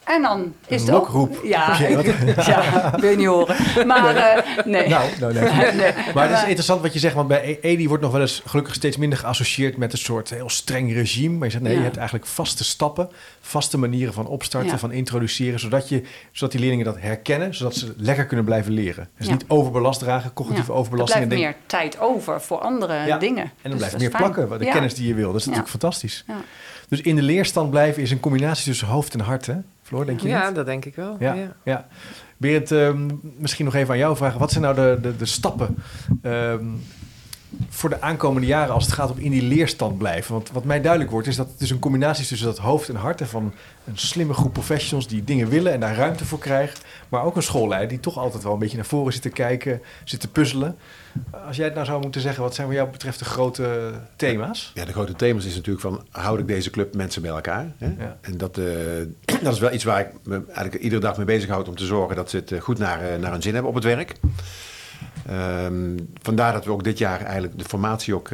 En 0.03 0.21
dan 0.21 0.53
is 0.67 0.81
het 0.81 0.91
ook... 0.91 1.39
Ja, 1.43 1.77
ja, 2.45 2.93
wil 2.99 3.09
je 3.09 3.15
niet 3.17 3.27
horen. 3.27 3.87
Maar 3.87 4.15
eh, 4.15 4.65
nee. 4.65 4.87
Nou, 4.87 5.09
nou 5.19 5.33
nee. 5.33 5.43
Nee. 5.73 5.91
Maar 6.13 6.27
het 6.29 6.37
is 6.37 6.43
interessant 6.43 6.81
wat 6.81 6.93
je 6.93 6.99
zegt, 6.99 7.15
want 7.15 7.27
bij 7.27 7.43
E- 7.49 7.57
EDI 7.67 7.87
wordt 7.87 8.03
nog 8.03 8.11
wel 8.11 8.21
eens 8.21 8.41
gelukkig 8.45 8.73
steeds 8.73 8.97
minder 8.97 9.17
geassocieerd 9.19 9.77
met 9.77 9.91
een 9.91 9.97
soort 9.97 10.29
heel 10.29 10.49
streng 10.49 10.93
regime. 10.93 11.35
Maar 11.37 11.45
je 11.45 11.51
zegt 11.51 11.63
nee, 11.63 11.71
Ja. 11.73 11.77
je 11.77 11.83
hebt 11.83 11.97
eigenlijk 11.97 12.27
vaste 12.27 12.63
stappen, 12.63 13.09
vaste 13.41 13.77
manieren 13.77 14.13
van 14.13 14.27
opstarten, 14.27 14.71
Ja. 14.71 14.77
van 14.77 14.91
introduceren, 14.91 15.59
zodat, 15.59 15.89
je, 15.89 16.03
zodat 16.31 16.51
die 16.51 16.59
leerlingen 16.61 16.85
dat 16.85 16.97
herkennen, 16.99 17.55
zodat 17.55 17.75
ze 17.75 17.93
lekker 17.97 18.25
kunnen 18.25 18.45
blijven 18.45 18.71
leren. 18.71 19.09
Dus 19.17 19.27
niet 19.27 19.45
overbelast 19.47 19.99
dragen, 19.99 20.33
cognitieve 20.33 20.67
Ja, 20.67 20.73
Er 20.73 20.79
overbelasting. 20.79 21.27
blijft 21.27 21.43
en 21.45 21.49
meer 21.49 21.59
tijd 21.65 21.99
over 21.99 22.41
voor 22.41 22.57
andere 22.59 23.17
dingen. 23.19 23.43
En 23.43 23.51
dan 23.61 23.71
Dus 23.71 23.77
blijft 23.79 23.97
meer 23.97 24.09
fijn. 24.09 24.31
plakken, 24.31 24.59
de 24.59 24.65
kennis 24.65 24.93
die 24.95 25.07
je 25.07 25.13
wil. 25.13 25.27
Dat 25.31 25.35
is 25.35 25.45
natuurlijk 25.45 25.71
fantastisch. 25.71 26.25
Dus 26.89 27.01
in 27.01 27.15
de 27.15 27.21
leerstand 27.21 27.69
blijven 27.69 28.01
is 28.01 28.11
een 28.11 28.19
combinatie 28.19 28.65
tussen 28.65 28.87
hoofd 28.87 29.13
en 29.13 29.19
hart, 29.19 29.45
hè? 29.45 29.55
Floor, 29.83 30.05
denk 30.05 30.19
je 30.19 30.27
Ja, 30.27 30.45
niet? 30.45 30.55
dat 30.55 30.65
denk 30.65 30.85
ik 30.85 30.95
wel. 30.95 31.15
Ja, 31.19 31.33
Ja. 31.33 31.53
ja. 31.63 31.87
Berend, 32.37 32.71
ehm, 32.71 33.09
misschien 33.37 33.65
nog 33.65 33.75
even 33.75 33.91
aan 33.93 33.97
jou 33.99 34.15
vragen. 34.17 34.39
Wat 34.39 34.51
zijn 34.51 34.63
nou 34.63 34.75
de, 34.75 34.97
de, 35.01 35.17
de 35.17 35.25
stappen 35.25 35.75
ehm, 36.21 36.65
voor 37.69 37.89
de 37.89 38.01
aankomende 38.01 38.47
jaren 38.47 38.73
als 38.73 38.85
het 38.85 38.93
gaat 38.93 39.11
om 39.11 39.17
in 39.17 39.31
die 39.31 39.41
leerstand 39.43 39.97
blijven? 39.97 40.33
Want 40.33 40.51
wat 40.51 40.63
mij 40.63 40.81
duidelijk 40.81 41.11
wordt 41.11 41.27
is 41.27 41.35
dat 41.35 41.47
het 41.47 41.59
dus 41.59 41.69
een 41.69 41.79
combinatie 41.79 42.21
is 42.23 42.27
tussen 42.27 42.47
dat 42.47 42.57
hoofd 42.57 42.89
en 42.89 42.95
hart... 42.95 43.21
en 43.21 43.27
van 43.27 43.53
een 43.85 43.97
slimme 43.97 44.33
groep 44.33 44.53
professionals 44.53 45.07
die 45.07 45.23
dingen 45.23 45.49
willen 45.49 45.73
en 45.73 45.79
daar 45.79 45.95
ruimte 45.95 46.25
voor 46.25 46.39
krijgen... 46.39 46.79
maar 47.13 47.23
ook 47.23 47.35
een 47.35 47.43
schoolleider 47.43 47.89
die 47.89 47.99
toch 47.99 48.17
altijd 48.17 48.43
wel 48.43 48.53
een 48.53 48.59
beetje 48.59 48.75
naar 48.75 48.85
voren 48.85 49.13
zit 49.13 49.21
te 49.21 49.29
kijken, 49.29 49.81
zit 50.03 50.19
te 50.19 50.27
puzzelen. 50.27 50.77
Als 51.47 51.55
jij 51.55 51.65
het 51.65 51.73
nou 51.73 51.85
zou 51.85 52.01
moeten 52.01 52.21
zeggen, 52.21 52.43
wat 52.43 52.55
zijn 52.55 52.67
wat 52.67 52.75
jou 52.75 52.89
betreft 52.89 53.19
de 53.19 53.25
grote 53.25 53.91
thema's? 54.15 54.71
Ja, 54.73 54.85
de 54.85 54.91
grote 54.91 55.13
thema's 55.13 55.45
is 55.45 55.55
natuurlijk 55.55 55.85
van, 55.85 56.05
houd 56.11 56.39
ik 56.39 56.47
deze 56.47 56.69
club 56.69 56.95
mensen 56.95 57.21
bij 57.21 57.31
elkaar? 57.31 57.71
Hè? 57.77 57.93
Ja. 57.97 58.17
En 58.21 58.37
dat, 58.37 58.57
eh, 58.57 58.65
dat 59.43 59.53
is 59.53 59.59
wel 59.59 59.73
iets 59.73 59.83
waar 59.83 59.99
ik 59.99 60.07
me 60.23 60.41
eigenlijk 60.45 60.83
iedere 60.83 61.01
dag 61.01 61.17
mee 61.17 61.25
bezighoud 61.25 61.67
om 61.67 61.75
te 61.75 61.85
zorgen 61.85 62.15
dat 62.15 62.29
ze 62.29 62.37
het 62.37 62.51
eh, 62.51 62.61
goed 62.61 62.77
naar, 62.77 63.01
eh, 63.01 63.19
naar 63.19 63.31
hun 63.31 63.41
zin 63.41 63.53
hebben 63.53 63.71
op 63.71 63.75
het 63.75 63.85
werk. 63.85 64.13
Ehm, 65.27 65.97
vandaar 66.21 66.53
dat 66.53 66.65
we 66.65 66.71
ook 66.71 66.83
dit 66.83 66.97
jaar 66.97 67.21
eigenlijk 67.21 67.57
de 67.57 67.65
formatie 67.65 68.15
ook 68.15 68.29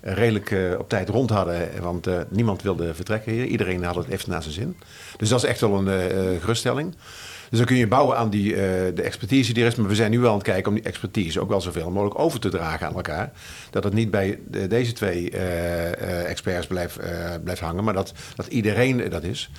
redelijk 0.00 0.76
op 0.78 0.88
tijd 0.88 1.08
rond 1.08 1.30
hadden. 1.30 1.68
Want 1.80 2.08
niemand 2.28 2.62
wilde 2.62 2.94
vertrekken 2.94 3.32
hier. 3.32 3.44
Iedereen 3.44 3.84
had 3.84 3.94
het 3.94 4.08
even 4.08 4.30
naar 4.30 4.42
zijn 4.42 4.54
zin. 4.54 4.76
Dus 5.16 5.28
dat 5.28 5.42
is 5.42 5.48
echt 5.48 5.60
wel 5.60 5.88
een 5.88 6.40
geruststelling. 6.40 6.94
Dus 7.52 7.60
dan 7.60 7.70
kun 7.70 7.80
je 7.80 7.86
bouwen 7.86 8.16
aan 8.16 8.30
die, 8.30 8.54
eh, 8.54 8.60
de 8.94 9.02
expertise 9.02 9.52
die 9.52 9.62
er 9.62 9.68
is. 9.70 9.74
Maar 9.76 9.88
we 9.88 9.94
zijn 9.94 10.10
nu 10.10 10.18
wel 10.18 10.30
aan 10.30 10.34
het 10.36 10.46
kijken 10.46 10.68
om 10.68 10.74
die 10.74 10.84
expertise 10.84 11.40
ook 11.40 11.48
wel 11.48 11.60
zoveel 11.60 11.90
mogelijk 11.90 12.18
over 12.18 12.40
te 12.40 12.48
dragen 12.48 12.86
aan 12.86 12.94
elkaar. 12.94 13.32
Dat 13.70 13.84
het 13.84 13.92
niet 13.92 14.10
bij 14.10 14.38
de- 14.50 14.66
deze 14.66 14.92
twee 14.92 15.30
eh, 15.30 15.92
eh, 15.92 16.30
experts 16.30 16.66
blijft, 16.66 16.98
blijft 17.44 17.60
hangen, 17.60 17.84
maar 17.84 17.94
dat, 17.94 18.12
dat 18.36 18.46
iedereen 18.46 19.08
dat 19.10 19.22
is. 19.22 19.50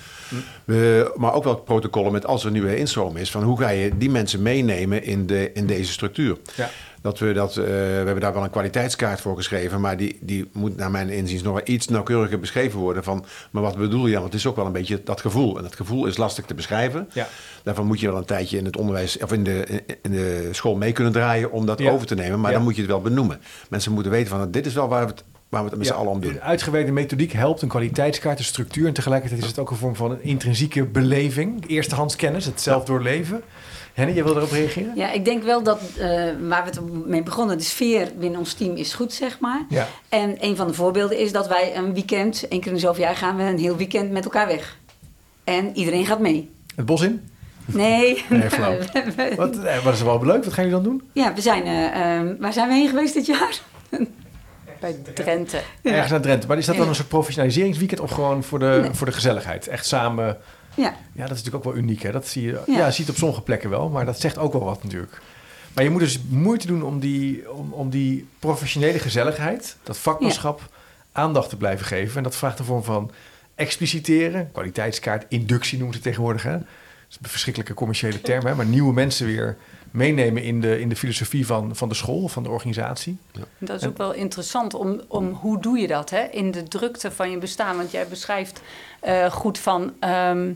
We, 0.64 1.12
maar 1.16 1.32
ook 1.34 1.44
wel 1.44 1.56
protocollen 1.56 2.12
met 2.12 2.26
als 2.26 2.44
er 2.44 2.50
nu 2.50 2.68
een 2.68 2.78
instroom 2.78 3.16
is, 3.16 3.30
van 3.30 3.42
hoe 3.42 3.58
ga 3.60 3.68
je 3.68 3.90
die 3.98 4.10
mensen 4.10 4.42
meenemen 4.42 5.02
in, 5.04 5.26
de, 5.26 5.50
in 5.52 5.66
deze 5.66 5.92
structuur. 5.92 6.36
Ja. 6.56 6.70
Dat 7.04 7.18
we, 7.18 7.32
dat, 7.32 7.50
eh, 7.56 7.64
we 7.64 7.70
hebben 8.04 8.20
daar 8.20 8.32
wel 8.32 8.44
een 8.44 8.50
kwaliteitskaart 8.50 9.20
voor 9.20 9.36
geschreven, 9.36 9.80
maar 9.80 9.96
die, 9.96 10.18
die 10.20 10.48
moet 10.52 10.76
naar 10.76 10.90
mijn 10.90 11.08
inziens 11.08 11.42
nog 11.42 11.52
wel 11.54 11.62
iets 11.64 11.88
nauwkeuriger 11.88 12.38
beschreven 12.40 12.78
worden. 12.80 13.04
Van, 13.04 13.24
maar 13.50 13.62
wat 13.62 13.76
bedoel 13.76 14.06
je? 14.06 14.12
Want 14.12 14.24
het 14.24 14.34
is 14.34 14.46
ook 14.46 14.56
wel 14.56 14.66
een 14.66 14.72
beetje 14.72 15.00
dat 15.04 15.20
gevoel. 15.20 15.56
En 15.56 15.62
dat 15.62 15.74
gevoel 15.76 16.06
is 16.06 16.16
lastig 16.16 16.44
te 16.44 16.54
beschrijven. 16.54 17.08
Ja. 17.12 17.26
Daarvan 17.62 17.86
moet 17.86 18.00
je 18.00 18.06
wel 18.06 18.16
een 18.16 18.24
tijdje 18.24 18.58
in 18.58 18.64
het 18.64 18.76
onderwijs 18.76 19.18
of 19.18 19.32
in 19.32 19.44
de, 19.44 19.82
in 20.02 20.10
de 20.10 20.48
school 20.52 20.76
mee 20.76 20.92
kunnen 20.92 21.12
draaien 21.12 21.50
om 21.52 21.66
dat 21.66 21.78
Ja. 21.78 21.90
over 21.90 22.06
te 22.06 22.14
nemen. 22.14 22.40
Maar 22.40 22.50
Ja. 22.50 22.56
dan 22.56 22.64
moet 22.66 22.74
je 22.74 22.80
het 22.82 22.90
wel 22.90 23.00
benoemen. 23.00 23.40
Mensen 23.70 23.92
moeten 23.92 24.12
weten 24.12 24.28
van 24.38 24.50
dit 24.50 24.66
is 24.66 24.74
wel 24.74 24.88
waar 24.88 25.04
we 25.04 25.10
het, 25.10 25.24
waar 25.48 25.62
we 25.64 25.68
het 25.68 25.78
met 25.78 25.86
z'n 25.86 25.92
allen 25.92 26.10
om 26.12 26.20
doen. 26.20 26.30
Een 26.32 26.40
uitgewerkte 26.42 26.92
methodiek 26.92 27.32
helpt, 27.32 27.62
een 27.62 27.68
kwaliteitskaart, 27.68 28.38
een 28.38 28.44
structuur. 28.44 28.86
En 28.86 28.92
tegelijkertijd 28.92 29.40
is 29.42 29.46
het 29.48 29.58
ook 29.58 29.70
een 29.70 29.76
vorm 29.76 29.96
van 29.96 30.10
een 30.10 30.22
intrinsieke 30.22 30.84
beleving. 30.84 31.64
Eerstehands 31.68 32.16
kennis, 32.16 32.44
het 32.44 32.60
zelf 32.60 32.84
doorleven. 32.84 33.42
Henny, 33.94 34.14
je 34.14 34.24
wil 34.24 34.36
erop 34.36 34.50
reageren? 34.50 34.92
Ja, 34.94 35.10
ik 35.12 35.24
denk 35.24 35.42
wel 35.42 35.62
dat 35.62 35.80
eh, 35.98 36.06
waar 36.48 36.64
we 36.64 36.70
het 36.70 37.06
mee 37.06 37.22
begonnen, 37.22 37.58
de 37.58 37.64
sfeer 37.64 38.08
binnen 38.18 38.38
ons 38.38 38.52
team 38.54 38.76
is 38.76 38.94
goed, 38.94 39.12
zeg 39.12 39.38
maar. 39.40 39.62
Ja. 39.68 39.86
En 40.08 40.36
een 40.40 40.56
van 40.56 40.66
de 40.66 40.74
voorbeelden 40.74 41.18
is 41.18 41.32
dat 41.32 41.48
wij 41.48 41.76
een 41.76 41.94
weekend, 41.94 42.48
één 42.48 42.60
keer 42.60 42.72
in 42.72 42.78
zoveel 42.78 43.04
jaar, 43.04 43.16
gaan 43.16 43.36
we 43.36 43.42
een 43.42 43.58
heel 43.58 43.76
weekend 43.76 44.10
met 44.10 44.24
elkaar 44.24 44.46
weg. 44.46 44.76
En 45.44 45.76
iedereen 45.76 46.06
gaat 46.06 46.18
mee. 46.18 46.50
Het 46.76 46.86
bos 46.86 47.02
in? 47.02 47.28
Nee. 47.64 48.24
Nee, 48.28 48.50
flauw. 48.50 48.76
Wat, 49.36 49.58
eh, 49.64 49.84
wat 49.84 49.92
is 49.94 50.00
er 50.00 50.06
wel 50.06 50.24
leuk? 50.24 50.44
Wat 50.44 50.52
gaan 50.52 50.64
jullie 50.68 50.82
dan 50.82 50.90
doen? 50.90 51.02
ja, 51.12 51.34
we 51.34 51.40
zijn, 51.40 51.64
eh, 51.64 52.16
ehm, 52.16 52.34
waar 52.38 52.52
zijn 52.52 52.68
we 52.68 52.74
heen 52.74 52.88
geweest 52.88 53.14
dit 53.14 53.26
jaar? 53.26 53.60
Bij 54.80 54.96
Drenthe. 55.14 55.60
Ergens 55.82 56.10
naar 56.10 56.20
Drenthe. 56.20 56.46
Maar 56.46 56.58
is 56.58 56.66
dat 56.66 56.76
dan 56.76 56.88
een 56.88 56.94
soort 56.94 57.08
professionaliseringsweekend 57.08 58.00
of 58.00 58.10
gewoon 58.10 58.42
voor 58.42 58.58
de, 58.58 58.78
Nee. 58.82 58.90
voor 58.92 59.06
de 59.06 59.12
gezelligheid? 59.12 59.68
Echt 59.68 59.86
samen. 59.86 60.36
Ja, 60.74 60.94
Ja, 61.12 61.22
dat 61.26 61.36
is 61.36 61.42
natuurlijk 61.42 61.54
ook 61.54 61.72
wel 61.72 61.82
uniek. 61.82 62.02
Hè? 62.02 62.12
Dat 62.12 62.26
zie 62.26 62.42
je, 62.42 62.60
ja. 62.66 62.90
Ziet 62.90 63.08
op 63.08 63.16
sommige 63.16 63.42
plekken 63.42 63.70
wel, 63.70 63.88
maar 63.88 64.04
dat 64.04 64.20
zegt 64.20 64.38
ook 64.38 64.52
wel 64.52 64.64
wat 64.64 64.82
natuurlijk. 64.82 65.20
Maar 65.74 65.84
je 65.84 65.90
moet 65.90 66.00
dus 66.00 66.20
moeite 66.28 66.66
doen 66.66 66.82
om 66.82 67.00
die, 67.00 67.52
om, 67.52 67.72
om 67.72 67.90
die 67.90 68.26
professionele 68.38 68.98
gezelligheid, 68.98 69.76
dat 69.82 69.98
vakmanschap, 69.98 70.68
aandacht 71.12 71.48
te 71.48 71.56
blijven 71.56 71.86
geven. 71.86 72.16
En 72.16 72.22
dat 72.22 72.36
vraagt 72.36 72.58
een 72.58 72.64
vorm 72.64 72.84
van 72.84 73.10
expliciteren, 73.54 74.50
kwaliteitskaart, 74.52 75.24
inductie 75.28 75.78
noemen 75.78 75.96
ze 75.96 76.00
het 76.02 76.08
tegenwoordig. 76.08 76.42
Hè? 76.42 76.58
Is 77.14 77.20
een 77.22 77.28
verschrikkelijke 77.30 77.74
commerciële 77.74 78.20
term, 78.20 78.46
hè? 78.46 78.54
maar 78.54 78.66
nieuwe 78.66 78.92
mensen 78.92 79.26
weer 79.26 79.56
meenemen 79.90 80.42
in 80.42 80.60
de, 80.60 80.80
in 80.80 80.88
de 80.88 80.96
filosofie 80.96 81.46
van, 81.46 81.76
van 81.76 81.88
de 81.88 81.94
school, 81.94 82.28
van 82.28 82.42
de 82.42 82.48
organisatie. 82.48 83.18
Dat 83.58 83.80
is 83.80 83.86
ook 83.86 83.96
wel 83.96 84.12
interessant 84.12 84.74
om, 84.74 85.00
om 85.08 85.32
hoe 85.32 85.60
doe 85.60 85.78
je 85.78 85.86
dat 85.86 86.10
hè? 86.10 86.22
in 86.22 86.50
de 86.50 86.62
drukte 86.62 87.10
van 87.10 87.30
je 87.30 87.38
bestaan. 87.38 87.76
Want 87.76 87.90
jij 87.90 88.08
beschrijft 88.08 88.62
eh, 89.00 89.30
goed 89.30 89.58
van 89.58 89.92
ehm, 90.00 90.52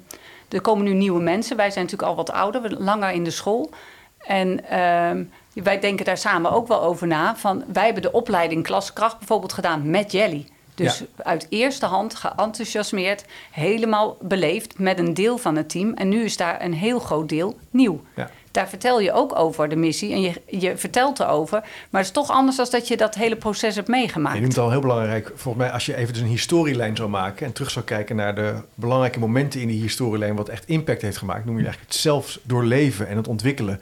er 0.48 0.60
komen 0.60 0.84
nu 0.84 0.92
nieuwe 0.92 1.22
mensen. 1.22 1.56
Wij 1.56 1.70
zijn 1.70 1.84
natuurlijk 1.84 2.10
al 2.10 2.16
wat 2.16 2.30
ouder, 2.30 2.62
we 2.62 2.82
langer 2.82 3.10
in 3.10 3.24
de 3.24 3.30
school. 3.30 3.70
En 4.18 4.68
ehm, 4.68 5.24
wij 5.52 5.80
denken 5.80 6.04
daar 6.04 6.18
samen 6.18 6.50
ook 6.50 6.68
wel 6.68 6.82
over 6.82 7.06
na. 7.06 7.36
Van, 7.36 7.64
wij 7.72 7.84
hebben 7.84 8.02
de 8.02 8.12
opleiding 8.12 8.62
klaskracht 8.62 9.18
bijvoorbeeld 9.18 9.52
gedaan 9.52 9.90
met 9.90 10.12
Jelly. 10.12 10.46
Dus 10.78 10.98
Ja. 10.98 11.04
uit 11.24 11.46
eerste 11.48 11.86
hand 11.86 12.14
geenthousiasmeerd, 12.14 13.24
helemaal 13.50 14.16
beleefd 14.20 14.78
met 14.78 14.98
een 14.98 15.14
deel 15.14 15.38
van 15.38 15.56
het 15.56 15.68
team. 15.68 15.94
En 15.94 16.08
nu 16.08 16.24
is 16.24 16.36
daar 16.36 16.62
een 16.64 16.74
heel 16.74 16.98
groot 16.98 17.28
deel 17.28 17.58
nieuw. 17.70 18.00
Ja. 18.16 18.30
Daar 18.50 18.68
vertel 18.68 19.00
je 19.00 19.12
ook 19.12 19.38
over 19.38 19.68
de 19.68 19.76
missie 19.76 20.12
en 20.12 20.20
je, 20.20 20.32
je 20.46 20.76
vertelt 20.76 21.20
erover. 21.20 21.60
Maar 21.60 22.00
het 22.00 22.10
is 22.10 22.10
toch 22.10 22.30
anders 22.30 22.56
dan 22.56 22.66
dat 22.70 22.88
je 22.88 22.96
dat 22.96 23.14
hele 23.14 23.36
proces 23.36 23.74
hebt 23.74 23.88
meegemaakt. 23.88 24.34
Je 24.34 24.40
noemt 24.40 24.54
het 24.54 24.64
al 24.64 24.70
heel 24.70 24.80
belangrijk. 24.80 25.32
Volgens 25.34 25.64
mij, 25.64 25.72
als 25.72 25.86
je 25.86 25.96
even 25.96 26.12
dus 26.12 26.22
een 26.22 26.28
historielijn 26.28 26.96
zou 26.96 27.08
maken 27.08 27.46
en 27.46 27.52
terug 27.52 27.70
zou 27.70 27.84
kijken 27.84 28.16
naar 28.16 28.34
de 28.34 28.54
belangrijke 28.74 29.18
momenten 29.18 29.60
in 29.60 29.68
die 29.68 29.80
historielijn, 29.80 30.36
wat 30.36 30.48
echt 30.48 30.64
impact 30.66 31.02
heeft 31.02 31.16
gemaakt, 31.16 31.44
noem 31.44 31.56
je 31.56 31.62
eigenlijk 31.62 31.92
het 31.92 32.00
zelfs 32.00 32.40
doorleven 32.42 33.08
en 33.08 33.16
het 33.16 33.28
ontwikkelen. 33.28 33.80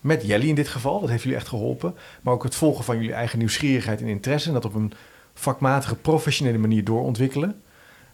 Met 0.00 0.26
Jelly 0.26 0.48
in 0.48 0.54
dit 0.54 0.68
geval, 0.68 1.00
dat 1.00 1.10
heeft 1.10 1.22
jullie 1.22 1.38
echt 1.38 1.48
geholpen. 1.48 1.94
Maar 2.20 2.34
ook 2.34 2.42
het 2.42 2.54
volgen 2.54 2.84
van 2.84 2.96
jullie 2.96 3.12
eigen 3.12 3.38
nieuwsgierigheid 3.38 4.00
en 4.00 4.06
interesse. 4.06 4.48
En 4.48 4.54
dat 4.54 4.64
op 4.64 4.74
een 4.74 4.92
vakmatige, 5.34 5.94
professionele 5.94 6.58
manier 6.58 6.84
doorontwikkelen. 6.84 7.62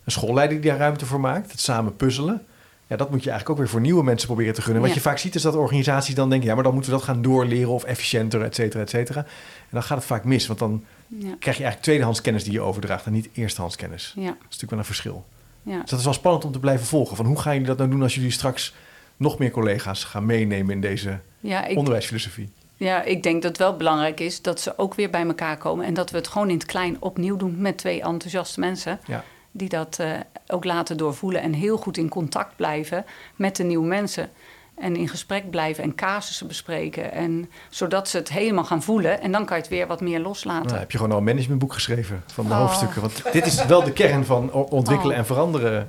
Een 0.05 0.13
schoolleider 0.13 0.61
die 0.61 0.71
daar 0.71 0.79
ruimte 0.79 1.07
voor 1.07 1.21
maakt. 1.21 1.51
Het 1.51 1.61
samen 1.61 1.97
puzzelen. 1.97 2.43
Ja, 2.87 2.97
dat 2.97 3.11
moet 3.11 3.23
je 3.23 3.31
eigenlijk 3.31 3.51
ook 3.51 3.65
weer 3.65 3.73
voor 3.75 3.81
nieuwe 3.81 4.05
mensen 4.05 4.27
proberen 4.27 4.55
te 4.55 4.63
gunnen. 4.63 4.81
Wat 4.81 4.91
Ja. 4.91 4.97
je 4.97 5.03
vaak 5.03 5.19
ziet 5.19 5.35
is 5.35 5.43
dat 5.43 5.55
organisaties 5.55 6.15
dan 6.15 6.31
denken... 6.31 6.49
ja, 6.49 6.55
maar 6.55 6.63
dan 6.65 6.73
moeten 6.73 6.91
we 6.91 6.97
dat 6.97 7.07
gaan 7.07 7.23
doorleren 7.23 7.69
of 7.73 7.85
efficiënter, 7.85 8.43
et 8.43 8.55
cetera, 8.55 8.83
et 8.83 8.91
cetera. 8.91 9.21
En 9.61 9.69
dan 9.71 9.83
gaat 9.83 9.99
het 9.99 10.07
vaak 10.07 10.25
mis, 10.25 10.47
want 10.47 10.59
dan 10.59 10.85
Ja, 11.07 11.17
krijg 11.19 11.39
je 11.43 11.63
eigenlijk 11.63 11.83
tweedehands 11.83 12.21
kennis 12.21 12.45
die 12.45 12.53
je 12.53 12.61
overdraagt... 12.61 13.07
en 13.07 13.13
niet 13.13 13.29
eerstehands 13.33 13.77
kennis. 13.77 14.13
Dat 14.15 14.25
ja, 14.25 14.31
is 14.31 14.37
natuurlijk 14.43 14.71
wel 14.71 14.79
een 14.79 14.85
verschil. 14.85 15.25
ja. 15.63 15.81
Dus 15.81 15.91
dat 15.91 15.99
is 15.99 16.05
wel 16.05 16.15
spannend 16.15 16.45
om 16.45 16.53
te 16.53 16.59
blijven 16.59 16.87
volgen. 16.87 17.17
Van 17.17 17.27
hoe 17.27 17.39
gaan 17.41 17.53
jullie 17.53 17.67
dat 17.69 17.79
nou 17.79 17.91
doen 17.91 18.03
als 18.03 18.15
jullie 18.15 18.31
straks 18.31 18.75
nog 19.17 19.39
meer 19.39 19.51
collega's 19.51 20.05
gaan 20.05 20.27
meenemen 20.27 20.75
in 20.75 20.81
deze 20.81 21.21
ik, 21.41 21.77
onderwijsfilosofie? 21.77 22.49
Ja, 22.79 23.03
ik 23.03 23.23
denk 23.23 23.43
dat 23.43 23.51
het 23.51 23.59
wel 23.61 23.77
belangrijk 23.77 24.21
is 24.21 24.43
dat 24.43 24.61
ze 24.61 24.79
ook 24.79 24.95
weer 24.95 25.11
bij 25.11 25.27
elkaar 25.27 25.57
komen. 25.57 25.85
En 25.87 25.95
dat 25.95 26.11
we 26.11 26.17
het 26.17 26.29
gewoon 26.29 26.49
in 26.49 26.55
het 26.55 26.67
klein 26.67 26.97
opnieuw 27.01 27.37
doen 27.37 27.61
met 27.61 27.79
twee 27.79 28.03
enthousiaste 28.03 28.61
mensen. 28.61 29.01
Ja. 29.07 29.25
Die 29.51 29.69
dat 29.69 29.97
eh, 30.01 30.11
ook 30.47 30.65
laten 30.65 30.97
doorvoelen 30.97 31.43
en 31.43 31.53
heel 31.53 31.77
goed 31.77 31.97
in 31.97 32.09
contact 32.09 32.57
blijven 32.57 33.05
met 33.37 33.57
de 33.57 33.65
nieuwe 33.65 33.87
mensen. 33.87 34.31
En 34.75 34.97
in 34.97 35.09
gesprek 35.09 35.51
blijven 35.51 35.85
en 35.85 35.95
casussen 35.95 36.47
bespreken. 36.47 37.13
En, 37.13 37.51
zodat 37.71 38.09
ze 38.09 38.17
het 38.17 38.29
helemaal 38.29 38.65
gaan 38.65 38.83
voelen. 38.83 39.21
En 39.21 39.33
dan 39.33 39.45
kan 39.45 39.57
je 39.57 39.63
het 39.63 39.73
weer 39.73 39.87
wat 39.87 40.01
meer 40.01 40.21
loslaten. 40.21 40.67
Nou, 40.67 40.79
heb 40.79 40.91
je 40.91 40.97
gewoon 40.97 41.13
al 41.13 41.19
een 41.19 41.25
managementboek 41.25 41.73
geschreven 41.73 42.23
van 42.27 42.45
de 42.47 42.51
Oh. 42.53 42.59
hoofdstukken. 42.59 43.01
Want 43.01 43.23
dit 43.33 43.47
is 43.47 43.65
wel 43.65 43.85
de 43.85 43.93
kern 43.93 44.25
van 44.25 44.53
ontwikkelen 44.53 45.13
Oh. 45.13 45.19
en 45.19 45.27
veranderen. 45.27 45.89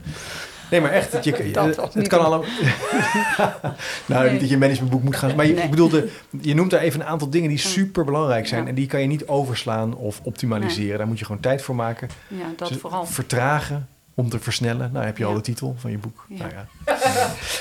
Nee, 0.71 0.81
maar 0.81 0.91
echt, 0.91 1.23
je, 1.23 1.51
Dat 1.51 1.93
het, 1.93 2.07
kan 2.07 2.19
allemaal... 2.19 2.45
nou, 4.05 4.23
Nee. 4.23 4.31
niet 4.31 4.39
dat 4.39 4.49
je 4.49 4.57
managementboek 4.57 5.03
moet 5.03 5.15
gaan... 5.15 5.35
Maar 5.35 5.45
je, 5.45 5.53
Nee. 5.53 5.63
ik 5.63 5.69
bedoelde, 5.69 6.07
je 6.41 6.55
noemt 6.55 6.71
daar 6.71 6.81
even 6.81 6.99
een 6.99 7.05
aantal 7.05 7.29
dingen 7.29 7.49
die 7.49 7.57
super 7.57 8.05
belangrijk 8.05 8.47
zijn. 8.47 8.61
Ja. 8.63 8.67
En 8.69 8.75
die 8.75 8.87
kan 8.87 9.01
je 9.01 9.07
niet 9.07 9.27
overslaan 9.27 9.95
of 9.95 10.19
optimaliseren. 10.23 10.97
Daar 10.97 11.07
moet 11.07 11.19
je 11.19 11.25
gewoon 11.25 11.41
tijd 11.41 11.61
voor 11.61 11.75
maken. 11.75 12.09
Ja, 12.27 12.45
dat 12.55 12.67
Dus 12.67 12.77
vooral. 12.77 13.05
Vertragen 13.05 13.87
om 14.13 14.29
te 14.29 14.39
versnellen. 14.39 14.89
Nou 14.93 15.05
heb 15.05 15.17
je 15.17 15.25
al 15.25 15.33
de 15.33 15.41
titel 15.41 15.75
van 15.77 15.91
je 15.91 15.97
boek. 15.97 16.25
Ja. 16.29 16.37
Nou 16.37 16.51
ja. 16.51 16.67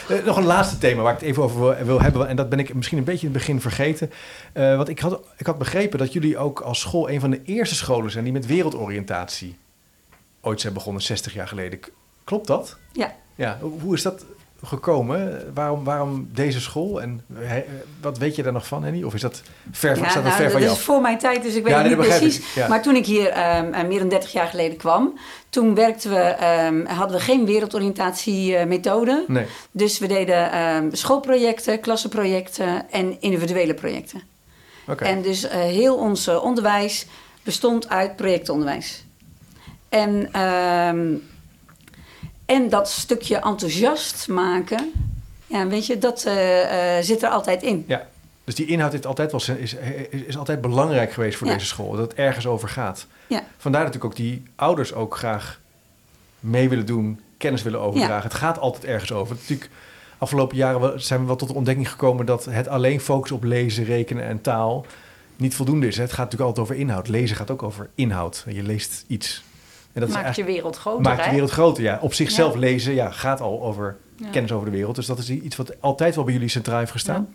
Eh, 0.08 0.24
nog 0.24 0.36
een 0.36 0.44
laatste 0.44 0.78
thema 0.78 1.02
waar 1.02 1.12
ik 1.12 1.20
het 1.20 1.28
even 1.28 1.42
over 1.42 1.60
wil, 1.60 1.84
wil 1.84 2.00
hebben. 2.00 2.28
En 2.28 2.36
dat 2.36 2.48
ben 2.48 2.58
ik 2.58 2.74
misschien 2.74 2.98
een 2.98 3.04
beetje 3.04 3.26
in 3.26 3.32
het 3.32 3.38
begin 3.42 3.60
vergeten. 3.60 4.10
Eh, 4.52 4.76
want 4.76 4.88
ik 4.88 4.98
had, 4.98 5.20
ik 5.36 5.46
had 5.46 5.58
begrepen 5.58 5.98
dat 5.98 6.12
jullie 6.12 6.38
ook 6.38 6.60
als 6.60 6.80
school 6.80 7.10
een 7.10 7.20
van 7.20 7.30
de 7.30 7.40
eerste 7.44 7.74
scholen 7.74 8.10
zijn 8.10 8.24
die 8.24 8.32
met 8.32 8.46
wereldoriëntatie 8.46 9.56
ooit 10.40 10.60
zijn 10.60 10.72
begonnen, 10.72 11.02
60 11.02 11.34
jaar 11.34 11.48
geleden. 11.48 11.80
Klopt 12.28 12.46
dat? 12.46 12.76
Ja. 12.92 13.14
Ja, 13.34 13.58
hoe 13.82 13.94
is 13.94 14.02
dat 14.02 14.24
gekomen? 14.62 15.50
Waarom, 15.54 15.84
waarom 15.84 16.28
deze 16.32 16.60
school? 16.60 17.00
En 17.02 17.24
he- 17.34 17.64
wat 18.00 18.18
weet 18.18 18.36
je 18.36 18.42
daar 18.42 18.52
nog 18.52 18.66
van, 18.66 18.82
Henny? 18.84 19.02
Of 19.02 19.14
is 19.14 19.20
dat 19.20 19.42
ver, 19.72 19.94
van- 19.96 20.04
Ja, 20.04 20.10
staat 20.10 20.22
dat 20.24 20.32
nou, 20.32 20.34
ver 20.42 20.50
van 20.50 20.60
dat 20.60 20.68
jou? 20.68 20.72
is 20.80 20.84
voor 20.84 21.00
mijn 21.00 21.18
tijd, 21.18 21.42
dus 21.42 21.54
ik 21.54 21.62
weet 21.62 21.72
Ja, 21.72 21.78
het 21.82 21.88
niet 21.88 22.06
precies. 22.06 22.38
ik, 22.38 22.44
ja. 22.54 22.68
Maar 22.68 22.82
toen 22.82 22.94
ik 22.96 23.06
hier 23.06 23.28
eh, 23.28 23.62
meer 23.86 23.98
dan 23.98 24.08
30 24.08 24.32
jaar 24.32 24.46
geleden 24.46 24.76
kwam, 24.78 25.18
toen 25.48 25.74
werkten 25.74 26.10
we, 26.10 26.16
ehm, 26.20 26.84
hadden 26.86 27.16
we 27.16 27.22
geen 27.22 27.46
wereldoriëntatiemethode. 27.46 29.24
Nee. 29.28 29.46
Dus 29.70 29.98
we 29.98 30.06
deden 30.06 30.52
ehm, 30.52 30.88
schoolprojecten, 30.92 31.80
klassenprojecten 31.80 32.90
en 32.90 33.16
individuele 33.20 33.74
projecten. 33.74 34.22
Oké. 34.88 35.04
En 35.04 35.22
dus 35.22 35.48
eh, 35.48 35.58
heel 35.60 35.96
ons 35.96 36.28
onderwijs 36.28 37.06
bestond 37.42 37.88
uit 37.88 38.16
projectonderwijs. 38.16 39.04
En, 39.88 40.28
en 42.48 42.68
dat 42.68 42.88
stukje 42.90 43.36
enthousiast 43.36 44.28
maken, 44.28 44.92
ja, 45.46 45.66
weet 45.66 45.86
je, 45.86 45.98
dat 45.98 46.24
eh, 46.24 46.98
eh, 46.98 47.04
zit 47.04 47.22
er 47.22 47.28
altijd 47.28 47.62
in. 47.62 47.84
Ja, 47.86 48.06
dus 48.44 48.54
die 48.54 48.66
inhoud 48.66 48.92
is 48.92 49.04
altijd, 49.04 49.30
wel, 49.30 49.56
is, 49.56 49.74
is, 49.74 49.74
is 50.10 50.36
altijd 50.38 50.60
belangrijk 50.60 51.12
geweest 51.12 51.38
voor 51.38 51.46
Ja. 51.46 51.52
deze 51.52 51.66
school. 51.66 51.90
Dat 51.90 52.10
het 52.10 52.14
ergens 52.14 52.46
over 52.46 52.68
gaat. 52.68 53.06
Ja. 53.26 53.44
Vandaar 53.56 53.80
natuurlijk 53.84 54.10
ook 54.12 54.16
die 54.16 54.42
ouders 54.54 54.94
ook 54.94 55.16
graag 55.16 55.60
mee 56.40 56.68
willen 56.68 56.86
doen, 56.86 57.20
kennis 57.36 57.62
willen 57.62 57.80
overdragen. 57.80 58.28
Het 58.28 58.38
gaat 58.38 58.58
altijd 58.58 58.84
ergens 58.84 59.12
over. 59.12 59.36
Natuurlijk, 59.40 59.70
afgelopen 60.18 60.56
jaren 60.56 61.02
zijn 61.02 61.20
we 61.20 61.26
wel 61.26 61.36
tot 61.36 61.48
de 61.48 61.54
ontdekking 61.54 61.90
gekomen 61.90 62.26
dat 62.26 62.44
het 62.44 62.68
alleen 62.68 63.00
focussen 63.00 63.36
op 63.36 63.44
lezen, 63.44 63.84
rekenen 63.84 64.24
en 64.24 64.40
taal 64.40 64.86
niet 65.36 65.54
voldoende 65.54 65.86
is. 65.86 65.96
Het 65.96 66.10
gaat 66.12 66.30
natuurlijk 66.30 66.48
altijd 66.48 66.66
over 66.66 66.76
inhoud. 66.82 67.08
Lezen 67.08 67.36
gaat 67.36 67.50
ook 67.50 67.62
over 67.62 67.88
inhoud. 67.94 68.44
Je 68.48 68.62
leest 68.62 69.04
iets. 69.06 69.42
En 70.00 70.06
dat 70.12 70.22
Maakt 70.22 70.36
je 70.36 70.44
wereld 70.44 70.76
groter, 70.76 71.02
maakt 71.02 71.16
de 71.18 71.24
hè? 71.24 71.30
wereld 71.30 71.50
groter. 71.50 71.82
Ja. 71.82 71.98
Op 72.02 72.14
zichzelf 72.14 72.52
Ja. 72.52 72.58
lezen 72.58 72.94
ja, 72.94 73.10
gaat 73.10 73.40
al 73.40 73.62
over 73.62 73.96
Ja. 74.16 74.28
kennis 74.30 74.52
over 74.52 74.64
de 74.70 74.76
wereld. 74.76 74.94
Dus 74.94 75.06
dat 75.06 75.18
is 75.18 75.30
iets 75.30 75.56
wat 75.56 75.80
altijd 75.80 76.14
wel 76.14 76.24
bij 76.24 76.32
jullie 76.32 76.48
centraal 76.48 76.78
heeft 76.78 76.90
gestaan. 76.90 77.34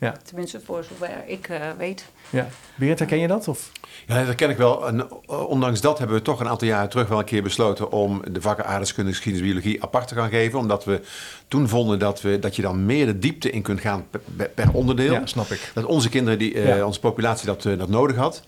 Ja. 0.00 0.14
Tenminste, 0.24 0.60
voor 0.64 0.84
zover 0.84 1.10
ik 1.26 1.48
eh, 1.48 1.60
weet. 1.78 2.04
Ja. 2.30 2.46
Herken 2.78 3.18
je 3.18 3.26
dat? 3.28 3.48
Of? 3.48 3.70
Ja, 4.06 4.24
dat 4.24 4.34
ken 4.34 4.50
ik 4.50 4.56
wel. 4.56 4.86
En 4.86 5.00
eh, 5.00 5.48
ondanks 5.48 5.80
dat 5.80 5.98
hebben 5.98 6.16
we 6.16 6.22
toch 6.22 6.40
een 6.40 6.48
aantal 6.48 6.68
jaren 6.68 6.88
terug 6.88 7.08
wel 7.08 7.18
een 7.18 7.24
keer 7.24 7.42
besloten 7.42 7.90
om 7.92 8.22
de 8.30 8.40
vakken 8.40 8.66
aardrijkskunde, 8.66 9.10
geschiedenis, 9.10 9.46
biologie 9.46 9.82
apart 9.82 10.08
te 10.08 10.14
gaan 10.14 10.28
geven. 10.30 10.58
Omdat 10.58 10.84
we 10.84 11.00
toen 11.48 11.68
vonden 11.68 11.98
dat, 11.98 12.20
we, 12.20 12.38
dat 12.38 12.56
je 12.56 12.62
dan 12.62 12.86
meer 12.86 13.06
de 13.06 13.18
diepte 13.18 13.50
in 13.50 13.62
kunt 13.62 13.80
gaan 13.80 14.04
per, 14.10 14.48
per 14.54 14.72
onderdeel. 14.72 15.12
Ja, 15.12 15.26
snap 15.26 15.50
ik. 15.50 15.70
Dat 15.74 15.84
onze 15.84 16.08
kinderen, 16.08 16.38
die, 16.38 16.54
eh, 16.54 16.76
Ja. 16.76 16.84
onze 16.86 17.00
populatie 17.00 17.46
dat, 17.46 17.64
eh, 17.64 17.78
dat 17.78 17.88
nodig 17.88 18.16
had. 18.16 18.42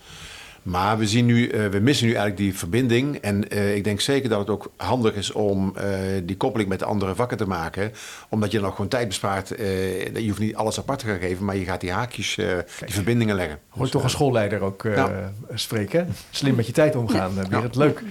Maar 0.65 0.97
we, 0.97 1.07
zien 1.07 1.25
nu, 1.25 1.47
eh, 1.47 1.67
we 1.67 1.79
missen 1.79 2.05
nu 2.05 2.13
eigenlijk 2.13 2.41
die 2.41 2.57
verbinding. 2.57 3.15
En 3.15 3.49
eh, 3.49 3.75
ik 3.75 3.83
denk 3.83 4.01
zeker 4.01 4.29
dat 4.29 4.39
het 4.39 4.49
ook 4.49 4.71
handig 4.77 5.15
is 5.15 5.31
om 5.31 5.73
eh, 5.75 5.89
die 6.23 6.37
koppeling 6.37 6.69
met 6.69 6.79
de 6.79 6.85
andere 6.85 7.15
vakken 7.15 7.37
te 7.37 7.47
maken. 7.47 7.91
Omdat 8.29 8.51
je 8.51 8.57
dan 8.57 8.67
ook 8.67 8.75
gewoon 8.75 8.89
tijd 8.89 9.07
bespaart. 9.07 9.47
je 9.47 10.23
hoeft 10.27 10.39
niet 10.39 10.55
alles 10.55 10.79
apart 10.79 10.99
te 10.99 11.05
gaan 11.05 11.19
geven, 11.19 11.45
maar 11.45 11.55
je 11.55 11.65
gaat 11.65 11.81
die 11.81 11.91
haakjes, 11.91 12.35
die 12.35 12.93
verbindingen 12.93 13.35
leggen. 13.35 13.59
Hoor 13.69 13.81
Dus, 13.81 13.91
toch 13.91 14.03
een 14.03 14.09
schoolleider 14.09 14.61
ook 14.61 14.83
Ja. 14.83 15.33
spreken. 15.53 16.07
Slim 16.29 16.55
met 16.55 16.65
je 16.67 16.73
tijd 16.73 16.95
omgaan, 16.95 17.31
ja. 17.35 17.47
Berend. 17.47 17.75
Leuk. 17.75 18.03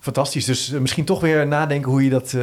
Fantastisch. 0.00 0.44
Dus 0.44 0.70
misschien 0.70 1.04
toch 1.04 1.20
weer 1.20 1.46
nadenken 1.46 1.90
hoe 1.90 2.04
je 2.04 2.10
dat 2.10 2.36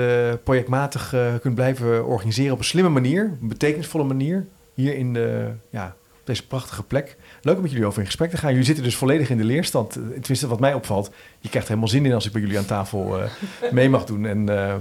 projectmatig 0.44 1.16
kunt 1.42 1.56
blijven 1.56 2.06
organiseren 2.06 2.54
op 2.54 2.60
een 2.60 2.66
slimme 2.66 2.90
manier, 2.90 3.24
een 3.42 3.48
betekenisvolle 3.48 4.04
manier. 4.04 4.46
Hier 4.74 4.96
in 4.96 5.14
de, 5.14 5.52
ja, 5.70 5.96
op 6.20 6.26
deze 6.26 6.48
prachtige 6.48 6.84
plek. 6.84 7.18
Leuk 7.48 7.56
om 7.56 7.62
met 7.62 7.72
jullie 7.72 7.86
over 7.88 8.00
in 8.00 8.06
gesprek 8.06 8.30
te 8.30 8.38
gaan. 8.38 8.50
Jullie 8.50 8.66
zitten 8.66 8.84
dus 8.84 8.96
volledig 8.96 9.30
in 9.30 9.38
de 9.38 9.44
leerstand. 9.44 9.96
Eh, 9.96 10.02
Tenminste, 10.02 10.48
wat 10.48 10.60
mij 10.60 10.74
opvalt. 10.74 11.06
Je 11.40 11.50
krijgt 11.50 11.68
er 11.68 11.74
helemaal 11.74 11.88
zin 11.88 12.06
in 12.06 12.14
als 12.14 12.26
ik 12.26 12.32
bij 12.32 12.42
jullie 12.42 12.58
aan 12.58 12.66
tafel 12.66 13.20
eh, 13.22 13.30
mee 13.72 13.90
mag 13.90 14.06
doen. 14.06 14.26
En 14.26 14.50
eh, 14.50 14.74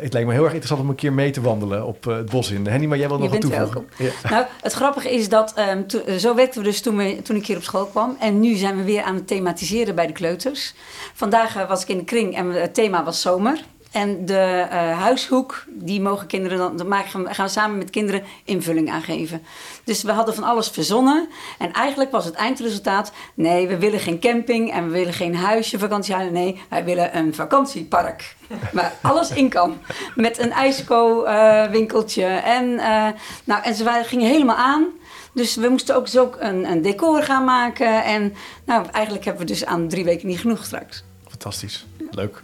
het 0.00 0.12
lijkt 0.12 0.28
me 0.28 0.32
heel 0.34 0.42
erg 0.44 0.52
interessant 0.52 0.80
om 0.80 0.88
een 0.88 0.94
keer 0.94 1.12
mee 1.12 1.30
te 1.30 1.40
wandelen 1.40 1.86
op 1.86 2.04
het 2.04 2.30
bos 2.30 2.50
in. 2.50 2.66
Henny, 2.66 2.86
maar 2.86 2.98
jij 2.98 3.08
wil 3.08 3.18
nog 3.18 3.30
wat 3.30 3.40
toevoegen? 3.40 3.88
Ja. 3.98 4.10
Nou, 4.30 4.44
het 4.62 4.72
grappige 4.72 5.14
is 5.14 5.28
dat 5.28 5.52
ehm, 5.54 5.86
to- 5.86 6.00
eh, 6.00 6.14
zo 6.16 6.34
werkten 6.34 6.60
we 6.62 6.66
dus 6.68 6.80
toen, 6.80 6.96
we, 6.96 7.22
toen 7.22 7.36
ik 7.36 7.46
hier 7.46 7.56
op 7.56 7.62
school 7.62 7.86
kwam. 7.86 8.16
En 8.20 8.40
nu 8.40 8.54
zijn 8.54 8.76
we 8.76 8.82
weer 8.82 9.02
aan 9.02 9.14
het 9.14 9.26
thematiseren 9.26 9.94
bij 9.94 10.06
de 10.06 10.12
kleuters. 10.12 10.74
Vandaag 11.14 11.66
was 11.66 11.82
ik 11.82 11.88
in 11.88 11.98
de 11.98 12.04
kring 12.04 12.36
en 12.36 12.50
het 12.50 12.74
thema 12.74 13.04
was 13.04 13.20
zomer. 13.20 13.60
En 13.90 14.26
de 14.26 14.66
eh, 14.70 14.98
huishoek, 14.98 15.64
die 15.68 16.00
mogen 16.00 16.26
kinderen 16.26 16.58
dan, 16.58 16.76
dan 16.76 16.88
maken, 16.88 17.34
gaan 17.34 17.46
we 17.46 17.52
samen 17.52 17.78
met 17.78 17.90
kinderen 17.90 18.22
invulling 18.44 18.90
aangeven. 18.90 19.42
Dus 19.84 20.02
we 20.02 20.12
hadden 20.12 20.34
van 20.34 20.44
alles 20.44 20.68
verzonnen. 20.68 21.28
En 21.58 21.72
eigenlijk 21.72 22.10
was 22.10 22.24
het 22.24 22.34
eindresultaat: 22.34 23.12
nee, 23.34 23.68
we 23.68 23.78
willen 23.78 24.00
geen 24.00 24.20
camping 24.20 24.72
en 24.72 24.84
we 24.84 24.90
willen 24.90 25.12
geen 25.12 25.36
huisje, 25.36 25.78
vakantiehuis. 25.78 26.30
Nee, 26.30 26.60
wij 26.68 26.84
willen 26.84 27.16
een 27.16 27.34
vakantiepark. 27.34 28.36
Waar 28.72 28.92
alles 29.02 29.30
in 29.30 29.48
kan. 29.48 29.78
Met 30.14 30.38
een 30.38 30.52
ijsko-winkeltje. 30.52 32.24
en, 32.24 32.78
eh, 32.78 33.06
nou, 33.44 33.62
en 33.62 33.74
ze 33.74 34.00
gingen 34.04 34.28
helemaal 34.28 34.56
aan. 34.56 34.86
Dus 35.32 35.56
we 35.56 35.68
moesten 35.68 35.96
ook, 35.96 36.04
dus 36.04 36.18
ook 36.18 36.36
een, 36.40 36.70
een 36.70 36.82
decor 36.82 37.22
gaan 37.22 37.44
maken. 37.44 38.04
En 38.04 38.34
nou, 38.64 38.86
eigenlijk 38.92 39.24
hebben 39.24 39.46
we 39.46 39.52
dus 39.52 39.64
aan 39.64 39.88
drie 39.88 40.04
weken 40.04 40.26
niet 40.26 40.40
genoeg 40.40 40.64
straks. 40.64 41.04
Fantastisch. 41.28 41.86
Leuk. 42.10 42.42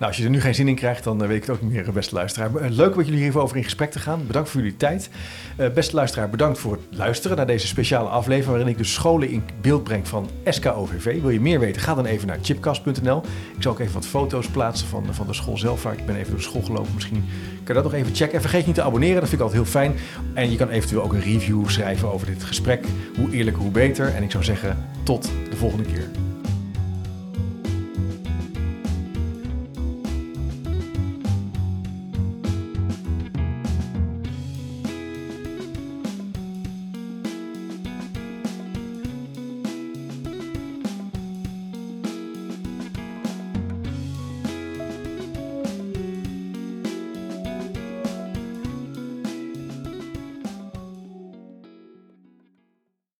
Nou, 0.00 0.12
als 0.12 0.20
je 0.20 0.26
er 0.26 0.34
nu 0.34 0.40
geen 0.40 0.54
zin 0.54 0.68
in 0.68 0.74
krijgt, 0.74 1.04
dan 1.04 1.22
eh, 1.22 1.28
weet 1.28 1.36
ik 1.36 1.42
het 1.42 1.56
ook 1.56 1.62
niet 1.62 1.72
meer, 1.72 1.86
eh, 1.86 1.92
beste 1.92 2.14
luisteraar. 2.14 2.56
Eh, 2.56 2.70
Leuk 2.70 2.96
met 2.96 3.06
jullie 3.06 3.22
hierover 3.22 3.56
in 3.56 3.64
gesprek 3.64 3.90
te 3.90 3.98
gaan. 3.98 4.26
Bedankt 4.26 4.48
voor 4.48 4.60
jullie 4.60 4.76
tijd. 4.76 5.10
Beste 5.74 5.94
luisteraar, 5.94 6.30
bedankt 6.30 6.58
voor 6.58 6.72
het 6.72 6.98
luisteren 6.98 7.36
naar 7.36 7.46
deze 7.46 7.66
speciale 7.66 8.08
aflevering... 8.08 8.50
waarin 8.50 8.68
ik 8.68 8.78
dus 8.78 8.92
scholen 8.92 9.28
in 9.28 9.42
beeld 9.60 9.84
breng 9.84 10.08
van 10.08 10.28
SKOVV. 10.44 11.20
Wil 11.20 11.30
je 11.30 11.40
meer 11.40 11.60
weten, 11.60 11.82
ga 11.82 11.94
dan 11.94 12.06
even 12.06 12.26
naar 12.26 12.38
chipcast.nl. 12.42 13.22
Ik 13.56 13.62
zal 13.62 13.72
ook 13.72 13.78
even 13.78 13.94
wat 13.94 14.06
foto's 14.06 14.46
plaatsen 14.46 14.88
van, 14.88 15.04
van 15.10 15.26
de 15.26 15.34
school 15.34 15.58
zelf. 15.58 15.84
Ik 15.84 16.06
ben 16.06 16.16
even 16.16 16.28
door 16.28 16.36
de 16.36 16.42
school 16.42 16.62
gelopen. 16.62 16.94
Misschien 16.94 17.24
kan 17.64 17.74
je 17.76 17.82
dat 17.82 17.92
nog 17.92 17.94
even 17.94 18.14
checken. 18.14 18.34
En 18.34 18.40
vergeet 18.40 18.66
niet 18.66 18.74
te 18.74 18.82
abonneren, 18.82 19.20
dat 19.20 19.28
vind 19.28 19.40
ik 19.40 19.46
altijd 19.46 19.62
heel 19.62 19.72
fijn. 19.72 19.94
En 20.34 20.50
je 20.50 20.56
kan 20.56 20.68
eventueel 20.68 21.02
ook 21.02 21.12
een 21.12 21.22
review 21.22 21.68
schrijven 21.68 22.12
over 22.12 22.26
dit 22.26 22.44
gesprek. 22.44 22.84
Hoe 23.16 23.30
eerlijker, 23.30 23.62
hoe 23.62 23.72
beter. 23.72 24.14
En 24.14 24.22
ik 24.22 24.30
zou 24.30 24.44
zeggen, 24.44 24.76
tot 25.02 25.30
de 25.50 25.56
volgende 25.56 25.84
keer. 25.84 26.04